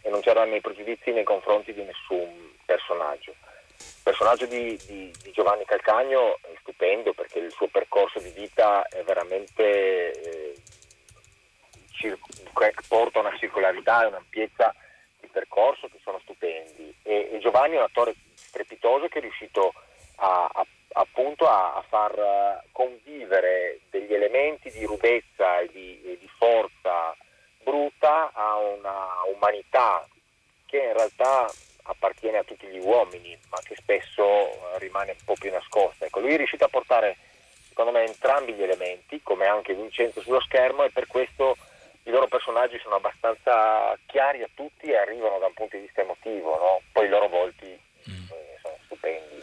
e 0.02 0.10
non 0.10 0.20
c'erano 0.20 0.50
dei 0.50 0.60
pregiudizi 0.60 1.12
nei 1.12 1.22
confronti 1.22 1.72
di 1.72 1.84
nessun 1.84 2.52
personaggio. 2.64 3.30
Il 3.78 4.02
personaggio 4.02 4.46
di, 4.46 4.76
di- 4.86 5.12
di 5.22 5.30
Giovanni 5.30 5.64
Calcagno 5.66 6.36
è 6.42 6.52
stupendo 6.58 7.12
perché 7.12 7.38
il 7.38 7.52
suo 7.52 7.68
percorso 7.68 8.18
di 8.18 8.30
vita 8.30 8.88
è 8.88 9.04
veramente 9.04 9.62
eh, 9.62 10.54
cir- 11.92 12.18
porta 12.88 13.20
una 13.20 13.36
circolarità 13.38 14.02
e 14.02 14.06
un'ampiezza 14.06 14.74
di 15.20 15.28
percorso 15.28 15.86
che 15.86 16.00
sono 16.02 16.18
stupendi 16.24 16.92
e, 17.04 17.28
e 17.34 17.38
Giovanni 17.38 17.74
è 17.74 17.78
un 17.78 17.84
attore 17.84 18.14
strepitoso 18.34 19.06
che 19.06 19.18
è 19.18 19.22
riuscito 19.22 19.72
a, 20.16 20.50
a- 20.52 20.66
appunto 20.94 21.48
a, 21.48 21.74
a 21.74 21.82
far 21.88 22.18
eh, 22.18 22.68
convivere 22.72 23.80
degli 23.90 24.12
elementi 24.12 24.70
di 24.70 24.84
rudezza 24.84 25.60
e 25.60 25.70
di, 25.72 26.02
e 26.04 26.18
di 26.18 26.28
forza 26.36 27.16
bruta 27.62 28.30
a 28.32 28.56
una 28.58 29.22
umanità 29.34 30.06
che 30.66 30.78
in 30.78 30.92
realtà 30.92 31.50
appartiene 31.84 32.38
a 32.38 32.44
tutti 32.44 32.66
gli 32.66 32.78
uomini 32.78 33.36
ma 33.50 33.58
che 33.62 33.74
spesso 33.76 34.24
eh, 34.24 34.78
rimane 34.78 35.12
un 35.12 35.24
po' 35.24 35.34
più 35.38 35.50
nascosta. 35.50 36.06
Ecco, 36.06 36.20
lui 36.20 36.34
è 36.34 36.36
riuscito 36.36 36.64
a 36.64 36.68
portare 36.68 37.16
secondo 37.68 37.90
me 37.90 38.04
entrambi 38.04 38.52
gli 38.52 38.62
elementi 38.62 39.20
come 39.22 39.46
anche 39.46 39.74
Vincenzo 39.74 40.20
sullo 40.20 40.40
schermo 40.40 40.84
e 40.84 40.90
per 40.90 41.06
questo 41.06 41.56
i 42.04 42.10
loro 42.10 42.28
personaggi 42.28 42.78
sono 42.78 42.96
abbastanza 42.96 43.98
chiari 44.06 44.42
a 44.42 44.48
tutti 44.54 44.86
e 44.86 44.96
arrivano 44.96 45.38
da 45.38 45.46
un 45.46 45.54
punto 45.54 45.76
di 45.76 45.82
vista 45.82 46.02
emotivo, 46.02 46.56
no? 46.56 46.80
poi 46.92 47.06
i 47.06 47.08
loro 47.08 47.28
volti 47.28 47.66
eh, 47.66 48.58
sono 48.62 48.76
stupendi, 48.84 49.42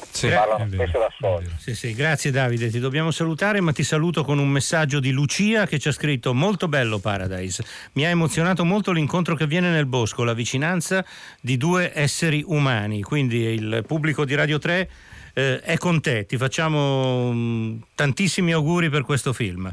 cui 0.00 0.30
parlano 0.30 0.68
spesso 0.70 0.98
da 0.98 1.12
soli. 1.18 1.50
Sì, 1.58 1.74
sì, 1.74 1.94
grazie 1.94 2.30
Davide, 2.30 2.70
ti 2.70 2.78
dobbiamo 2.78 3.10
salutare, 3.10 3.60
ma 3.60 3.72
ti 3.72 3.82
saluto 3.82 4.24
con 4.24 4.38
un 4.38 4.48
messaggio 4.48 5.00
di 5.00 5.10
Lucia 5.10 5.66
che 5.66 5.78
ci 5.78 5.88
ha 5.88 5.92
scritto 5.92 6.34
molto 6.34 6.68
bello 6.68 6.98
Paradise. 6.98 7.64
Mi 7.92 8.04
ha 8.04 8.08
emozionato 8.08 8.64
molto 8.64 8.92
l'incontro 8.92 9.34
che 9.34 9.44
avviene 9.44 9.70
nel 9.70 9.86
bosco, 9.86 10.24
la 10.24 10.34
vicinanza 10.34 11.04
di 11.40 11.56
due 11.56 11.92
esseri 11.94 12.42
umani, 12.46 13.02
quindi 13.02 13.38
il 13.38 13.84
pubblico 13.86 14.24
di 14.24 14.34
Radio 14.34 14.58
3 14.58 14.90
eh, 15.34 15.60
è 15.60 15.76
con 15.76 16.00
te. 16.00 16.26
Ti 16.26 16.36
facciamo 16.36 17.32
mm, 17.32 17.78
tantissimi 17.94 18.52
auguri 18.52 18.88
per 18.88 19.02
questo 19.02 19.32
film. 19.32 19.72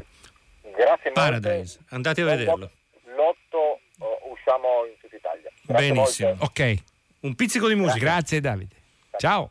Grazie 0.76 1.10
Paradise, 1.12 1.78
andate 1.88 2.20
a 2.22 2.24
vederlo. 2.24 2.70
L'8 3.04 3.78
usciamo 4.30 4.84
in 4.86 4.94
tutta 5.00 5.16
Italia. 5.16 5.50
Grazie 5.62 5.92
Benissimo. 5.92 6.28
molte. 6.28 6.44
Ok. 6.44 6.82
Un 7.20 7.34
pizzico 7.34 7.68
di 7.68 7.74
musica. 7.74 7.98
Grazie 7.98 8.40
Davide. 8.40 8.76
Ciao. 9.18 9.50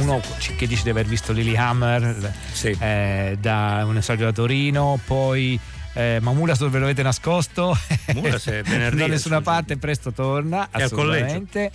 uno 0.00 0.20
che 0.56 0.66
dice 0.66 0.82
di 0.82 0.90
aver 0.90 1.06
visto 1.06 1.32
Lily 1.32 1.56
Hammer 1.56 2.32
eh, 2.62 3.36
da 3.40 3.82
un 3.86 3.94
messaggio 3.94 4.24
da 4.24 4.32
Torino, 4.32 4.98
poi 5.04 5.58
eh, 5.94 6.18
Mamulas 6.20 6.58
dove 6.58 6.78
lo 6.78 6.84
avete 6.84 7.02
nascosto? 7.02 7.76
Mulas 8.14 8.46
è 8.46 8.62
venerdì, 8.64 8.98
da 8.98 9.06
nessuna 9.06 9.40
parte, 9.40 9.76
presto 9.76 10.12
torna. 10.12 10.68
È 10.70 10.76
al 10.76 10.82
assolutamente. 10.82 11.70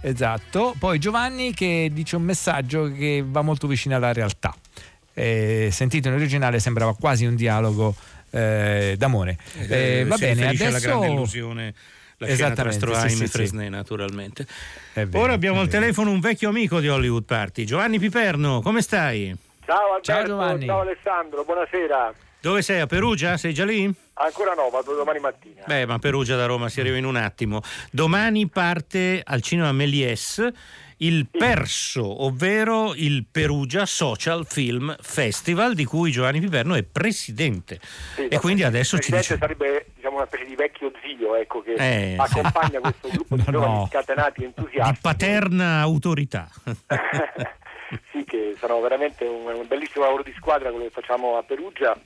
Esatto. 0.00 0.74
Poi 0.78 0.98
Giovanni 0.98 1.52
che 1.54 1.90
dice 1.92 2.16
un 2.16 2.22
messaggio 2.22 2.92
che 2.92 3.24
va 3.26 3.42
molto 3.42 3.66
vicino 3.66 3.96
alla 3.96 4.12
realtà. 4.12 4.54
Eh, 5.14 5.68
sentito 5.72 6.08
in 6.08 6.14
originale 6.14 6.60
sembrava 6.60 6.94
quasi 6.94 7.26
un 7.26 7.36
dialogo 7.36 7.94
eh, 8.30 8.94
d'amore. 8.96 9.38
Eh, 9.68 10.04
va 10.06 10.16
si 10.16 10.22
bene, 10.22 10.48
adesso 10.48 10.78
grande 10.78 11.06
illusione 11.08 11.74
la 12.18 12.26
scena 12.26 12.54
tra 12.54 12.70
Stroheim 12.70 13.08
sì, 13.08 13.16
sì, 13.16 13.22
e 13.22 13.26
sì. 13.26 13.32
Fresnay 13.32 13.68
naturalmente. 13.68 14.46
È 14.92 15.06
vero, 15.06 15.24
Ora 15.24 15.32
abbiamo 15.32 15.60
al 15.60 15.68
telefono 15.68 16.10
un 16.10 16.20
vecchio 16.20 16.48
amico 16.48 16.80
di 16.80 16.88
Hollywood 16.88 17.24
Party, 17.24 17.64
Giovanni 17.64 17.98
Piperno, 17.98 18.60
come 18.60 18.82
stai? 18.82 19.34
Ciao 19.64 19.94
Alberto, 19.94 20.02
Ciao, 20.02 20.24
Giovanni. 20.24 20.68
Alessandro, 20.68 21.44
buonasera. 21.44 22.14
Dove 22.40 22.62
sei? 22.62 22.80
A 22.80 22.86
Perugia? 22.86 23.36
Sei 23.36 23.52
già 23.52 23.64
lì? 23.64 23.92
Ancora 24.14 24.54
no, 24.54 24.68
vado 24.70 24.94
domani 24.94 25.18
mattina. 25.18 25.62
Beh, 25.66 25.86
ma 25.86 25.98
Perugia 25.98 26.36
da 26.36 26.46
Roma 26.46 26.68
si 26.68 26.80
arriva 26.80 26.96
in 26.96 27.04
un 27.04 27.16
attimo. 27.16 27.60
Domani 27.90 28.48
parte 28.48 29.20
al 29.24 29.42
cinema 29.42 29.72
Méliès 29.72 30.52
il 30.98 31.26
Perso, 31.30 32.24
ovvero 32.24 32.94
il 32.94 33.24
Perugia 33.30 33.86
Social 33.86 34.46
Film 34.48 34.96
Festival 35.00 35.74
di 35.74 35.84
cui 35.84 36.10
Giovanni 36.10 36.40
Piperno 36.40 36.74
è 36.74 36.82
presidente. 36.82 37.78
e 38.28 38.38
quindi 38.38 38.62
adesso 38.62 38.98
ci 38.98 39.12
dice... 39.12 39.36
sarebbe 39.38 39.86
una 40.18 40.26
specie 40.26 40.44
di 40.44 40.54
vecchio 40.54 40.92
zio 41.02 41.34
ecco, 41.36 41.62
che 41.62 41.72
Eh, 41.74 42.16
sì. 42.26 42.38
accompagna 42.38 42.80
questo 42.80 43.08
gruppo 43.12 43.36
di 43.36 43.42
No, 43.46 43.50
giovani 43.52 43.74
no. 43.74 43.86
scatenati 43.86 44.44
entusiasti. 44.44 44.92
Di 44.92 44.98
paterna 45.00 45.80
autorità. 45.80 46.48
sì, 48.12 48.24
che 48.24 48.54
sono 48.58 48.80
veramente 48.80 49.24
un, 49.24 49.46
un 49.46 49.66
bellissimo 49.66 50.04
lavoro 50.04 50.22
di 50.22 50.34
squadra 50.36 50.70
quello 50.70 50.84
che 50.84 50.90
facciamo 50.90 51.36
a 51.38 51.42
Perugia 51.42 51.96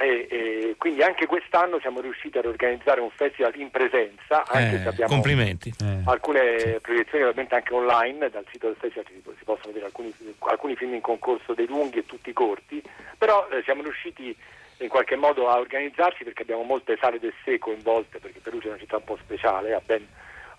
e, 0.00 0.28
e 0.30 0.74
quindi 0.78 1.02
anche 1.02 1.26
quest'anno 1.26 1.80
siamo 1.80 2.00
riusciti 2.00 2.38
ad 2.38 2.44
organizzare 2.46 3.00
un 3.00 3.10
festival 3.10 3.52
in 3.58 3.68
presenza, 3.70 4.44
anche 4.46 4.76
Eh, 4.76 4.82
se 4.82 4.88
abbiamo 4.88 5.12
complimenti. 5.12 5.72
alcune 6.04 6.78
proiezioni 6.80 7.24
ovviamente 7.24 7.56
anche 7.56 7.74
online, 7.74 8.30
dal 8.30 8.44
sito 8.52 8.66
del 8.68 8.76
festival 8.78 9.06
si, 9.08 9.20
si 9.36 9.44
possono 9.44 9.66
vedere 9.72 9.86
alcuni, 9.86 10.14
alcuni 10.38 10.76
film 10.76 10.94
in 10.94 11.00
concorso 11.00 11.52
dei 11.54 11.66
lunghi 11.66 11.98
e 11.98 12.06
tutti 12.06 12.32
corti, 12.32 12.80
però 13.18 13.48
eh, 13.50 13.60
siamo 13.64 13.82
riusciti 13.82 14.36
in 14.78 14.88
qualche 14.88 15.16
modo 15.16 15.48
a 15.48 15.58
organizzarci 15.58 16.24
perché 16.24 16.42
abbiamo 16.42 16.62
molte 16.62 16.96
sale 17.00 17.18
del 17.18 17.34
sé 17.44 17.58
coinvolte, 17.58 18.18
perché 18.18 18.40
Perugia 18.40 18.66
è 18.66 18.70
una 18.70 18.78
città 18.78 18.96
un 18.96 19.04
po' 19.04 19.18
speciale, 19.22 19.74
ha 19.74 19.82
ben 19.84 20.06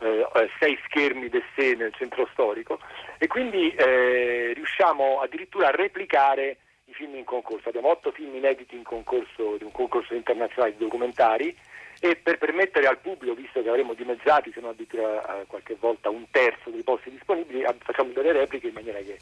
eh, 0.02 0.28
sei 0.60 0.78
schermi 0.86 1.30
del 1.30 1.44
sé 1.56 1.76
nel 1.76 1.94
centro 1.94 2.28
storico 2.32 2.80
e 3.18 3.28
quindi 3.28 3.74
eh, 3.74 4.54
riusciamo 4.54 5.20
addirittura 5.20 5.68
a 5.68 5.72
replicare 5.72 6.58
i 6.86 6.94
film 6.94 7.16
in 7.16 7.24
concorso. 7.24 7.70
Abbiamo 7.70 7.90
otto 7.90 8.12
film 8.12 8.36
inediti 8.36 8.76
in 8.76 8.84
concorso 8.84 9.58
di 9.58 9.64
un 9.64 9.72
concorso 9.72 10.14
internazionale 10.14 10.74
di 10.74 10.84
documentari 10.84 11.56
e 12.02 12.16
per 12.16 12.38
permettere 12.38 12.88
al 12.88 13.00
pubblico, 13.00 13.36
visto 13.36 13.62
che 13.62 13.70
avremo 13.70 13.94
dimezzati, 13.94 14.52
se 14.54 14.62
non 14.62 14.72
addirittura 14.72 15.42
eh, 15.42 15.46
qualche 15.48 15.76
volta 15.78 16.10
un 16.10 16.26
terzo 16.32 16.70
dei 16.70 16.82
posti 16.82 17.10
disponibili, 17.10 17.64
facciamo 17.80 18.12
delle 18.14 18.32
repliche 18.32 18.68
in 18.68 18.74
maniera 18.74 19.00
che 19.00 19.20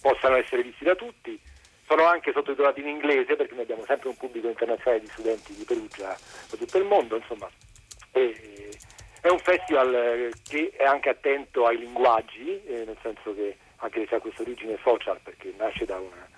possano 0.00 0.36
essere 0.36 0.62
visti 0.62 0.84
da 0.84 0.94
tutti. 0.94 1.38
Sono 1.90 2.04
anche 2.04 2.30
sottotitolati 2.30 2.78
in 2.78 2.86
inglese 2.86 3.34
perché 3.34 3.52
noi 3.52 3.64
abbiamo 3.64 3.84
sempre 3.84 4.10
un 4.10 4.16
pubblico 4.16 4.46
internazionale 4.46 5.00
di 5.00 5.08
studenti 5.08 5.52
di 5.54 5.64
Perugia 5.64 6.16
da 6.48 6.56
tutto 6.56 6.78
il 6.78 6.84
mondo, 6.84 7.16
insomma. 7.16 7.50
E- 8.12 8.70
è 9.20 9.28
un 9.28 9.40
festival 9.40 9.92
eh, 9.92 10.30
che 10.48 10.70
è 10.76 10.84
anche 10.84 11.08
attento 11.08 11.66
ai 11.66 11.78
linguaggi, 11.78 12.62
eh, 12.64 12.84
nel 12.84 12.96
senso 13.02 13.34
che 13.34 13.56
anche 13.78 14.06
se 14.06 14.14
ha 14.14 14.20
questa 14.20 14.42
origine 14.42 14.78
social, 14.84 15.18
perché 15.20 15.52
nasce 15.58 15.84
da 15.84 15.98
una, 15.98 16.28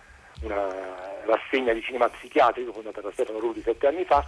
una 0.45 1.23
rassegna 1.27 1.75
di 1.75 1.83
cinema 1.83 2.09
psichiatrico 2.09 2.73
fondata 2.73 3.03
da 3.03 3.13
Stefano 3.13 3.39
Rulli 3.39 3.61
sette 3.61 3.87
anni 3.87 4.07
fa, 4.07 4.25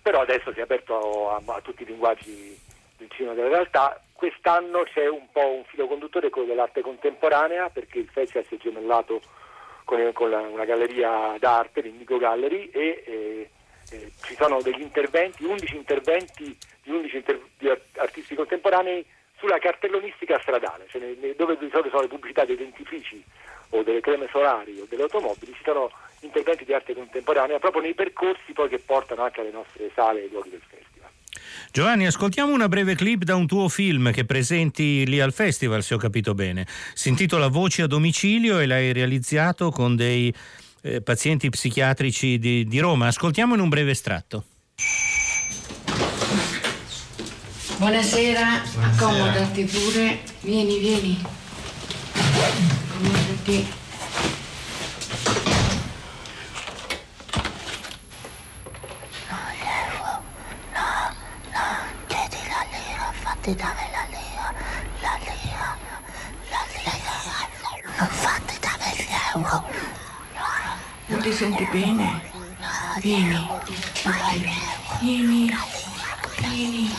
però 0.00 0.22
adesso 0.22 0.54
si 0.54 0.60
è 0.60 0.62
aperto 0.62 1.28
a, 1.32 1.42
a 1.44 1.60
tutti 1.60 1.82
i 1.82 1.86
linguaggi 1.86 2.58
del 2.96 3.10
cinema 3.10 3.34
della 3.34 3.48
realtà. 3.48 4.02
Quest'anno 4.14 4.84
c'è 4.84 5.06
un 5.06 5.30
po' 5.30 5.52
un 5.52 5.64
filo 5.64 5.86
conduttore, 5.86 6.30
quello 6.30 6.48
dell'arte 6.48 6.80
contemporanea, 6.80 7.68
perché 7.68 7.98
il 7.98 8.08
festival 8.08 8.46
si 8.46 8.54
è 8.54 8.58
gemellato 8.58 9.20
con, 9.84 10.10
con 10.12 10.30
la- 10.30 10.40
una 10.40 10.64
galleria 10.64 11.36
d'arte, 11.38 11.80
l'Indigo 11.80 12.18
Gallery, 12.18 12.70
e 12.72 13.02
eh, 13.06 13.50
eh, 13.90 14.12
ci 14.22 14.36
sono 14.38 14.60
degli 14.62 14.80
interventi, 14.80 15.44
11 15.44 15.76
interventi 15.76 16.56
di 16.82 16.90
11 16.90 17.16
inter- 17.16 17.40
di 17.58 17.68
ar- 17.68 17.80
artisti 17.96 18.34
contemporanei 18.34 19.04
sulla 19.38 19.58
cartellonistica 19.58 20.38
stradale, 20.40 20.86
cioè 20.88 21.00
ne- 21.00 21.16
ne- 21.20 21.34
dove 21.34 21.56
di 21.58 21.68
solito 21.70 21.90
sono 21.90 22.02
le 22.02 22.08
pubblicità 22.08 22.44
dei 22.44 22.56
dentifrici 22.56 23.22
o 23.70 23.82
delle 23.82 24.00
creme 24.00 24.28
solari 24.30 24.78
o 24.80 24.86
delle 24.88 25.02
automobili, 25.02 25.54
ci 25.54 25.62
sono 25.64 25.90
interventi 26.20 26.64
di 26.64 26.72
arte 26.72 26.94
contemporanea 26.94 27.58
proprio 27.58 27.82
nei 27.82 27.94
percorsi 27.94 28.52
poi 28.52 28.68
che 28.68 28.78
portano 28.78 29.22
anche 29.22 29.40
alle 29.40 29.50
nostre 29.50 29.90
sale 29.94 30.24
e 30.24 30.28
luoghi 30.28 30.50
del 30.50 30.60
festival. 30.60 30.91
Giovanni, 31.70 32.06
ascoltiamo 32.06 32.52
una 32.52 32.68
breve 32.68 32.94
clip 32.94 33.24
da 33.24 33.34
un 33.34 33.46
tuo 33.46 33.68
film 33.68 34.12
che 34.12 34.24
presenti 34.24 35.06
lì 35.06 35.20
al 35.20 35.32
festival, 35.32 35.82
se 35.82 35.94
ho 35.94 35.98
capito 35.98 36.34
bene. 36.34 36.66
Si 36.94 37.08
intitola 37.08 37.48
Voci 37.48 37.82
a 37.82 37.86
domicilio 37.86 38.58
e 38.58 38.66
l'hai 38.66 38.92
realizzato 38.92 39.70
con 39.70 39.96
dei 39.96 40.32
eh, 40.82 41.00
pazienti 41.00 41.48
psichiatrici 41.48 42.38
di, 42.38 42.66
di 42.66 42.78
Roma. 42.78 43.06
Ascoltiamo 43.06 43.54
in 43.54 43.60
un 43.60 43.68
breve 43.68 43.92
estratto. 43.92 44.44
Buonasera, 47.78 48.62
accomodati 48.80 49.64
pure. 49.64 50.20
Vieni, 50.40 50.78
vieni. 50.78 51.22
Accomodati. 52.14 53.80
Fatti 63.42 63.56
dare 63.56 63.88
la 63.90 64.06
lira, 64.08 64.54
la 65.00 65.18
lira, 65.18 65.76
la 66.48 66.64
lira, 66.70 67.48
non 67.98 68.08
fatti 68.08 68.56
dare 68.60 68.94
gli 68.94 69.06
euro. 69.34 69.64
Non 71.06 71.20
ti 71.20 71.32
senti 71.32 71.66
bene? 71.72 72.22
Vieni. 73.00 73.48
Vieni. 75.00 75.52
Vieni. 76.50 76.94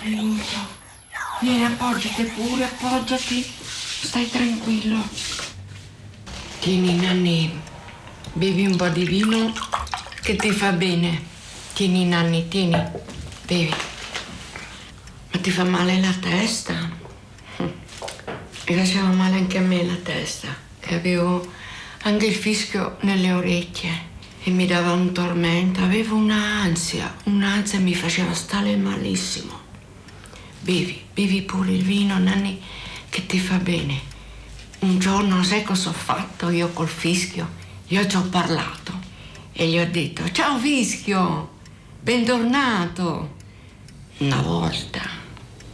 Aiuto. 0.00 0.80
Vieni, 1.40 1.64
appoggiati 1.66 2.24
pure, 2.24 2.64
appoggiati. 2.64 3.42
Stai 3.44 4.30
tranquillo. 4.30 5.06
Tieni, 6.60 6.96
Nanni. 6.96 7.60
Bevi 8.32 8.64
un 8.64 8.76
po' 8.76 8.88
di 8.88 9.04
vino 9.04 9.52
che 10.22 10.34
ti 10.36 10.50
fa 10.50 10.72
bene. 10.72 11.22
Tieni, 11.74 12.06
Nanni, 12.06 12.48
tieni. 12.48 12.82
Bevi. 13.42 13.91
Ma 15.32 15.38
ti 15.40 15.50
fa 15.50 15.64
male 15.64 15.98
la 16.00 16.12
testa? 16.12 16.90
Mi 17.58 18.74
faceva 18.76 19.08
male 19.08 19.36
anche 19.36 19.58
a 19.58 19.62
me 19.62 19.84
la 19.84 19.96
testa 19.96 20.54
e 20.80 20.94
avevo 20.94 21.44
anche 22.02 22.26
il 22.26 22.34
fischio 22.34 22.96
nelle 23.00 23.32
orecchie 23.32 24.10
e 24.44 24.50
mi 24.50 24.66
dava 24.66 24.92
un 24.92 25.12
tormento, 25.12 25.82
avevo 25.82 26.16
un'ansia, 26.16 27.14
un'ansia 27.24 27.78
mi 27.78 27.94
faceva 27.94 28.34
stare 28.34 28.76
malissimo. 28.76 29.60
Bevi, 30.60 31.00
bevi 31.12 31.42
pure 31.42 31.72
il 31.72 31.82
vino, 31.82 32.18
Nanni, 32.18 32.60
che 33.08 33.24
ti 33.26 33.38
fa 33.38 33.56
bene. 33.56 34.00
Un 34.80 34.98
giorno 34.98 35.42
sai 35.42 35.62
cosa 35.62 35.90
ho 35.90 35.92
fatto 35.92 36.50
io 36.50 36.68
col 36.70 36.88
fischio? 36.88 37.60
Io 37.88 38.06
ci 38.06 38.16
ho 38.16 38.22
parlato 38.22 38.92
e 39.52 39.68
gli 39.68 39.78
ho 39.78 39.88
detto 39.88 40.30
ciao 40.32 40.58
fischio, 40.58 41.50
bentornato. 42.00 43.40
Una 44.18 44.40
volta, 44.40 45.00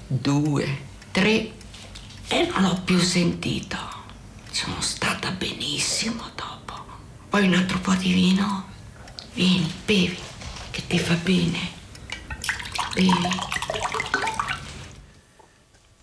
due, 0.08 0.66
tre 1.12 1.52
e 2.28 2.48
non 2.50 2.62
l'ho 2.62 2.80
più 2.82 2.98
sentito. 2.98 3.76
Sono 4.50 4.80
stata 4.80 5.30
benissimo 5.30 6.24
dopo. 6.34 6.84
Poi 7.28 7.46
un 7.46 7.54
altro 7.54 7.78
po' 7.78 7.94
di 7.94 8.12
vino. 8.12 8.66
Vieni, 9.34 9.70
bevi, 9.84 10.18
che 10.70 10.82
ti 10.86 10.98
fa 10.98 11.14
bene. 11.14 11.58
Bevi. 12.94 13.56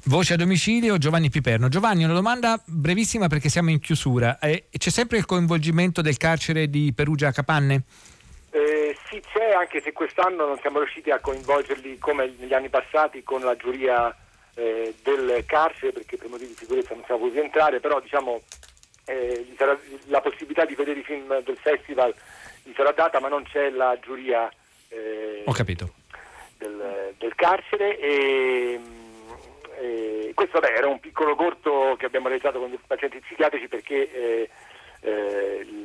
Voce 0.07 0.33
a 0.35 0.37
domicilio 0.37 0.99
Giovanni 0.99 1.31
Piperno. 1.31 1.67
Giovanni, 1.67 2.03
una 2.03 2.13
domanda 2.13 2.61
brevissima 2.63 3.27
perché 3.27 3.49
siamo 3.49 3.71
in 3.71 3.79
chiusura. 3.79 4.37
Eh, 4.37 4.67
c'è 4.77 4.91
sempre 4.91 5.17
il 5.17 5.25
coinvolgimento 5.25 6.01
del 6.01 6.17
carcere 6.17 6.69
di 6.69 6.93
Perugia 6.93 7.29
a 7.29 7.33
Capanne? 7.33 7.83
Eh, 8.55 8.95
sì, 9.09 9.21
c'è, 9.33 9.51
anche 9.51 9.81
se 9.81 9.91
quest'anno 9.91 10.47
non 10.47 10.57
siamo 10.59 10.79
riusciti 10.79 11.11
a 11.11 11.19
coinvolgerli 11.19 11.97
come 11.99 12.33
negli 12.37 12.53
anni 12.53 12.69
passati 12.69 13.21
con 13.21 13.41
la 13.41 13.57
giuria 13.57 14.15
eh, 14.53 14.95
del 15.03 15.43
carcere 15.45 15.91
perché 15.91 16.15
per 16.15 16.29
motivi 16.29 16.51
di 16.51 16.55
sicurezza 16.57 16.93
non 16.93 17.03
siamo 17.03 17.19
potuti 17.19 17.41
entrare, 17.41 17.81
però 17.81 17.99
diciamo 17.99 18.43
eh, 19.07 19.53
sarà- 19.57 19.77
la 20.05 20.21
possibilità 20.21 20.63
di 20.63 20.73
vedere 20.73 21.01
i 21.01 21.03
film 21.03 21.37
del 21.41 21.57
festival 21.57 22.15
gli 22.63 22.71
sarà 22.73 22.91
data, 22.91 23.19
ma 23.19 23.27
non 23.27 23.43
c'è 23.43 23.71
la 23.71 23.99
giuria 23.99 24.49
eh, 24.87 25.43
Ho 25.45 25.51
capito. 25.51 25.93
del, 26.57 27.13
del 27.17 27.35
carcere 27.35 27.99
e, 27.99 28.79
e 29.81 30.31
questo 30.33 30.61
vabbè, 30.61 30.77
era 30.77 30.87
un 30.87 31.01
piccolo 31.01 31.35
corto 31.35 31.95
che 31.99 32.05
abbiamo 32.05 32.29
realizzato 32.29 32.59
con 32.59 32.69
dei 32.69 32.79
pazienti 32.87 33.19
psichiatrici 33.19 33.67
perché 33.67 34.49
eh, 35.05 35.09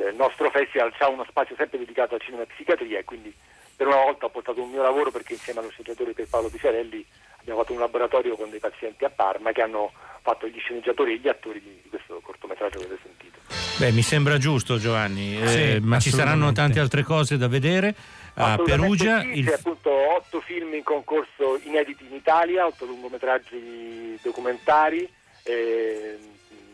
eh, 0.01 0.09
il 0.09 0.15
nostro 0.17 0.51
festival 0.51 0.93
ha 0.99 1.09
uno 1.09 1.25
spazio 1.29 1.55
sempre 1.57 1.79
dedicato 1.79 2.15
al 2.15 2.21
cinema 2.23 2.43
e 2.43 2.47
psichiatria 2.47 2.99
e 2.99 3.05
quindi 3.05 3.33
per 3.77 3.87
una 3.87 4.03
volta 4.03 4.27
ho 4.27 4.31
portato 4.31 4.63
un 4.63 4.71
mio 4.71 4.83
lavoro 4.83 5.11
perché 5.11 5.35
insieme 5.35 5.61
allo 5.61 5.71
sceneggiatore 5.71 6.13
per 6.13 6.27
Paolo 6.29 6.49
Picerelli 6.49 7.05
abbiamo 7.41 7.61
fatto 7.61 7.73
un 7.73 7.79
laboratorio 7.81 8.37
con 8.37 8.51
dei 8.51 8.61
pazienti 8.61 9.05
a 9.05 9.11
Parma 9.11 9.53
che 9.53 9.63
hanno 9.63 9.91
fatto 10.23 10.47
gli 10.47 10.59
sceneggiatori 10.59 11.15
e 11.15 11.19
gli 11.19 11.29
attori 11.29 11.61
di, 11.63 11.81
di 11.83 11.89
questo 11.89 12.21
cortometraggio 12.23 12.79
che 12.79 12.85
avete 12.85 13.01
sentito. 13.03 13.39
Beh, 13.79 13.93
mi 13.93 14.03
sembra 14.03 14.37
giusto 14.37 14.77
Giovanni, 14.77 15.41
eh, 15.41 15.47
Sì, 15.49 15.79
ma 15.81 15.99
ci 15.99 16.11
saranno 16.11 16.53
tante 16.53 16.79
altre 16.81 17.03
cose 17.03 17.39
da 17.39 17.49
vedere 17.49 17.95
a 18.35 18.59
Perugia. 18.63 19.21
sì, 19.23 19.39
il- 19.39 19.47
c'è 19.47 19.55
appunto 19.55 19.91
otto 19.91 20.41
film 20.43 20.75
in 20.75 20.83
concorso 20.83 21.59
inediti 21.63 22.05
in 22.05 22.15
Italia, 22.15 22.67
otto 22.67 22.85
lungometraggi 22.85 24.19
documentari, 24.23 25.09
eh, 25.45 26.19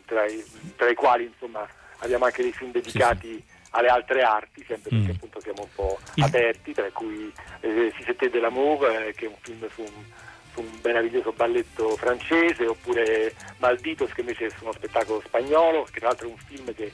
tra, 0.06 0.26
i, 0.26 0.42
tra 0.74 0.88
i 0.88 0.94
quali 0.94 1.24
insomma 1.32 1.64
abbiamo 1.98 2.24
anche 2.24 2.42
dei 2.42 2.52
film 2.52 2.70
dedicati 2.72 3.42
alle 3.70 3.88
altre 3.88 4.22
arti, 4.22 4.64
sempre 4.66 4.90
perché 4.90 5.12
Mm. 5.12 5.14
appunto 5.16 5.40
siamo 5.40 5.62
un 5.62 5.68
po' 5.74 5.98
aperti, 6.18 6.72
tra 6.72 6.88
cui 6.92 7.32
eh, 7.60 7.92
Si 7.96 8.02
sette 8.04 8.30
de 8.30 8.40
l'amour, 8.40 8.88
eh, 8.88 9.12
che 9.14 9.26
è 9.26 9.28
un 9.28 9.36
film 9.40 9.68
su 9.74 9.82
un, 9.82 10.04
su 10.54 10.60
un 10.60 10.78
meraviglioso 10.82 11.32
balletto 11.32 11.96
francese, 11.96 12.66
oppure 12.66 13.34
Malditos, 13.58 14.12
che 14.12 14.20
invece 14.20 14.46
è 14.46 14.52
uno 14.60 14.72
spettacolo 14.72 15.20
spagnolo, 15.24 15.84
che 15.90 15.98
tra 15.98 16.08
l'altro 16.08 16.28
è 16.28 16.30
un 16.30 16.38
film 16.38 16.74
che 16.74 16.90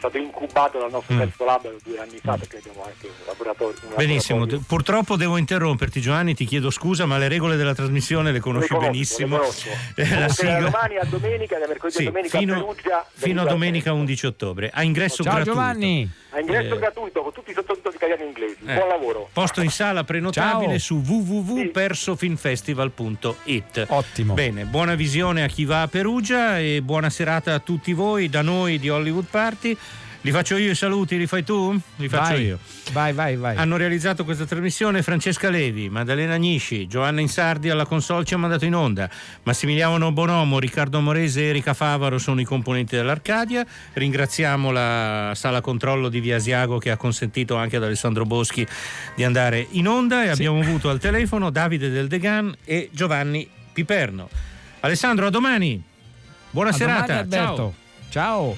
stato 0.00 0.18
incubato 0.18 0.78
dal 0.78 0.90
nostro 0.90 1.14
Mm. 1.14 1.18
terzo 1.18 1.44
lab 1.44 1.68
due 1.84 1.98
anni 2.00 2.18
fa, 2.22 2.36
perché 2.36 2.56
abbiamo 2.58 2.82
anche 2.84 3.06
un 3.06 3.12
laboratorio. 3.26 3.78
un 3.84 3.92
Benissimo, 3.96 4.38
laboratorio- 4.40 4.64
purtroppo 4.66 5.16
devo 5.16 5.36
interromperti 5.36 6.00
Giovanni, 6.00 6.34
ti 6.34 6.44
chiedo 6.46 6.70
scusa, 6.70 7.06
ma 7.06 7.18
le 7.18 7.28
regole 7.28 7.54
della 7.56 7.74
trasmissione 7.74 8.32
le 8.32 8.40
conosci 8.40 8.68
Le 8.72 8.74
conosco, 8.74 8.90
benissimo. 8.92 9.36
le 9.36 9.42
conosco. 9.42 9.68
Eh, 10.00 10.02
la 10.02 10.08
Comunque 10.08 10.26
da 10.26 10.32
sigla 10.32 10.58
domani 10.60 10.96
a 10.96 11.04
domenica, 11.04 11.58
da 11.58 11.66
mercoledì 11.68 11.96
Sì, 11.96 12.02
a 12.02 12.04
domenica 12.10 12.38
fino, 12.38 12.52
a 12.54 12.58
Perugia. 12.58 13.06
fino 13.12 13.42
a 13.42 13.44
domenica 13.44 13.92
11 13.92 14.26
ottobre. 14.26 14.70
A 14.72 14.82
ingresso 14.82 15.22
Ciao 15.22 15.34
gratuito. 15.34 15.58
Giovanni. 15.58 16.10
A 16.32 16.38
ingresso 16.40 16.74
Eh, 16.74 16.78
gratuito 16.78 17.22
con 17.22 17.32
tutti 17.32 17.50
i 17.50 17.54
sottotitoli 17.54 17.94
italiani 17.96 18.22
e 18.22 18.26
inglesi. 18.26 18.56
Eh. 18.64 18.74
Buon 18.74 18.88
lavoro. 18.88 19.28
Posto 19.32 19.60
in 19.62 19.70
sala 19.70 20.04
prenotabile 20.04 20.78
Ciao. 20.78 20.80
su 21.02 21.02
www.persofilmfestival.it. 21.04 23.86
Ottimo. 23.88 24.34
Bene, 24.34 24.64
buona 24.64 24.94
visione 24.94 25.42
a 25.42 25.46
chi 25.48 25.64
va 25.64 25.82
a 25.82 25.88
Perugia 25.88 26.58
e 26.60 26.80
buona 26.82 27.10
serata 27.10 27.54
a 27.54 27.58
tutti 27.58 27.92
voi 27.92 28.28
da 28.28 28.42
noi 28.42 28.78
di 28.78 28.88
Hollywood 28.88 29.26
Party. 29.30 29.76
Li 30.22 30.32
faccio 30.32 30.58
io 30.58 30.70
i 30.72 30.74
saluti, 30.74 31.16
li 31.16 31.26
fai 31.26 31.42
tu? 31.42 31.74
Li 31.96 32.06
faccio 32.06 32.32
Vai. 32.32 32.44
io. 32.44 32.58
Vai, 32.92 33.12
vai, 33.14 33.36
vai. 33.36 33.56
Hanno 33.56 33.78
realizzato 33.78 34.22
questa 34.24 34.44
trasmissione 34.44 35.02
Francesca 35.02 35.48
Levi, 35.48 35.88
Maddalena 35.88 36.34
Agnisci, 36.34 36.86
Giovanna 36.86 37.22
Insardi 37.22 37.70
alla 37.70 37.86
console 37.86 38.26
ci 38.26 38.34
ha 38.34 38.36
mandato 38.36 38.66
in 38.66 38.74
onda, 38.74 39.08
Massimiliano 39.44 40.12
Bonomo, 40.12 40.58
Riccardo 40.58 40.98
Amorese 40.98 41.40
e 41.40 41.44
Erika 41.44 41.72
Favaro 41.72 42.18
sono 42.18 42.38
i 42.42 42.44
componenti 42.44 42.96
dell'Arcadia. 42.96 43.64
Ringraziamo 43.94 44.70
la 44.70 45.32
sala 45.34 45.62
controllo 45.62 46.10
di 46.10 46.20
Via 46.20 46.36
Asiago 46.36 46.76
che 46.76 46.90
ha 46.90 46.98
consentito 46.98 47.56
anche 47.56 47.76
ad 47.76 47.84
Alessandro 47.84 48.26
Boschi 48.26 48.66
di 49.14 49.24
andare 49.24 49.66
in 49.70 49.88
onda 49.88 50.24
e 50.24 50.28
abbiamo 50.28 50.60
avuto 50.60 50.90
al 50.90 50.98
telefono 50.98 51.48
Davide 51.48 51.88
Del 51.88 52.08
Degan 52.08 52.54
e 52.66 52.90
Giovanni 52.92 53.48
Piperno. 53.72 54.28
Alessandro, 54.80 55.26
a 55.28 55.30
domani. 55.30 55.82
Buona 56.50 56.68
A 56.68 56.72
serata. 56.74 57.22
domani. 57.22 57.30
Ciao. 57.30 57.74
Ciao. 58.10 58.56